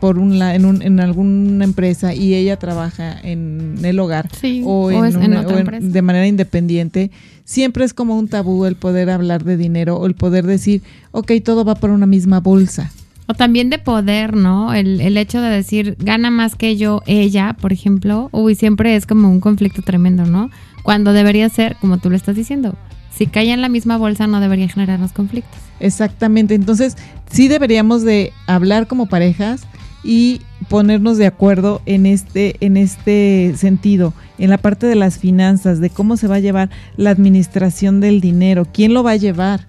por 0.00 0.18
un 0.18 0.40
en, 0.40 0.64
un, 0.64 0.82
en 0.82 1.00
alguna 1.00 1.64
empresa 1.64 2.14
y 2.14 2.34
ella 2.34 2.56
trabaja 2.56 3.18
en 3.20 3.78
el 3.82 3.98
hogar 3.98 4.28
o, 4.64 4.92
en, 4.92 5.92
de 5.92 6.02
manera 6.02 6.26
independiente, 6.26 7.10
siempre 7.44 7.84
es 7.84 7.94
como 7.94 8.16
un 8.16 8.28
tabú 8.28 8.64
el 8.64 8.76
poder 8.76 9.10
hablar 9.10 9.44
de 9.44 9.56
dinero 9.56 9.96
o 9.96 10.06
el 10.06 10.14
poder 10.14 10.46
decir, 10.46 10.82
ok, 11.12 11.32
todo 11.44 11.64
va 11.64 11.74
por 11.74 11.90
una 11.90 12.06
misma 12.06 12.40
bolsa. 12.40 12.92
O 13.30 13.34
también 13.34 13.68
de 13.68 13.78
poder, 13.78 14.34
¿no? 14.34 14.72
El, 14.72 15.02
el 15.02 15.18
hecho 15.18 15.42
de 15.42 15.50
decir, 15.50 15.96
gana 15.98 16.30
más 16.30 16.56
que 16.56 16.78
yo 16.78 17.02
ella, 17.06 17.54
por 17.60 17.74
ejemplo, 17.74 18.30
uy, 18.32 18.54
siempre 18.54 18.96
es 18.96 19.04
como 19.04 19.30
un 19.30 19.40
conflicto 19.40 19.82
tremendo, 19.82 20.24
¿no? 20.24 20.50
Cuando 20.82 21.12
debería 21.12 21.46
ser, 21.50 21.76
como 21.76 21.98
tú 21.98 22.08
lo 22.08 22.16
estás 22.16 22.36
diciendo, 22.36 22.74
si 23.10 23.26
cae 23.26 23.52
en 23.52 23.60
la 23.60 23.68
misma 23.68 23.98
bolsa 23.98 24.26
no 24.26 24.40
debería 24.40 24.68
generarnos 24.68 25.12
conflictos. 25.12 25.60
Exactamente, 25.78 26.54
entonces 26.54 26.96
sí 27.30 27.48
deberíamos 27.48 28.02
de 28.02 28.32
hablar 28.46 28.86
como 28.86 29.06
parejas 29.06 29.66
y 30.02 30.40
ponernos 30.70 31.18
de 31.18 31.26
acuerdo 31.26 31.82
en 31.84 32.06
este, 32.06 32.56
en 32.60 32.78
este 32.78 33.52
sentido, 33.56 34.14
en 34.38 34.48
la 34.48 34.56
parte 34.56 34.86
de 34.86 34.94
las 34.94 35.18
finanzas, 35.18 35.80
de 35.80 35.90
cómo 35.90 36.16
se 36.16 36.28
va 36.28 36.36
a 36.36 36.40
llevar 36.40 36.70
la 36.96 37.10
administración 37.10 38.00
del 38.00 38.22
dinero, 38.22 38.66
quién 38.72 38.94
lo 38.94 39.02
va 39.02 39.10
a 39.10 39.16
llevar, 39.16 39.66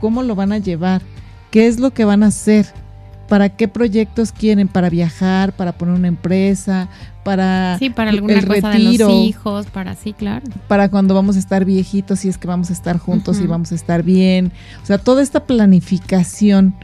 cómo 0.00 0.22
lo 0.22 0.34
van 0.34 0.52
a 0.52 0.58
llevar, 0.58 1.02
qué 1.50 1.66
es 1.66 1.78
lo 1.78 1.92
que 1.92 2.06
van 2.06 2.22
a 2.22 2.28
hacer 2.28 2.66
para 3.28 3.48
qué 3.48 3.68
proyectos 3.68 4.32
quieren, 4.32 4.68
para 4.68 4.90
viajar, 4.90 5.52
para 5.52 5.72
poner 5.72 5.94
una 5.94 6.08
empresa, 6.08 6.88
para 7.24 7.76
sí, 7.78 7.90
para 7.90 8.10
alguna 8.10 8.34
el 8.34 8.46
cosa 8.46 8.72
retiro, 8.72 9.08
de 9.08 9.12
los 9.14 9.26
hijos, 9.26 9.66
para 9.66 9.94
sí, 9.94 10.12
claro, 10.12 10.46
para 10.68 10.88
cuando 10.88 11.14
vamos 11.14 11.36
a 11.36 11.38
estar 11.38 11.64
viejitos, 11.64 12.20
si 12.20 12.28
es 12.28 12.38
que 12.38 12.46
vamos 12.46 12.70
a 12.70 12.72
estar 12.72 12.98
juntos 12.98 13.40
y 13.40 13.46
vamos 13.46 13.72
a 13.72 13.74
estar 13.74 14.02
bien, 14.02 14.52
o 14.82 14.86
sea, 14.86 14.98
toda 14.98 15.22
esta 15.22 15.44
planificación 15.44 16.74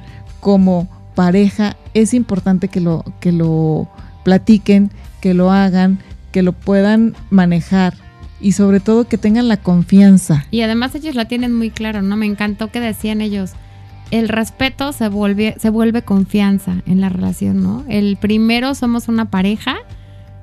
como 0.40 0.88
pareja 1.14 1.76
es 1.94 2.14
importante 2.14 2.68
que 2.68 2.80
lo 2.80 3.04
que 3.20 3.32
lo 3.32 3.88
platiquen, 4.24 4.90
que 5.20 5.34
lo 5.34 5.50
hagan, 5.52 5.98
que 6.32 6.42
lo 6.42 6.52
puedan 6.52 7.14
manejar 7.30 7.94
y 8.40 8.52
sobre 8.52 8.80
todo 8.80 9.06
que 9.06 9.18
tengan 9.18 9.46
la 9.46 9.58
confianza. 9.58 10.46
Y 10.50 10.62
además 10.62 10.94
ellos 10.94 11.14
la 11.14 11.26
tienen 11.26 11.54
muy 11.54 11.70
claro, 11.70 12.02
¿no? 12.02 12.16
Me 12.16 12.26
encantó 12.26 12.70
que 12.72 12.80
decían 12.80 13.20
ellos, 13.20 13.52
el 14.12 14.28
respeto 14.28 14.92
se 14.92 15.08
vuelve, 15.08 15.56
se 15.58 15.70
vuelve 15.70 16.02
confianza 16.02 16.82
en 16.86 17.00
la 17.00 17.08
relación, 17.08 17.62
¿no? 17.62 17.82
El 17.88 18.18
primero 18.18 18.74
somos 18.74 19.08
una 19.08 19.30
pareja 19.30 19.78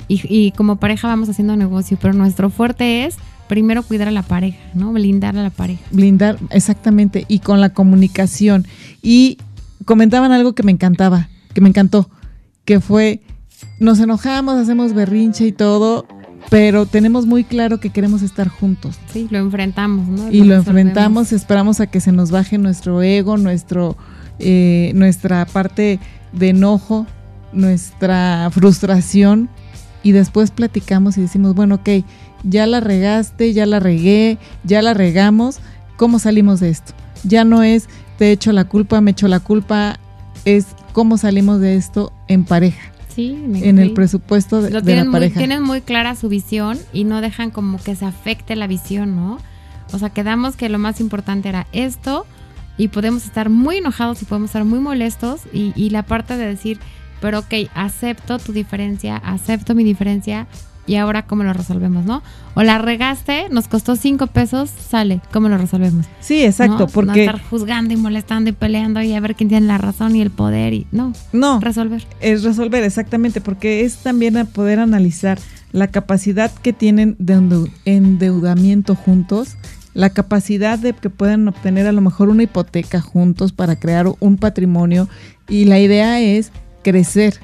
y, 0.07 0.51
como 0.57 0.77
pareja 0.77 1.07
vamos 1.07 1.29
haciendo 1.29 1.55
negocio, 1.55 1.95
pero 2.01 2.15
nuestro 2.15 2.49
fuerte 2.49 3.05
es 3.05 3.17
primero 3.47 3.83
cuidar 3.83 4.07
a 4.07 4.11
la 4.11 4.23
pareja, 4.23 4.57
¿no? 4.73 4.91
Blindar 4.91 5.37
a 5.37 5.43
la 5.43 5.51
pareja. 5.51 5.83
Blindar, 5.91 6.39
exactamente, 6.49 7.25
y 7.27 7.39
con 7.39 7.61
la 7.61 7.69
comunicación. 7.69 8.65
Y 9.03 9.37
comentaban 9.85 10.31
algo 10.31 10.53
que 10.53 10.63
me 10.63 10.71
encantaba, 10.71 11.29
que 11.53 11.61
me 11.61 11.69
encantó, 11.69 12.09
que 12.65 12.79
fue, 12.79 13.21
nos 13.79 13.99
enojamos, 13.99 14.55
hacemos 14.55 14.93
berrinche 14.93 15.45
y 15.45 15.51
todo, 15.51 16.07
pero 16.49 16.85
tenemos 16.85 17.25
muy 17.25 17.43
claro 17.43 17.79
que 17.79 17.89
queremos 17.89 18.21
estar 18.21 18.47
juntos. 18.47 18.97
Sí, 19.11 19.27
lo 19.29 19.39
enfrentamos, 19.39 20.07
¿no? 20.07 20.31
Y 20.31 20.43
lo, 20.43 20.55
enfrentamos, 20.55 21.31
esperamos 21.31 21.79
a 21.79 21.87
que 21.87 21.99
se 21.99 22.11
nos 22.11 22.31
baje 22.31 22.57
nuestro 22.57 23.01
ego, 23.01 23.37
nuestro, 23.37 23.97
eh, 24.39 24.91
nuestra 24.95 25.45
parte 25.45 25.99
de 26.31 26.49
enojo, 26.49 27.05
nuestra 27.51 28.49
frustración, 28.51 29.49
y 30.01 30.13
después 30.13 30.51
platicamos 30.51 31.17
y 31.17 31.21
decimos, 31.21 31.55
bueno, 31.55 31.75
ok, 31.75 32.05
ya 32.43 32.65
la 32.65 32.79
regaste, 32.79 33.53
ya 33.53 33.65
la 33.65 33.79
regué, 33.79 34.37
ya 34.63 34.81
la 34.81 34.93
regamos, 34.93 35.59
¿cómo 35.97 36.19
salimos 36.19 36.61
de 36.61 36.69
esto? 36.69 36.93
Ya 37.23 37.43
no 37.43 37.63
es 37.63 37.89
te 38.17 38.31
echo 38.31 38.51
la 38.51 38.65
culpa, 38.65 39.01
me 39.01 39.11
echo 39.11 39.27
la 39.27 39.39
culpa, 39.39 39.99
es 40.45 40.67
cómo 40.93 41.17
salimos 41.17 41.59
de 41.59 41.75
esto 41.75 42.13
en 42.27 42.45
pareja 42.45 42.91
en 43.27 43.79
el 43.79 43.93
presupuesto 43.93 44.61
de, 44.61 44.71
la 44.71 45.11
pareja. 45.11 45.37
tienen 45.37 45.63
muy 45.63 45.81
clara 45.81 46.15
su 46.15 46.29
visión 46.29 46.77
y 46.93 47.03
no 47.03 47.21
dejan 47.21 47.51
como 47.51 47.77
que 47.77 47.95
se 47.95 48.05
afecte 48.05 48.55
la 48.55 48.67
visión, 48.67 49.15
¿no? 49.15 49.39
O 49.91 49.99
sea, 49.99 50.09
quedamos 50.09 50.55
que 50.55 50.69
lo 50.69 50.79
más 50.79 50.99
importante 51.01 51.49
era 51.49 51.67
esto 51.71 52.25
y 52.77 52.89
podemos 52.89 53.25
estar 53.25 53.49
muy 53.49 53.77
enojados 53.77 54.21
y 54.21 54.25
podemos 54.25 54.49
estar 54.49 54.65
muy 54.65 54.79
molestos 54.79 55.41
y, 55.51 55.73
y 55.75 55.89
la 55.89 56.03
parte 56.03 56.37
de 56.37 56.45
decir, 56.45 56.79
pero 57.21 57.39
ok, 57.39 57.53
acepto 57.73 58.39
tu 58.39 58.53
diferencia, 58.53 59.17
acepto 59.17 59.75
mi 59.75 59.83
diferencia, 59.83 60.47
y 60.89 60.95
ahora 60.95 61.27
cómo 61.27 61.43
lo 61.43 61.53
resolvemos, 61.53 62.03
¿no? 62.03 62.23
O 62.55 62.63
la 62.63 62.79
regaste, 62.79 63.47
nos 63.51 63.67
costó 63.67 63.95
cinco 63.95 64.25
pesos, 64.25 64.71
sale, 64.71 65.21
¿cómo 65.31 65.47
lo 65.47 65.59
resolvemos? 65.59 66.07
Sí, 66.19 66.43
exacto, 66.43 66.87
porque... 66.87 67.25
No 67.25 67.31
estar 67.31 67.41
juzgando 67.47 67.93
y 67.93 67.97
molestando 67.97 68.49
y 68.49 68.53
peleando 68.53 68.99
y 69.03 69.13
a 69.13 69.19
ver 69.19 69.35
quién 69.35 69.49
tiene 69.49 69.67
la 69.67 69.77
razón 69.77 70.15
y 70.15 70.21
el 70.21 70.31
poder 70.31 70.73
y 70.73 70.87
no. 70.91 71.13
No. 71.31 71.59
Resolver. 71.59 72.07
Es 72.21 72.41
resolver, 72.41 72.83
exactamente, 72.83 73.39
porque 73.39 73.85
es 73.85 73.97
también 73.97 74.35
a 74.35 74.45
poder 74.45 74.79
analizar 74.79 75.37
la 75.71 75.89
capacidad 75.89 76.51
que 76.51 76.73
tienen 76.73 77.15
de 77.19 77.69
endeudamiento 77.85 78.95
juntos, 78.95 79.57
la 79.93 80.09
capacidad 80.09 80.79
de 80.79 80.93
que 80.93 81.11
puedan 81.11 81.47
obtener 81.47 81.85
a 81.85 81.91
lo 81.91 82.01
mejor 82.01 82.29
una 82.29 82.43
hipoteca 82.43 82.99
juntos 82.99 83.53
para 83.53 83.75
crear 83.75 84.07
un 84.19 84.37
patrimonio 84.37 85.07
y 85.47 85.65
la 85.65 85.79
idea 85.79 86.19
es 86.19 86.51
crecer 86.81 87.39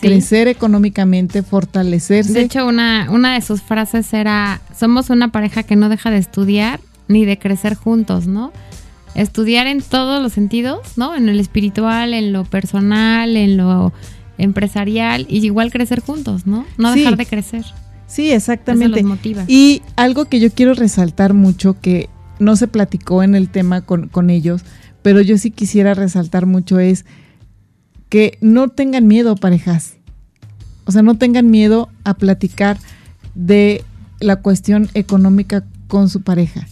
crecer 0.00 0.48
económicamente, 0.48 1.42
fortalecerse. 1.42 2.32
De 2.32 2.42
hecho, 2.42 2.66
una, 2.66 3.08
una 3.10 3.34
de 3.34 3.40
sus 3.40 3.62
frases 3.62 4.12
era, 4.12 4.60
somos 4.78 5.10
una 5.10 5.32
pareja 5.32 5.62
que 5.62 5.76
no 5.76 5.88
deja 5.88 6.10
de 6.10 6.18
estudiar 6.18 6.80
ni 7.08 7.24
de 7.24 7.38
crecer 7.38 7.74
juntos, 7.74 8.26
¿no? 8.26 8.52
Estudiar 9.14 9.66
en 9.66 9.80
todos 9.80 10.22
los 10.22 10.32
sentidos, 10.32 10.96
¿no? 10.96 11.16
En 11.16 11.28
el 11.28 11.40
espiritual, 11.40 12.14
en 12.14 12.32
lo 12.32 12.44
personal, 12.44 13.36
en 13.36 13.56
lo 13.56 13.92
empresarial 14.36 15.26
y 15.28 15.44
igual 15.44 15.72
crecer 15.72 16.00
juntos, 16.00 16.46
¿no? 16.46 16.64
No 16.76 16.92
dejar 16.92 17.16
de 17.16 17.26
crecer. 17.26 17.64
Sí, 18.06 18.30
exactamente. 18.30 19.00
Eso 19.00 19.06
los 19.06 19.16
motiva. 19.16 19.44
Y 19.48 19.82
algo 19.96 20.26
que 20.26 20.40
yo 20.40 20.50
quiero 20.50 20.74
resaltar 20.74 21.34
mucho 21.34 21.78
que 21.80 22.08
no 22.38 22.56
se 22.56 22.68
platicó 22.68 23.22
en 23.22 23.34
el 23.34 23.48
tema 23.48 23.80
con, 23.80 24.08
con 24.08 24.30
ellos, 24.30 24.62
pero 25.02 25.20
yo 25.20 25.36
sí 25.38 25.50
quisiera 25.50 25.94
resaltar 25.94 26.46
mucho 26.46 26.78
es 26.78 27.04
que 28.08 28.38
no 28.40 28.68
tengan 28.68 29.06
miedo, 29.06 29.36
parejas. 29.36 29.96
O 30.84 30.92
sea, 30.92 31.02
no 31.02 31.16
tengan 31.16 31.50
miedo 31.50 31.88
a 32.04 32.14
platicar 32.14 32.78
de 33.34 33.84
la 34.20 34.36
cuestión 34.36 34.88
económica 34.94 35.64
con 35.86 36.08
su 36.08 36.22
pareja. 36.22 36.66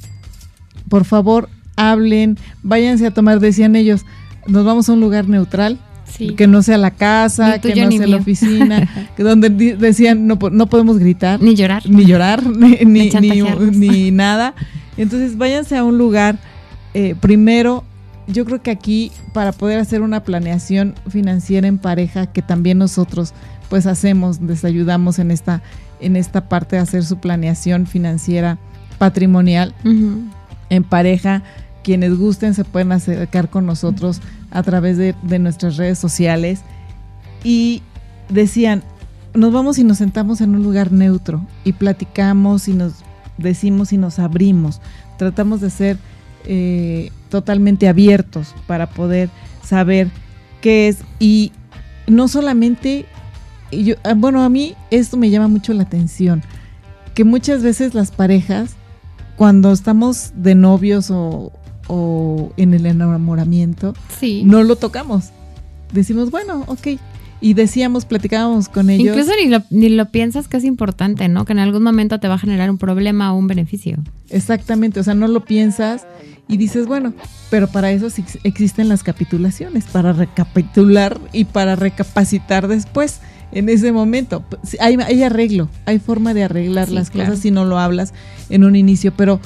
Por 0.88 1.04
favor, 1.04 1.48
hablen, 1.76 2.38
váyanse 2.62 3.06
a 3.06 3.10
tomar, 3.12 3.40
decían 3.40 3.76
ellos, 3.76 4.04
nos 4.46 4.64
vamos 4.64 4.88
a 4.88 4.92
un 4.92 5.00
lugar 5.00 5.28
neutral, 5.28 5.78
que 6.36 6.46
no 6.46 6.62
sea 6.62 6.78
la 6.78 6.92
casa, 6.92 7.60
que 7.60 7.74
no 7.74 7.90
sea 7.90 8.06
la 8.06 8.16
oficina, 8.16 8.88
que 9.16 9.22
donde 9.22 9.50
decían 9.50 10.26
no, 10.26 10.38
no 10.50 10.66
podemos 10.66 10.98
gritar. 10.98 11.42
Ni 11.42 11.54
llorar. 11.54 11.88
Ni 11.88 12.04
llorar, 12.04 12.42
ni, 12.86 13.10
ni, 13.10 14.10
nada. 14.10 14.54
Entonces 14.96 15.36
váyanse 15.36 15.76
a 15.76 15.84
un 15.84 15.98
lugar, 15.98 16.38
eh, 16.94 17.14
primero, 17.20 17.84
yo 18.26 18.44
creo 18.44 18.62
que 18.62 18.70
aquí 18.70 19.12
para 19.32 19.52
poder 19.52 19.78
hacer 19.78 20.02
una 20.02 20.24
planeación 20.24 20.94
financiera 21.08 21.68
en 21.68 21.78
pareja, 21.78 22.26
que 22.26 22.42
también 22.42 22.78
nosotros 22.78 23.34
pues 23.68 23.86
hacemos, 23.86 24.40
les 24.40 24.64
ayudamos 24.64 25.18
en 25.18 25.30
esta, 25.30 25.62
en 26.00 26.16
esta 26.16 26.48
parte 26.48 26.76
de 26.76 26.82
hacer 26.82 27.04
su 27.04 27.18
planeación 27.18 27.86
financiera 27.86 28.58
patrimonial 28.98 29.74
en 30.70 30.84
pareja. 30.84 31.42
Quienes 31.82 32.16
gusten 32.16 32.54
se 32.54 32.64
pueden 32.64 32.90
acercar 32.92 33.48
con 33.48 33.66
nosotros 33.66 34.20
a 34.50 34.62
través 34.62 34.96
de, 34.96 35.14
de 35.22 35.38
nuestras 35.38 35.76
redes 35.76 35.98
sociales. 35.98 36.62
Y 37.44 37.82
decían, 38.28 38.82
nos 39.34 39.52
vamos 39.52 39.78
y 39.78 39.84
nos 39.84 39.98
sentamos 39.98 40.40
en 40.40 40.54
un 40.54 40.62
lugar 40.62 40.90
neutro 40.90 41.46
y 41.62 41.74
platicamos 41.74 42.66
y 42.66 42.72
nos 42.72 43.04
decimos 43.38 43.92
y 43.92 43.98
nos 43.98 44.18
abrimos. 44.18 44.80
Tratamos 45.16 45.60
de 45.60 45.70
ser 45.70 45.98
eh, 46.46 47.10
totalmente 47.28 47.88
abiertos 47.88 48.54
para 48.66 48.88
poder 48.88 49.30
saber 49.62 50.08
qué 50.60 50.88
es. 50.88 50.98
Y 51.18 51.52
no 52.06 52.28
solamente, 52.28 53.06
yo, 53.72 53.96
ah, 54.04 54.14
bueno, 54.16 54.42
a 54.42 54.48
mí 54.48 54.74
esto 54.90 55.16
me 55.16 55.30
llama 55.30 55.48
mucho 55.48 55.72
la 55.72 55.82
atención, 55.82 56.42
que 57.14 57.24
muchas 57.24 57.62
veces 57.62 57.94
las 57.94 58.10
parejas, 58.10 58.76
cuando 59.36 59.72
estamos 59.72 60.32
de 60.34 60.54
novios 60.54 61.10
o, 61.10 61.52
en 62.56 62.74
el 62.74 62.86
enamoramiento, 62.86 63.94
no 64.44 64.62
lo 64.62 64.76
tocamos. 64.76 65.30
Decimos, 65.92 66.30
bueno, 66.30 66.64
ok, 66.66 66.98
y 67.40 67.54
decíamos, 67.54 68.04
platicábamos 68.04 68.68
con 68.68 68.88
ellos. 68.90 69.08
Incluso 69.08 69.32
ni 69.42 69.48
lo, 69.48 69.62
ni 69.70 69.88
lo 69.90 70.06
piensas 70.10 70.48
que 70.48 70.56
es 70.56 70.64
importante, 70.64 71.28
¿no? 71.28 71.44
Que 71.44 71.52
en 71.52 71.58
algún 71.58 71.82
momento 71.82 72.18
te 72.18 72.28
va 72.28 72.34
a 72.34 72.38
generar 72.38 72.70
un 72.70 72.78
problema 72.78 73.32
o 73.32 73.38
un 73.38 73.46
beneficio. 73.46 73.98
Exactamente, 74.30 75.00
o 75.00 75.02
sea, 75.02 75.14
no 75.14 75.28
lo 75.28 75.44
piensas 75.44 76.06
y 76.48 76.56
dices, 76.56 76.86
bueno, 76.86 77.12
pero 77.50 77.68
para 77.68 77.90
eso 77.90 78.08
sí 78.10 78.24
existen 78.42 78.88
las 78.88 79.02
capitulaciones, 79.02 79.84
para 79.84 80.12
recapitular 80.12 81.20
y 81.32 81.44
para 81.44 81.76
recapacitar 81.76 82.68
después. 82.68 83.20
En 83.52 83.68
ese 83.68 83.92
momento, 83.92 84.44
hay, 84.80 84.96
hay 84.96 85.22
arreglo, 85.22 85.68
hay 85.84 85.98
forma 85.98 86.34
de 86.34 86.44
arreglar 86.44 86.90
las 86.90 87.10
cosas 87.10 87.38
si 87.38 87.50
no 87.50 87.64
lo 87.64 87.78
hablas 87.78 88.12
en 88.50 88.64
un 88.64 88.74
inicio, 88.74 89.14
pero 89.16 89.40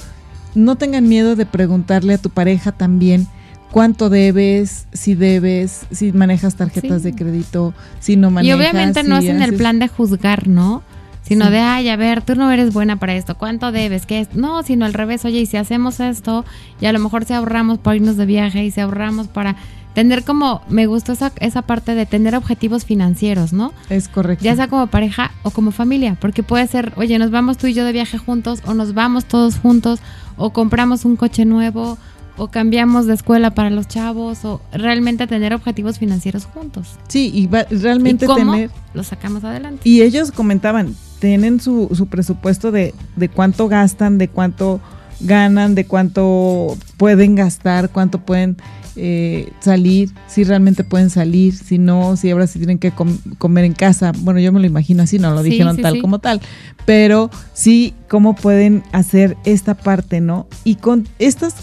no 0.54 0.76
tengan 0.76 1.08
miedo 1.08 1.36
de 1.36 1.46
preguntarle 1.46 2.14
a 2.14 2.18
tu 2.18 2.30
pareja 2.30 2.72
también 2.72 3.28
cuánto 3.70 4.10
debes, 4.10 4.86
si 4.92 5.14
debes, 5.14 5.82
si 5.90 6.12
manejas 6.12 6.56
tarjetas 6.56 7.02
de 7.02 7.14
crédito, 7.14 7.74
si 8.00 8.16
no 8.16 8.30
manejas. 8.30 8.56
Y 8.56 8.60
obviamente 8.60 9.02
no 9.02 9.16
es 9.16 9.26
en 9.26 9.42
el 9.42 9.54
plan 9.54 9.78
de 9.78 9.88
juzgar, 9.88 10.48
¿no? 10.48 10.82
Sino 11.22 11.50
de, 11.50 11.58
ay, 11.58 11.88
a 11.88 11.96
ver, 11.96 12.22
tú 12.22 12.34
no 12.34 12.50
eres 12.50 12.72
buena 12.72 12.96
para 12.96 13.14
esto, 13.14 13.36
¿cuánto 13.36 13.70
debes? 13.70 14.04
¿Qué 14.04 14.20
es? 14.20 14.34
No, 14.34 14.64
sino 14.64 14.84
al 14.84 14.94
revés, 14.94 15.24
oye, 15.24 15.40
y 15.40 15.46
si 15.46 15.56
hacemos 15.56 16.00
esto, 16.00 16.44
y 16.80 16.86
a 16.86 16.92
lo 16.92 16.98
mejor 16.98 17.24
si 17.24 17.34
ahorramos 17.34 17.78
para 17.78 17.96
irnos 17.96 18.16
de 18.16 18.26
viaje 18.26 18.64
y 18.64 18.70
si 18.72 18.80
ahorramos 18.80 19.28
para 19.28 19.54
tener 19.94 20.24
como, 20.24 20.62
me 20.68 20.86
gustó 20.86 21.12
esa, 21.12 21.32
esa 21.36 21.62
parte 21.62 21.94
de 21.94 22.06
tener 22.06 22.34
objetivos 22.34 22.84
financieros, 22.84 23.52
¿no? 23.52 23.72
Es 23.90 24.08
correcto. 24.08 24.44
Ya 24.44 24.56
sea 24.56 24.68
como 24.68 24.88
pareja 24.88 25.30
o 25.42 25.50
como 25.50 25.70
familia, 25.70 26.16
porque 26.20 26.42
puede 26.42 26.66
ser, 26.66 26.92
oye, 26.96 27.18
nos 27.18 27.30
vamos 27.30 27.58
tú 27.58 27.68
y 27.68 27.74
yo 27.74 27.84
de 27.84 27.92
viaje 27.92 28.18
juntos, 28.18 28.60
o 28.66 28.74
nos 28.74 28.94
vamos 28.94 29.24
todos 29.26 29.56
juntos, 29.56 30.00
o 30.36 30.50
compramos 30.50 31.04
un 31.04 31.14
coche 31.14 31.44
nuevo, 31.44 31.98
o 32.40 32.48
cambiamos 32.48 33.04
de 33.04 33.12
escuela 33.12 33.50
para 33.50 33.68
los 33.68 33.86
chavos 33.86 34.46
o 34.46 34.62
realmente 34.72 35.26
tener 35.26 35.52
objetivos 35.52 35.98
financieros 35.98 36.46
juntos. 36.46 36.96
Sí, 37.06 37.30
y 37.34 37.48
realmente 37.76 38.24
cómo 38.24 38.52
tener... 38.52 38.70
Lo 38.94 39.04
sacamos 39.04 39.44
adelante. 39.44 39.86
Y 39.86 40.00
ellos 40.00 40.32
comentaban, 40.32 40.96
tienen 41.18 41.60
su, 41.60 41.90
su 41.92 42.06
presupuesto 42.06 42.72
de, 42.72 42.94
de 43.16 43.28
cuánto 43.28 43.68
gastan, 43.68 44.16
de 44.16 44.28
cuánto 44.28 44.80
ganan, 45.20 45.74
de 45.74 45.84
cuánto 45.84 46.78
pueden 46.96 47.34
gastar, 47.34 47.90
cuánto 47.90 48.22
pueden 48.22 48.56
eh, 48.96 49.52
salir, 49.60 50.10
si 50.26 50.42
realmente 50.42 50.82
pueden 50.82 51.10
salir, 51.10 51.54
si 51.54 51.76
no, 51.76 52.16
si 52.16 52.30
ahora 52.30 52.46
sí 52.46 52.58
tienen 52.58 52.78
que 52.78 52.90
comer 53.36 53.64
en 53.66 53.74
casa. 53.74 54.12
Bueno, 54.16 54.40
yo 54.40 54.50
me 54.50 54.60
lo 54.60 54.66
imagino 54.66 55.02
así, 55.02 55.18
no 55.18 55.34
lo 55.34 55.42
dijeron 55.42 55.76
tal 55.76 56.00
como 56.00 56.20
tal, 56.20 56.40
pero 56.86 57.30
sí 57.52 57.92
cómo 58.08 58.34
pueden 58.34 58.82
hacer 58.92 59.36
esta 59.44 59.74
parte, 59.74 60.22
¿no? 60.22 60.46
Y 60.64 60.76
con 60.76 61.06
estas 61.18 61.54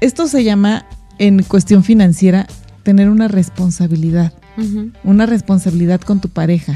esto 0.00 0.26
se 0.26 0.44
llama, 0.44 0.86
en 1.18 1.42
cuestión 1.42 1.84
financiera, 1.84 2.46
tener 2.82 3.08
una 3.10 3.28
responsabilidad. 3.28 4.32
Una 5.02 5.26
responsabilidad 5.26 6.00
con 6.00 6.20
tu 6.20 6.28
pareja. 6.28 6.74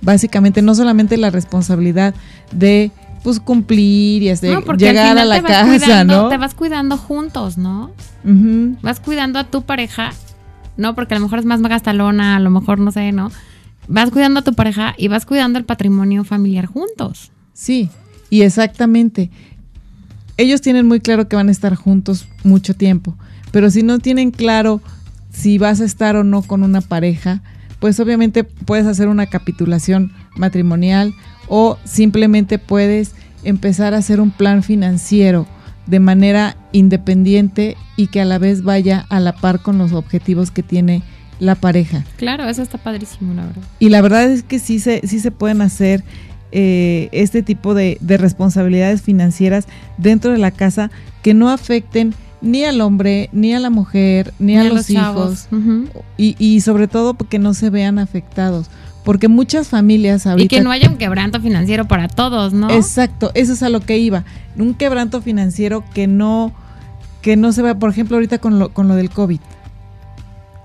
Básicamente, 0.00 0.62
no 0.62 0.74
solamente 0.74 1.16
la 1.16 1.30
responsabilidad 1.30 2.14
de 2.52 2.90
pues 3.22 3.40
cumplir 3.40 4.22
y 4.22 4.30
hacer, 4.30 4.62
llegar 4.76 5.18
a 5.18 5.24
la 5.24 5.42
casa, 5.42 6.04
¿no? 6.04 6.28
Te 6.28 6.38
vas 6.38 6.54
cuidando 6.54 6.96
juntos, 6.96 7.58
¿no? 7.58 7.90
Vas 8.80 9.00
cuidando 9.00 9.38
a 9.38 9.44
tu 9.44 9.62
pareja, 9.62 10.12
¿no? 10.76 10.94
Porque 10.94 11.14
a 11.14 11.18
lo 11.18 11.24
mejor 11.24 11.40
es 11.40 11.44
más 11.44 11.60
gastalona, 11.60 12.36
a 12.36 12.40
lo 12.40 12.50
mejor 12.50 12.78
no 12.78 12.92
sé, 12.92 13.12
¿no? 13.12 13.30
Vas 13.88 14.10
cuidando 14.10 14.40
a 14.40 14.44
tu 14.44 14.54
pareja 14.54 14.94
y 14.96 15.08
vas 15.08 15.26
cuidando 15.26 15.58
el 15.58 15.64
patrimonio 15.64 16.24
familiar 16.24 16.66
juntos. 16.66 17.32
Sí, 17.52 17.90
y 18.30 18.42
exactamente 18.42 19.30
ellos 20.38 20.62
tienen 20.62 20.86
muy 20.86 21.00
claro 21.00 21.28
que 21.28 21.36
van 21.36 21.48
a 21.48 21.52
estar 21.52 21.74
juntos 21.74 22.26
mucho 22.44 22.74
tiempo, 22.74 23.14
pero 23.52 23.70
si 23.70 23.82
no 23.82 23.98
tienen 23.98 24.30
claro 24.30 24.80
si 25.30 25.58
vas 25.58 25.80
a 25.80 25.84
estar 25.84 26.16
o 26.16 26.24
no 26.24 26.42
con 26.42 26.62
una 26.62 26.80
pareja, 26.80 27.42
pues 27.80 28.00
obviamente 28.00 28.44
puedes 28.44 28.86
hacer 28.86 29.08
una 29.08 29.26
capitulación 29.26 30.12
matrimonial 30.36 31.14
o 31.48 31.78
simplemente 31.84 32.58
puedes 32.58 33.14
empezar 33.44 33.94
a 33.94 33.98
hacer 33.98 34.20
un 34.20 34.30
plan 34.30 34.62
financiero 34.62 35.46
de 35.86 36.00
manera 36.00 36.56
independiente 36.72 37.76
y 37.96 38.08
que 38.08 38.20
a 38.20 38.24
la 38.24 38.38
vez 38.38 38.62
vaya 38.62 39.06
a 39.08 39.20
la 39.20 39.34
par 39.34 39.60
con 39.60 39.78
los 39.78 39.92
objetivos 39.92 40.50
que 40.50 40.62
tiene 40.62 41.02
la 41.40 41.54
pareja. 41.54 42.04
Claro, 42.16 42.48
eso 42.48 42.62
está 42.62 42.78
padrísimo, 42.78 43.32
la 43.34 43.46
verdad. 43.46 43.62
Y 43.78 43.88
la 43.88 44.00
verdad 44.02 44.24
es 44.24 44.42
que 44.42 44.58
sí 44.58 44.80
se, 44.80 45.06
sí 45.06 45.20
se 45.20 45.30
pueden 45.30 45.62
hacer 45.62 46.04
eh, 46.52 47.08
este 47.12 47.42
tipo 47.42 47.74
de, 47.74 47.98
responsabilidades 48.00 49.02
financieras 49.02 49.66
dentro 49.96 50.32
de 50.32 50.38
la 50.38 50.50
casa 50.50 50.90
que 51.22 51.34
no 51.34 51.50
afecten 51.50 52.14
ni 52.40 52.64
al 52.64 52.80
hombre, 52.80 53.28
ni 53.32 53.52
a 53.52 53.58
la 53.60 53.70
mujer, 53.70 54.32
ni, 54.38 54.56
a, 54.56 54.64
los, 54.64 54.88
hijos. 54.90 55.48
y, 56.16 56.60
sobre 56.60 56.86
todo 56.86 57.14
porque 57.14 57.38
no 57.38 57.54
se 57.54 57.70
vean 57.70 57.98
afectados. 57.98 58.70
Porque 59.04 59.28
muchas 59.28 59.68
familias 59.68 60.26
ahorita... 60.26 60.44
Y 60.44 60.48
que 60.48 60.62
no 60.62 60.70
haya 60.70 60.88
un 60.88 60.98
quebranto 60.98 61.40
financiero 61.40 61.88
para 61.88 62.08
todos, 62.08 62.52
¿no? 62.52 62.70
Exacto, 62.70 63.30
eso 63.34 63.54
es 63.54 63.62
a 63.62 63.70
lo 63.70 63.80
que 63.80 63.98
iba. 63.98 64.24
Un 64.56 64.74
quebranto 64.74 65.22
financiero 65.22 65.82
que 65.94 66.06
no, 66.06 66.52
que 67.22 67.36
no 67.36 67.52
se 67.52 67.62
vea, 67.62 67.78
por 67.78 67.90
ejemplo, 67.90 68.16
ahorita 68.16 68.38
con 68.38 68.58
lo, 68.58 68.68
con 68.72 68.86
lo 68.86 68.96
del 68.96 69.10
COVID 69.10 69.40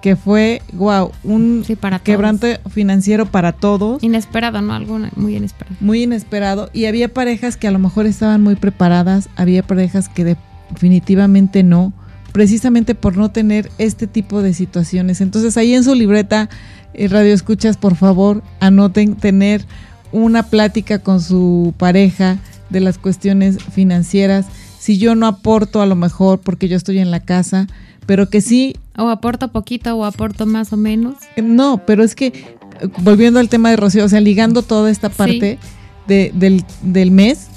que 0.04 0.18
fue, 0.18 0.62
wow, 0.74 1.14
un 1.24 1.66
quebranto 2.04 2.46
financiero 2.70 3.26
para 3.26 3.54
todos. 3.54 4.04
Inesperado, 4.04 4.62
¿no? 4.62 4.74
Algo 4.74 5.00
muy 5.16 5.38
inesperado. 5.38 5.78
Muy 5.80 6.04
inesperado. 6.04 6.70
Y 6.74 6.88
había 6.88 7.08
parejas 7.08 7.56
que 7.56 7.70
a 7.70 7.72
lo 7.72 7.80
mejor 7.80 8.06
estaban 8.06 8.44
muy 8.44 8.58
preparadas, 8.58 9.30
había 9.38 9.64
parejas 9.64 10.10
que 10.10 10.36
definitivamente 10.72 11.64
no, 11.64 11.94
precisamente 12.34 12.96
por 12.96 13.16
no 13.16 13.32
tener 13.32 13.72
este 13.78 14.06
tipo 14.06 14.42
de 14.42 14.54
situaciones. 14.54 15.22
Entonces 15.22 15.56
ahí 15.56 15.74
en 15.74 15.86
su 15.86 15.96
libreta, 15.96 16.50
eh, 16.94 17.08
Radio 17.08 17.34
Escuchas, 17.34 17.78
por 17.78 17.96
favor, 17.96 18.44
anoten 18.60 19.16
tener 19.16 19.66
una 20.12 20.44
plática 20.44 21.00
con 21.00 21.22
su 21.22 21.74
pareja 21.78 22.40
de 22.70 22.82
las 22.82 22.98
cuestiones 22.98 23.64
financieras. 23.72 24.48
Si 24.80 24.98
yo 24.98 25.16
no 25.16 25.28
aporto 25.28 25.82
a 25.82 25.86
lo 25.86 25.96
mejor 25.96 26.42
porque 26.42 26.68
yo 26.68 26.76
estoy 26.76 27.00
en 27.00 27.10
la 27.10 27.22
casa, 27.22 27.68
pero 28.06 28.30
que 28.30 28.42
sí... 28.42 28.76
O 28.98 29.10
aporto 29.10 29.50
poquito 29.50 29.96
o 29.96 30.06
aporto 30.06 30.46
más 30.46 30.74
o 30.74 30.78
menos. 30.78 31.16
No, 31.42 31.82
pero 31.86 32.04
es 32.04 32.16
que, 32.16 32.58
volviendo 33.00 33.40
al 33.40 33.50
tema 33.50 33.70
de 33.70 33.78
Rocío, 33.78 34.06
o 34.06 34.10
sea, 34.10 34.22
ligando 34.22 34.62
toda 34.62 34.92
esta 34.92 35.10
parte 35.10 35.58
de, 36.08 36.32
del, 36.34 36.64
del 36.82 37.12
mes, 37.12 37.48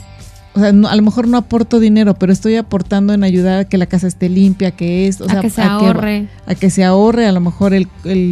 o 0.55 0.61
sea, 0.61 0.68
a 0.68 0.72
lo 0.72 1.03
mejor 1.03 1.28
no 1.28 1.36
aporto 1.36 1.78
dinero, 1.78 2.14
pero 2.14 2.32
estoy 2.32 2.57
aportando 2.57 3.12
en 3.12 3.24
ayudar 3.24 3.59
a 3.59 3.64
que 3.66 3.76
la 3.76 3.84
casa 3.84 4.07
esté 4.07 4.30
limpia, 4.30 4.70
que 4.70 5.07
es, 5.07 5.20
o 5.20 5.30
a 5.30 5.40
que 5.42 5.51
se 5.51 5.61
ahorre. 5.61 6.28
a 6.47 6.55
que 6.55 6.70
se 6.70 6.82
ahorre, 6.82 7.26
a 7.26 7.32
lo 7.32 7.40
mejor 7.40 7.74
el, 7.74 7.88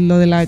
lo 0.08 0.16
de 0.18 0.26
la 0.26 0.46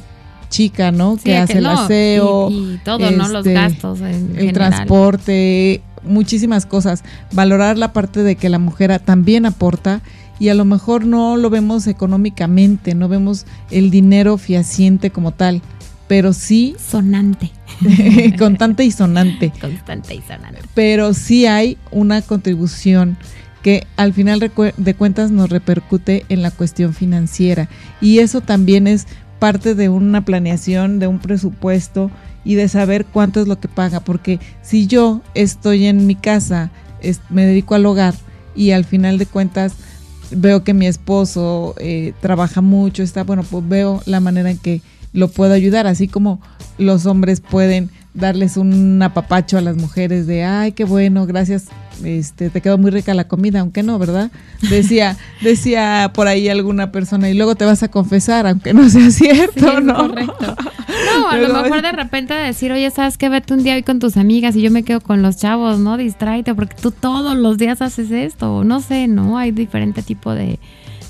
chica, 0.48 0.90
¿no? 0.90 1.18
que 1.22 1.36
hace 1.36 1.58
el 1.58 1.66
aseo. 1.66 2.48
Y, 2.50 2.80
todo, 2.82 3.10
¿no? 3.10 3.28
Los 3.28 3.46
este, 3.46 3.52
gastos. 3.52 4.00
el 4.00 4.52
transporte, 4.54 5.82
muchísimas 6.02 6.64
cosas. 6.64 7.04
Valorar 7.32 7.76
la 7.76 7.92
parte 7.92 8.22
de 8.22 8.36
que 8.36 8.48
la 8.48 8.58
mujer 8.58 8.98
también 9.00 9.44
aporta 9.44 10.00
y 10.38 10.48
a 10.48 10.54
lo 10.54 10.64
mejor 10.64 11.04
no 11.04 11.36
lo 11.36 11.50
vemos 11.50 11.86
económicamente, 11.86 12.94
no 12.94 13.08
vemos 13.08 13.46
el 13.70 13.90
dinero 13.90 14.38
fiaciente 14.38 15.10
como 15.10 15.32
tal, 15.32 15.62
pero 16.08 16.32
sí... 16.32 16.76
Sonante. 16.78 17.50
constante 18.38 18.84
y 18.84 18.90
sonante. 18.90 19.52
Constante 19.60 20.14
y 20.14 20.22
sonante. 20.22 20.60
Pero 20.74 21.14
sí 21.14 21.46
hay 21.46 21.78
una 21.90 22.22
contribución 22.22 23.16
que 23.62 23.86
al 23.96 24.12
final 24.12 24.38
de 24.38 24.94
cuentas 24.94 25.32
nos 25.32 25.50
repercute 25.50 26.24
en 26.28 26.42
la 26.42 26.52
cuestión 26.52 26.94
financiera. 26.94 27.68
Y 28.00 28.20
eso 28.20 28.40
también 28.40 28.86
es 28.86 29.08
parte 29.40 29.74
de 29.74 29.88
una 29.88 30.24
planeación, 30.24 31.00
de 31.00 31.08
un 31.08 31.18
presupuesto 31.18 32.10
y 32.44 32.54
de 32.54 32.68
saber 32.68 33.04
cuánto 33.04 33.40
es 33.40 33.48
lo 33.48 33.58
que 33.58 33.66
paga. 33.66 34.00
Porque 34.00 34.38
si 34.62 34.86
yo 34.86 35.20
estoy 35.34 35.86
en 35.86 36.06
mi 36.06 36.14
casa, 36.14 36.70
me 37.28 37.44
dedico 37.44 37.74
al 37.74 37.86
hogar 37.86 38.14
y 38.54 38.70
al 38.70 38.84
final 38.84 39.18
de 39.18 39.26
cuentas 39.26 39.74
veo 40.30 40.64
que 40.64 40.74
mi 40.74 40.86
esposo 40.86 41.74
eh, 41.78 42.12
trabaja 42.20 42.60
mucho, 42.60 43.02
está 43.02 43.24
bueno, 43.24 43.42
pues 43.42 43.68
veo 43.68 44.02
la 44.06 44.20
manera 44.20 44.50
en 44.50 44.58
que 44.58 44.82
lo 45.12 45.28
puedo 45.28 45.52
ayudar, 45.52 45.86
así 45.86 46.08
como 46.08 46.40
los 46.78 47.06
hombres 47.06 47.40
pueden 47.40 47.90
darles 48.16 48.56
un 48.56 49.00
apapacho 49.02 49.58
a 49.58 49.60
las 49.60 49.76
mujeres 49.76 50.26
de, 50.26 50.44
ay, 50.44 50.72
qué 50.72 50.84
bueno, 50.84 51.26
gracias, 51.26 51.66
este, 52.02 52.50
te 52.50 52.60
quedó 52.60 52.78
muy 52.78 52.90
rica 52.90 53.14
la 53.14 53.28
comida, 53.28 53.60
aunque 53.60 53.82
no, 53.82 53.98
¿verdad? 53.98 54.30
Decía, 54.68 55.16
decía 55.42 56.10
por 56.14 56.26
ahí 56.26 56.48
alguna 56.48 56.92
persona, 56.92 57.28
y 57.28 57.34
luego 57.34 57.54
te 57.54 57.64
vas 57.64 57.82
a 57.82 57.88
confesar, 57.88 58.46
aunque 58.46 58.74
no 58.74 58.88
sea 58.88 59.10
cierto, 59.10 59.80
¿no? 59.80 60.08
Correcto. 60.08 60.56
No, 61.18 61.28
a 61.28 61.36
lo 61.36 61.62
mejor 61.62 61.82
de 61.82 61.92
repente 61.92 62.34
decir, 62.34 62.72
oye, 62.72 62.90
¿sabes 62.90 63.18
qué? 63.18 63.28
Vete 63.28 63.54
un 63.54 63.62
día 63.62 63.74
hoy 63.74 63.82
con 63.82 63.98
tus 63.98 64.16
amigas 64.16 64.56
y 64.56 64.62
yo 64.62 64.70
me 64.70 64.82
quedo 64.82 65.00
con 65.00 65.22
los 65.22 65.36
chavos, 65.36 65.78
¿no? 65.78 65.96
Distráete, 65.96 66.54
porque 66.54 66.76
tú 66.80 66.90
todos 66.90 67.36
los 67.36 67.58
días 67.58 67.82
haces 67.82 68.10
esto, 68.10 68.64
no 68.64 68.80
sé, 68.80 69.08
¿no? 69.08 69.38
Hay 69.38 69.50
diferente 69.50 70.02
tipo 70.02 70.34
de, 70.34 70.58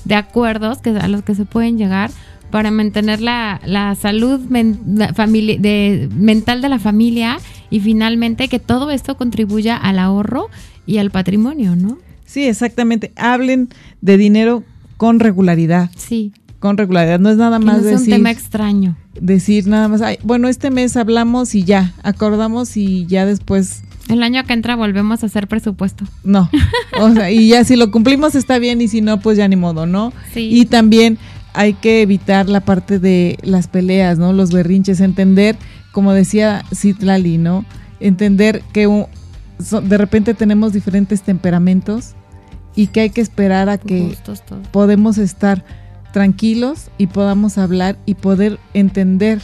de 0.05 0.15
acuerdos 0.15 0.79
que, 0.79 0.89
a 0.89 1.07
los 1.07 1.23
que 1.23 1.35
se 1.35 1.45
pueden 1.45 1.77
llegar 1.77 2.11
para 2.49 2.71
mantener 2.71 3.21
la, 3.21 3.61
la 3.65 3.95
salud 3.95 4.39
de, 4.39 6.09
mental 6.15 6.61
de 6.61 6.69
la 6.69 6.79
familia 6.79 7.37
y 7.69 7.79
finalmente 7.79 8.47
que 8.47 8.59
todo 8.59 8.91
esto 8.91 9.17
contribuya 9.17 9.75
al 9.75 9.99
ahorro 9.99 10.49
y 10.85 10.97
al 10.97 11.11
patrimonio, 11.11 11.75
¿no? 11.75 11.97
Sí, 12.25 12.43
exactamente. 12.45 13.11
Hablen 13.15 13.69
de 14.01 14.17
dinero 14.17 14.63
con 14.97 15.19
regularidad. 15.19 15.91
Sí. 15.95 16.33
Con 16.59 16.77
regularidad. 16.77 17.19
No 17.19 17.29
es 17.29 17.37
nada 17.37 17.59
más 17.59 17.81
no 17.81 17.89
es 17.89 18.01
un 18.01 18.07
tema 18.07 18.31
extraño. 18.31 18.95
Decir 19.19 19.67
nada 19.67 19.87
más, 19.87 20.01
bueno, 20.23 20.47
este 20.47 20.71
mes 20.71 20.95
hablamos 20.97 21.55
y 21.55 21.63
ya, 21.63 21.93
acordamos 22.03 22.77
y 22.77 23.05
ya 23.07 23.25
después 23.25 23.83
el 24.09 24.23
año 24.23 24.41
que 24.45 24.53
entra 24.53 24.75
volvemos 24.75 25.23
a 25.23 25.25
hacer 25.25 25.47
presupuesto. 25.47 26.05
No, 26.23 26.49
o 26.99 27.11
sea, 27.11 27.29
y 27.29 27.49
ya 27.49 27.63
si 27.63 27.75
lo 27.75 27.91
cumplimos 27.91 28.35
está 28.35 28.57
bien 28.57 28.81
y 28.81 28.87
si 28.87 29.01
no, 29.01 29.19
pues 29.19 29.37
ya 29.37 29.47
ni 29.47 29.55
modo, 29.55 29.85
¿no? 29.85 30.13
Sí. 30.33 30.49
Y 30.49 30.65
también 30.65 31.17
hay 31.57 31.73
que 31.73 32.03
evitar 32.03 32.47
la 32.47 32.61
parte 32.61 32.99
de 32.99 33.39
las 33.41 33.67
peleas, 33.67 34.19
¿no? 34.19 34.31
Los 34.31 34.51
berrinches, 34.51 35.01
entender, 35.01 35.57
como 35.91 36.13
decía 36.13 36.63
Citlali, 36.71 37.39
¿no? 37.39 37.65
Entender 37.99 38.61
que 38.73 38.87
de 39.57 39.97
repente 39.97 40.35
tenemos 40.35 40.71
diferentes 40.71 41.23
temperamentos 41.23 42.13
y 42.75 42.87
que 42.87 42.99
hay 42.99 43.09
que 43.09 43.21
esperar 43.21 43.69
a 43.69 43.79
que 43.79 44.15
podemos 44.71 45.17
estar 45.17 45.65
tranquilos 46.13 46.91
y 46.99 47.07
podamos 47.07 47.57
hablar 47.57 47.97
y 48.05 48.13
poder 48.13 48.59
entender 48.75 49.41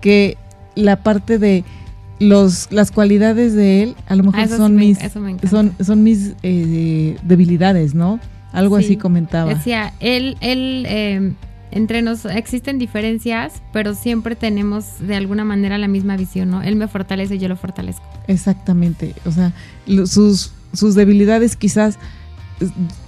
que 0.00 0.38
la 0.74 1.02
parte 1.02 1.38
de 1.38 1.64
los 2.18 2.72
las 2.72 2.90
cualidades 2.90 3.52
de 3.52 3.82
él 3.82 3.96
a 4.06 4.16
lo 4.16 4.24
mejor 4.24 4.40
ah, 4.40 4.48
son, 4.48 4.74
mis, 4.74 4.98
son, 5.50 5.74
son 5.84 6.02
mis 6.02 6.32
eh, 6.42 7.18
debilidades, 7.24 7.94
¿no? 7.94 8.20
Algo 8.56 8.76
así 8.76 8.96
comentaba. 8.96 9.54
Decía, 9.54 9.92
él, 10.00 10.36
él 10.40 10.86
eh, 10.88 11.32
entre 11.70 12.02
nos 12.02 12.24
existen 12.24 12.78
diferencias, 12.78 13.62
pero 13.72 13.94
siempre 13.94 14.36
tenemos 14.36 14.98
de 15.00 15.16
alguna 15.16 15.44
manera 15.44 15.78
la 15.78 15.88
misma 15.88 16.16
visión, 16.16 16.50
¿no? 16.50 16.62
Él 16.62 16.76
me 16.76 16.88
fortalece 16.88 17.36
y 17.36 17.38
yo 17.38 17.48
lo 17.48 17.56
fortalezco. 17.56 18.04
Exactamente. 18.28 19.14
O 19.24 19.32
sea, 19.32 19.52
sus, 20.06 20.52
sus 20.72 20.94
debilidades 20.94 21.56
quizás 21.56 21.98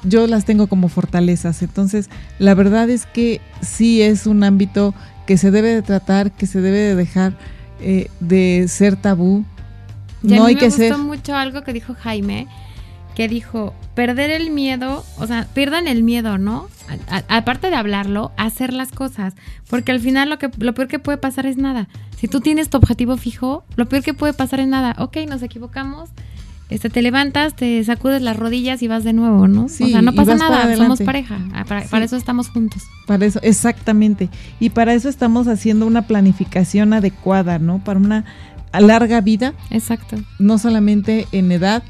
yo 0.05 0.27
las 0.27 0.45
tengo 0.45 0.67
como 0.67 0.89
fortalezas. 0.89 1.63
Entonces, 1.63 2.11
la 2.39 2.55
verdad 2.55 2.91
es 2.91 3.07
que 3.07 3.41
sí 3.61 4.03
es 4.03 4.27
un 4.27 4.45
ámbito 4.45 4.95
que 5.27 5.37
se 5.37 5.51
debe 5.51 5.75
de 5.75 5.83
tratar, 5.83 6.33
que 6.33 6.47
se 6.47 6.61
debe 6.61 6.79
de 6.79 6.95
dejar 6.95 7.35
eh, 7.81 8.11
de 8.21 8.67
ser 8.69 8.97
tabú. 8.97 9.45
no 10.23 10.45
hay 10.45 10.55
me 10.55 10.61
que 10.61 10.69
gustó 10.69 10.99
mucho 10.99 11.35
algo 11.35 11.63
que 11.63 11.73
dijo 11.73 11.95
Jaime, 11.95 12.47
que 13.19 13.27
dijo, 13.27 13.75
perder 13.97 14.31
el 14.31 14.53
miedo, 14.53 15.05
o 15.17 15.27
sea, 15.27 15.49
pierdan 15.53 15.89
el 15.89 16.05
miedo, 16.05 16.39
¿no? 16.39 16.69
aparte 17.29 17.69
de 17.69 17.75
hablarlo, 17.75 18.31
hacer 18.37 18.73
las 18.73 18.93
cosas, 18.93 19.35
porque 19.69 19.91
al 19.91 19.99
final 19.99 20.31
lo 20.31 20.39
que 20.39 20.49
lo 20.59 20.73
peor 20.73 20.87
que 20.87 21.01
puede 21.01 21.19
pasar 21.19 21.45
es 21.45 21.57
nada. 21.57 21.89
Si 22.17 22.29
tú 22.29 22.41
tienes 22.41 22.71
tu 22.71 22.77
objetivo 22.77 23.17
fijo, 23.17 23.65
lo 23.75 23.89
peor 23.89 24.05
que 24.05 24.15
puede 24.15 24.35
pasar 24.35 24.61
es 24.61 24.69
nada. 24.69 24.95
Ok, 25.01 25.17
nos 25.29 25.43
equivocamos, 25.43 26.11
este, 26.71 26.91
te 26.91 27.03
levantas, 27.03 27.57
te 27.57 27.83
sacudes 27.83 28.23
las 28.23 28.37
rodillas 28.37 28.85
y 28.85 28.87
vas 28.87 29.03
de 29.03 29.15
nuevo, 29.15 29.49
¿no? 29.49 29.65
o 29.65 29.69
sea, 29.69 30.01
no 30.01 30.13
pasa 30.13 30.37
nada, 30.37 30.77
somos 30.77 31.03
pareja, 31.03 31.41
ah, 31.53 31.65
para, 31.65 32.05
eso 32.05 32.17
estamos 32.17 32.51
juntos. 32.51 32.85
Para 33.09 33.27
eso, 33.27 33.41
exactamente. 33.43 34.31
Y 34.61 34.71
para 34.71 34.95
eso 34.95 35.09
estamos 35.09 35.49
haciendo 35.49 35.89
una 35.89 36.03
planificación 36.03 36.93
adecuada, 36.93 37.59
¿no? 37.59 37.83
Para 37.83 37.99
una 37.99 38.25
larga 38.79 39.21
vida. 39.23 39.55
Exacto. 39.71 40.19
No 40.39 40.59
solamente 40.59 41.27
en 41.33 41.51
edad, 41.51 41.83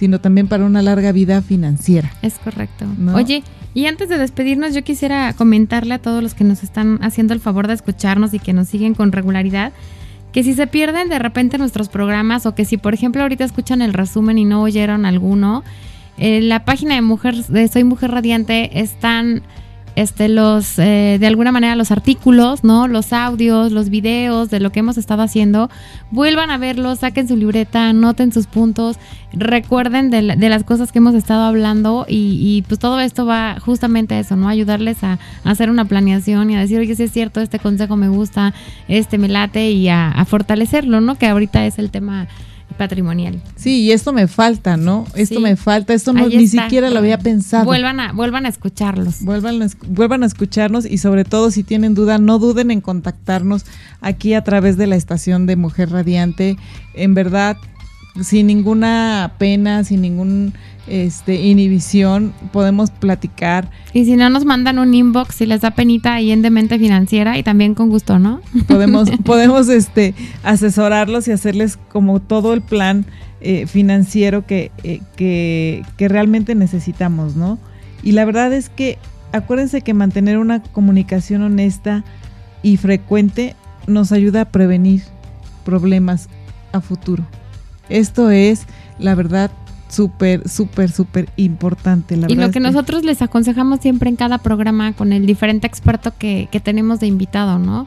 sino 0.00 0.18
también 0.18 0.48
para 0.48 0.64
una 0.64 0.80
larga 0.80 1.12
vida 1.12 1.42
financiera. 1.42 2.10
Es 2.22 2.38
correcto. 2.38 2.86
Oye, 3.12 3.42
y 3.74 3.84
antes 3.84 4.08
de 4.08 4.16
despedirnos, 4.16 4.72
yo 4.74 4.82
quisiera 4.82 5.34
comentarle 5.34 5.92
a 5.92 5.98
todos 5.98 6.22
los 6.22 6.32
que 6.32 6.42
nos 6.42 6.62
están 6.62 6.98
haciendo 7.02 7.34
el 7.34 7.40
favor 7.40 7.68
de 7.68 7.74
escucharnos 7.74 8.32
y 8.32 8.38
que 8.38 8.54
nos 8.54 8.68
siguen 8.68 8.94
con 8.94 9.12
regularidad, 9.12 9.72
que 10.32 10.42
si 10.42 10.54
se 10.54 10.66
pierden 10.66 11.10
de 11.10 11.18
repente 11.18 11.58
nuestros 11.58 11.90
programas 11.90 12.46
o 12.46 12.54
que 12.54 12.64
si 12.64 12.78
por 12.78 12.94
ejemplo 12.94 13.20
ahorita 13.20 13.44
escuchan 13.44 13.82
el 13.82 13.92
resumen 13.92 14.38
y 14.38 14.46
no 14.46 14.62
oyeron 14.62 15.04
alguno, 15.04 15.64
en 16.16 16.48
la 16.48 16.64
página 16.64 16.94
de 16.94 17.02
Mujer 17.02 17.34
de 17.44 17.68
Soy 17.68 17.84
Mujer 17.84 18.10
Radiante 18.10 18.80
están 18.80 19.42
este, 20.00 20.30
los, 20.30 20.78
eh, 20.78 21.18
de 21.20 21.26
alguna 21.26 21.52
manera 21.52 21.76
los 21.76 21.90
artículos, 21.90 22.64
¿no? 22.64 22.88
Los 22.88 23.12
audios, 23.12 23.70
los 23.70 23.90
videos 23.90 24.48
de 24.48 24.58
lo 24.58 24.72
que 24.72 24.80
hemos 24.80 24.96
estado 24.96 25.22
haciendo, 25.22 25.68
vuelvan 26.10 26.50
a 26.50 26.56
verlos, 26.56 27.00
saquen 27.00 27.28
su 27.28 27.36
libreta, 27.36 27.90
anoten 27.90 28.32
sus 28.32 28.46
puntos, 28.46 28.96
recuerden 29.34 30.10
de, 30.10 30.22
las 30.22 30.64
cosas 30.64 30.90
que 30.90 31.00
hemos 31.00 31.14
estado 31.14 31.42
hablando 31.42 32.06
y, 32.08 32.64
pues 32.66 32.80
todo 32.80 32.98
esto 33.00 33.26
va 33.26 33.58
justamente 33.60 34.14
a 34.14 34.20
eso, 34.20 34.36
¿no? 34.36 34.48
Ayudarles 34.48 35.04
a, 35.04 35.18
hacer 35.44 35.68
una 35.68 35.84
planeación 35.84 36.50
y 36.50 36.56
a 36.56 36.60
decir, 36.60 36.78
oye, 36.78 36.94
si 36.94 37.02
es 37.02 37.12
cierto, 37.12 37.40
este 37.42 37.58
consejo 37.58 37.96
me 37.96 38.08
gusta, 38.08 38.54
este 38.88 39.18
me 39.18 39.28
late 39.28 39.70
y 39.70 39.88
a, 39.88 40.10
a 40.10 40.24
fortalecerlo, 40.24 41.02
¿no? 41.02 41.16
Que 41.16 41.26
ahorita 41.26 41.66
es 41.66 41.78
el 41.78 41.90
tema 41.90 42.26
patrimonial. 42.80 43.42
Sí, 43.56 43.82
y 43.82 43.92
esto 43.92 44.10
me 44.14 44.26
falta, 44.26 44.78
¿no? 44.78 45.04
Esto 45.14 45.38
me 45.38 45.54
falta, 45.56 45.92
esto 45.92 46.14
no, 46.14 46.26
ni 46.26 46.48
siquiera 46.48 46.88
lo 46.88 46.98
había 46.98 47.18
pensado. 47.18 47.66
Vuelvan 47.66 48.00
a, 48.00 48.12
vuelvan 48.14 48.46
a 48.46 48.48
escucharlos. 48.48 49.20
Vuelvan 49.20 49.62
a, 49.62 49.66
vuelvan 49.86 50.22
a 50.22 50.26
escucharnos 50.26 50.86
y 50.86 50.96
sobre 50.96 51.26
todo 51.26 51.50
si 51.50 51.62
tienen 51.62 51.94
duda, 51.94 52.16
no 52.16 52.38
duden 52.38 52.70
en 52.70 52.80
contactarnos 52.80 53.66
aquí 54.00 54.32
a 54.32 54.42
través 54.44 54.78
de 54.78 54.86
la 54.86 54.96
estación 54.96 55.44
de 55.44 55.56
Mujer 55.56 55.90
Radiante. 55.90 56.56
En 56.94 57.12
verdad, 57.12 57.58
sin 58.20 58.46
ninguna 58.46 59.32
pena, 59.38 59.84
sin 59.84 60.02
ningún 60.02 60.52
este, 60.86 61.36
inhibición, 61.36 62.34
podemos 62.52 62.90
platicar. 62.90 63.70
Y 63.92 64.04
si 64.04 64.16
no 64.16 64.28
nos 64.30 64.44
mandan 64.44 64.78
un 64.78 64.92
inbox, 64.92 65.36
si 65.36 65.46
les 65.46 65.60
da 65.60 65.70
penita 65.72 66.14
ahí 66.14 66.30
en 66.32 66.42
Demente 66.42 66.78
Financiera 66.78 67.38
y 67.38 67.42
también 67.42 67.74
con 67.74 67.90
gusto, 67.90 68.18
¿no? 68.18 68.40
Podemos, 68.66 69.10
podemos 69.24 69.68
este, 69.68 70.14
asesorarlos 70.42 71.28
y 71.28 71.32
hacerles 71.32 71.76
como 71.76 72.20
todo 72.20 72.52
el 72.52 72.60
plan 72.60 73.06
eh, 73.40 73.66
financiero 73.66 74.46
que, 74.46 74.70
eh, 74.82 75.00
que, 75.16 75.82
que 75.96 76.08
realmente 76.08 76.54
necesitamos, 76.54 77.36
¿no? 77.36 77.58
Y 78.02 78.12
la 78.12 78.24
verdad 78.24 78.52
es 78.52 78.68
que 78.68 78.98
acuérdense 79.32 79.82
que 79.82 79.94
mantener 79.94 80.38
una 80.38 80.62
comunicación 80.62 81.42
honesta 81.42 82.04
y 82.62 82.76
frecuente 82.76 83.54
nos 83.86 84.12
ayuda 84.12 84.42
a 84.42 84.44
prevenir 84.46 85.02
problemas 85.64 86.28
a 86.72 86.80
futuro. 86.80 87.24
Esto 87.90 88.30
es, 88.30 88.66
la 88.98 89.14
verdad, 89.14 89.50
súper, 89.88 90.48
súper, 90.48 90.90
súper 90.90 91.28
importante. 91.36 92.16
La 92.16 92.30
y 92.30 92.34
lo 92.34 92.50
que, 92.50 92.60
nosotros 92.60 93.04
les 93.04 93.20
aconsejamos 93.22 93.80
siempre 93.80 94.08
en 94.08 94.16
cada 94.16 94.38
programa 94.38 94.92
con 94.92 95.12
el 95.12 95.26
diferente 95.26 95.66
experto 95.66 96.12
que, 96.16 96.48
que 96.50 96.60
tenemos 96.60 97.00
de 97.00 97.08
invitado, 97.08 97.58
¿no? 97.58 97.86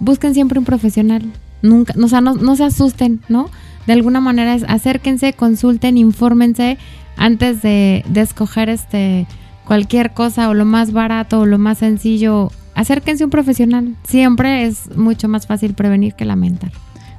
Busquen 0.00 0.34
siempre 0.34 0.58
un 0.58 0.64
profesional. 0.64 1.22
Nunca, 1.60 1.94
o 2.00 2.08
sea, 2.08 2.20
no, 2.20 2.34
no 2.34 2.54
se 2.54 2.64
asusten, 2.64 3.20
¿no? 3.28 3.50
De 3.86 3.94
alguna 3.94 4.20
manera 4.20 4.54
es 4.54 4.64
acérquense, 4.68 5.32
consulten, 5.32 5.96
infórmense 5.98 6.78
antes 7.16 7.62
de, 7.62 8.04
de 8.08 8.20
escoger 8.20 8.68
este 8.68 9.26
cualquier 9.64 10.12
cosa 10.12 10.48
o 10.48 10.54
lo 10.54 10.64
más 10.64 10.92
barato 10.92 11.40
o 11.40 11.46
lo 11.46 11.58
más 11.58 11.78
sencillo 11.78 12.50
acérquense 12.74 13.24
a 13.24 13.26
un 13.26 13.30
profesional. 13.30 13.96
Siempre 14.04 14.64
es 14.64 14.96
mucho 14.96 15.28
más 15.28 15.46
fácil 15.46 15.74
prevenir 15.74 16.14
que 16.14 16.24
lamentar. 16.24 16.70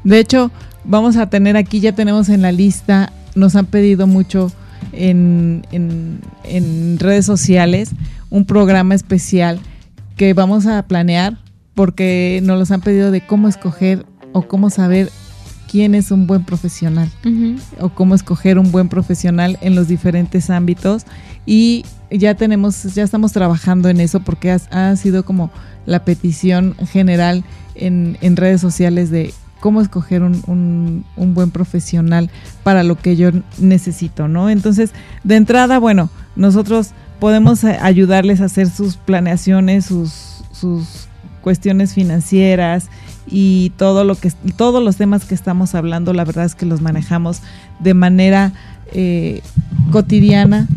De 0.04 0.20
hecho, 0.20 0.52
vamos 0.84 1.18
a 1.18 1.30
tener 1.30 1.58
aquí, 1.58 1.80
ya 1.80 1.94
tenemos 1.94 2.30
en 2.30 2.42
la 2.42 2.52
lista, 2.52 3.12
nos 3.36 3.56
han 3.56 3.66
pedido 3.66 4.08
mucho 4.08 4.52
en, 4.92 5.66
en, 5.72 7.00
redes 7.00 7.26
sociales 7.26 7.92
un 8.30 8.46
programa 8.46 8.96
especial 8.96 9.60
que 10.16 10.34
vamos 10.34 10.66
a 10.66 10.84
planear 10.84 11.38
porque 11.76 12.42
nos 12.44 12.60
los 12.60 12.72
han 12.72 12.82
pedido 12.82 13.12
de 13.12 13.22
cómo 13.22 13.48
escoger 13.48 14.06
o 14.34 14.48
cómo 14.48 14.70
saber 14.70 15.10
quién 15.70 15.96
es 15.96 16.12
un 16.12 16.28
buen 16.28 16.44
profesional 16.44 17.10
o 17.80 17.90
cómo 17.90 18.16
escoger 18.16 18.58
un 18.58 18.72
buen 18.72 18.90
profesional 18.90 19.58
en 19.62 19.76
los 19.76 19.88
diferentes 19.88 20.50
ámbitos. 20.50 21.06
Y 21.46 21.86
ya 22.12 22.36
tenemos, 22.36 22.84
ya 22.96 23.04
estamos 23.04 23.32
trabajando 23.32 23.88
en 23.88 24.00
eso 24.00 24.20
porque 24.20 24.52
ha, 24.52 24.96
sido 24.96 25.24
como 25.24 25.52
la 25.86 26.04
petición 26.04 26.76
general 26.92 27.44
en, 27.76 28.18
en, 28.22 28.36
redes 28.36 28.62
sociales 28.62 29.10
de 29.12 29.34
cómo 29.60 29.82
escoger 29.82 30.24
un, 30.24 31.06
un, 31.16 31.34
buen 31.34 31.52
profesional 31.52 32.30
para 32.64 32.84
lo 32.84 32.98
que 32.98 33.16
yo 33.16 33.30
necesito, 33.60 34.28
¿no? 34.28 34.50
Entonces, 34.50 34.92
de 35.24 35.36
entrada, 35.36 35.80
bueno, 35.80 36.10
nosotros 36.36 36.92
podemos 37.20 37.64
ayudarles 37.64 38.42
a 38.42 38.46
hacer 38.46 38.70
sus 38.70 38.96
planeaciones, 38.98 39.86
sus, 39.86 40.44
sus 40.52 41.08
cuestiones 41.42 41.94
financieras 41.94 42.88
y 43.28 43.72
todo 43.78 44.04
lo 44.04 44.16
que 44.16 44.32
todos 44.56 44.84
los 44.84 44.96
temas 44.98 45.26
que 45.26 45.36
estamos 45.36 45.76
hablando, 45.76 46.14
la 46.14 46.26
verdad 46.26 46.46
es 46.46 46.56
que 46.56 46.66
los 46.66 46.82
manejamos 46.82 47.42
de 47.80 47.94
manera 47.94 48.54
eh, 48.94 49.42
cotidiana. 49.92 50.68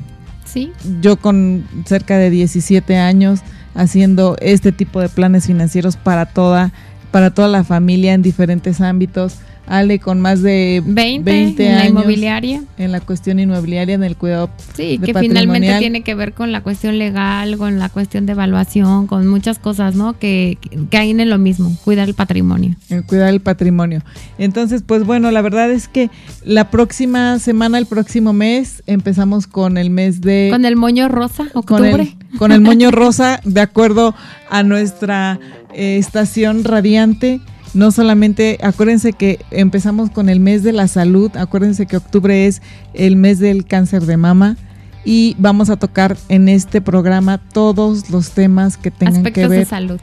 Sí. 0.44 0.72
Yo 1.00 1.16
con 1.16 1.64
cerca 1.86 2.18
de 2.18 2.28
17 2.28 2.96
años 2.96 3.40
haciendo 3.74 4.36
este 4.40 4.70
tipo 4.72 5.00
de 5.00 5.08
planes 5.08 5.46
financieros 5.46 5.96
para 5.96 6.26
toda 6.26 6.72
para 7.12 7.30
toda 7.30 7.46
la 7.46 7.62
familia 7.62 8.14
en 8.14 8.22
diferentes 8.22 8.80
ámbitos. 8.80 9.36
Ale 9.66 10.00
con 10.00 10.20
más 10.20 10.42
de 10.42 10.82
20, 10.84 11.30
20 11.30 11.66
en 11.66 11.76
la 11.76 11.86
inmobiliaria. 11.86 12.64
En 12.78 12.92
la 12.92 13.00
cuestión 13.00 13.38
inmobiliaria, 13.38 13.94
en 13.94 14.02
el 14.02 14.16
cuidado. 14.16 14.50
Sí, 14.74 14.98
que 14.98 15.14
finalmente 15.14 15.78
tiene 15.78 16.02
que 16.02 16.14
ver 16.14 16.32
con 16.32 16.52
la 16.52 16.62
cuestión 16.62 16.98
legal, 16.98 17.56
con 17.56 17.78
la 17.78 17.88
cuestión 17.88 18.26
de 18.26 18.32
evaluación, 18.32 19.06
con 19.06 19.26
muchas 19.28 19.58
cosas, 19.58 19.94
¿no? 19.94 20.18
Que, 20.18 20.58
que 20.90 20.96
hay 20.96 21.10
en 21.10 21.30
lo 21.30 21.38
mismo, 21.38 21.76
cuidar 21.84 22.08
el 22.08 22.14
patrimonio. 22.14 22.76
El 22.88 23.04
cuidar 23.04 23.28
el 23.28 23.40
patrimonio. 23.40 24.02
Entonces, 24.38 24.82
pues 24.84 25.04
bueno, 25.04 25.30
la 25.30 25.42
verdad 25.42 25.70
es 25.70 25.88
que 25.88 26.10
la 26.44 26.70
próxima 26.70 27.38
semana, 27.38 27.78
el 27.78 27.86
próximo 27.86 28.32
mes, 28.32 28.82
empezamos 28.86 29.46
con 29.46 29.78
el 29.78 29.90
mes 29.90 30.20
de... 30.20 30.48
Con 30.50 30.64
el 30.64 30.76
moño 30.76 31.08
rosa, 31.08 31.48
octubre. 31.54 31.90
Con 31.90 32.00
el, 32.00 32.38
con 32.38 32.52
el 32.52 32.60
moño 32.60 32.90
rosa, 32.92 33.40
de 33.44 33.60
acuerdo 33.60 34.14
a 34.50 34.62
nuestra 34.62 35.38
eh, 35.74 35.98
estación 35.98 36.64
radiante. 36.64 37.40
No 37.74 37.90
solamente, 37.90 38.58
acuérdense 38.62 39.14
que 39.14 39.44
empezamos 39.50 40.10
con 40.10 40.28
el 40.28 40.40
mes 40.40 40.62
de 40.62 40.72
la 40.72 40.88
salud, 40.88 41.34
acuérdense 41.36 41.86
que 41.86 41.96
octubre 41.96 42.46
es 42.46 42.60
el 42.92 43.16
mes 43.16 43.38
del 43.38 43.64
cáncer 43.64 44.04
de 44.04 44.18
mama 44.18 44.56
y 45.04 45.36
vamos 45.38 45.70
a 45.70 45.76
tocar 45.76 46.16
en 46.28 46.48
este 46.48 46.82
programa 46.82 47.38
todos 47.38 48.10
los 48.10 48.32
temas 48.32 48.76
que 48.76 48.90
tengan 48.90 49.24
que 49.24 49.48
ver 49.48 49.66
salud. 49.66 50.00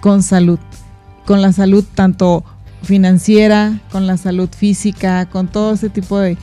con 0.00 0.24
salud, 0.24 0.58
con 1.24 1.40
la 1.40 1.52
salud 1.52 1.84
tanto 1.94 2.44
financiera, 2.82 3.80
con 3.92 4.06
la 4.08 4.16
salud 4.16 4.48
física, 4.54 5.26
con 5.26 5.46
todo 5.46 5.74
ese 5.74 5.90
tipo 5.90 6.18
de, 6.18 6.36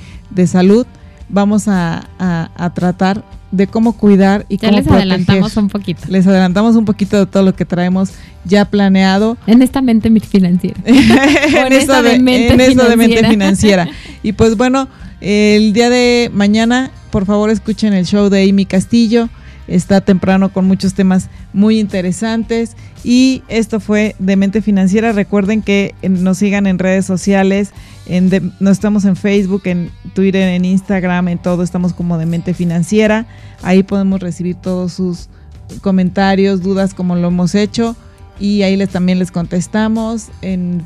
salud. 0.47 0.87
Vamos 1.27 1.67
a, 1.67 2.07
a 2.17 2.73
tratar 2.73 3.23
de 3.55 3.67
cómo 3.67 3.93
cuidar 3.93 4.45
y 4.49 4.57
ya 4.57 4.69
cómo 4.69 4.79
les 4.79 4.87
adelantamos 4.87 5.55
un 5.57 5.69
poquito. 5.69 6.01
Les 6.09 6.27
adelantamos 6.27 6.75
un 6.75 6.85
poquito 6.85 7.17
de 7.17 7.25
todo 7.25 7.43
lo 7.43 7.55
que 7.55 7.65
traemos 7.65 8.11
ya 8.43 8.65
planeado. 8.65 9.37
En 9.47 9.61
esta 9.61 9.81
mente 9.81 10.09
financiera. 10.19 10.75
en, 10.85 11.73
esta 11.73 12.01
de, 12.01 12.19
mente 12.19 12.57
de 12.57 12.97
mente 12.97 13.27
financiera. 13.27 13.87
Y 14.23 14.33
pues 14.33 14.57
bueno, 14.57 14.87
el 15.21 15.73
día 15.73 15.89
de 15.89 16.31
mañana, 16.33 16.91
por 17.11 17.25
favor 17.25 17.49
escuchen 17.49 17.93
el 17.93 18.05
show 18.05 18.29
de 18.29 18.49
Amy 18.49 18.65
Castillo. 18.65 19.29
Está 19.67 20.01
temprano 20.01 20.53
con 20.53 20.65
muchos 20.65 20.93
temas 20.93 21.29
muy 21.53 21.79
interesantes. 21.79 22.75
Y 23.03 23.43
esto 23.47 23.79
fue 23.79 24.15
de 24.19 24.35
Mente 24.35 24.61
Financiera. 24.61 25.11
Recuerden 25.11 25.61
que 25.61 25.95
nos 26.07 26.37
sigan 26.37 26.67
en 26.67 26.79
redes 26.79 27.05
sociales. 27.05 27.71
En 28.05 28.53
no 28.59 28.69
estamos 28.69 29.05
en 29.05 29.15
Facebook, 29.15 29.63
en 29.65 29.91
Twitter, 30.13 30.49
en 30.49 30.65
Instagram, 30.65 31.27
en 31.27 31.37
todo. 31.37 31.63
Estamos 31.63 31.93
como 31.93 32.17
de 32.17 32.25
Mente 32.25 32.53
Financiera. 32.53 33.25
Ahí 33.63 33.83
podemos 33.83 34.19
recibir 34.19 34.55
todos 34.55 34.93
sus 34.93 35.29
comentarios, 35.81 36.61
dudas, 36.61 36.93
como 36.93 37.15
lo 37.15 37.27
hemos 37.27 37.55
hecho. 37.55 37.95
Y 38.39 38.63
ahí 38.63 38.75
les, 38.75 38.89
también 38.89 39.19
les 39.19 39.31
contestamos. 39.31 40.27
En, 40.41 40.83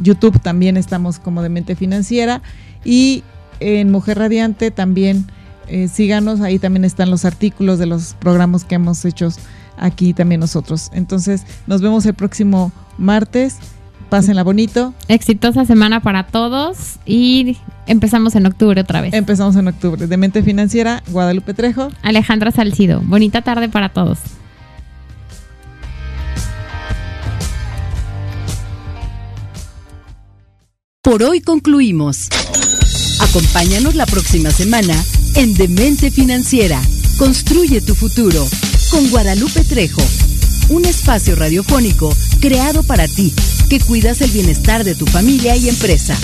YouTube 0.00 0.40
también 0.40 0.76
estamos 0.76 1.18
como 1.18 1.42
de 1.42 1.48
Mente 1.48 1.76
Financiera. 1.76 2.42
Y 2.84 3.22
en 3.60 3.90
Mujer 3.90 4.18
Radiante 4.18 4.70
también 4.70 5.26
eh, 5.68 5.88
síganos, 5.88 6.40
ahí 6.40 6.58
también 6.58 6.84
están 6.84 7.10
los 7.10 7.24
artículos 7.24 7.78
de 7.78 7.86
los 7.86 8.14
programas 8.14 8.64
que 8.64 8.76
hemos 8.76 9.04
hecho 9.04 9.28
aquí 9.76 10.12
también 10.14 10.40
nosotros. 10.40 10.90
Entonces, 10.92 11.44
nos 11.66 11.80
vemos 11.80 12.06
el 12.06 12.14
próximo 12.14 12.72
martes. 12.96 13.58
Pásenla 14.08 14.42
bonito. 14.42 14.94
Exitosa 15.08 15.66
semana 15.66 16.00
para 16.00 16.26
todos 16.26 16.96
y 17.04 17.58
empezamos 17.86 18.34
en 18.36 18.46
octubre 18.46 18.80
otra 18.80 19.02
vez. 19.02 19.12
Empezamos 19.12 19.54
en 19.56 19.68
octubre. 19.68 20.06
De 20.06 20.16
Mente 20.16 20.42
Financiera, 20.42 21.02
Guadalupe 21.08 21.52
Trejo. 21.52 21.90
Alejandra 22.02 22.50
Salcido. 22.50 23.02
Bonita 23.04 23.42
tarde 23.42 23.68
para 23.68 23.90
todos. 23.90 24.18
Por 31.02 31.22
hoy 31.22 31.40
concluimos. 31.40 32.28
Acompáñanos 33.20 33.94
la 33.94 34.06
próxima 34.06 34.50
semana 34.50 34.94
en 35.34 35.54
Demente 35.54 36.10
Financiera. 36.10 36.80
Construye 37.18 37.80
tu 37.80 37.94
futuro 37.94 38.48
con 38.90 39.08
Guadalupe 39.10 39.64
Trejo. 39.64 40.02
Un 40.68 40.84
espacio 40.84 41.34
radiofónico 41.34 42.14
creado 42.40 42.82
para 42.82 43.08
ti, 43.08 43.34
que 43.68 43.80
cuidas 43.80 44.20
el 44.20 44.30
bienestar 44.30 44.84
de 44.84 44.94
tu 44.94 45.06
familia 45.06 45.56
y 45.56 45.68
empresa. 45.68 46.16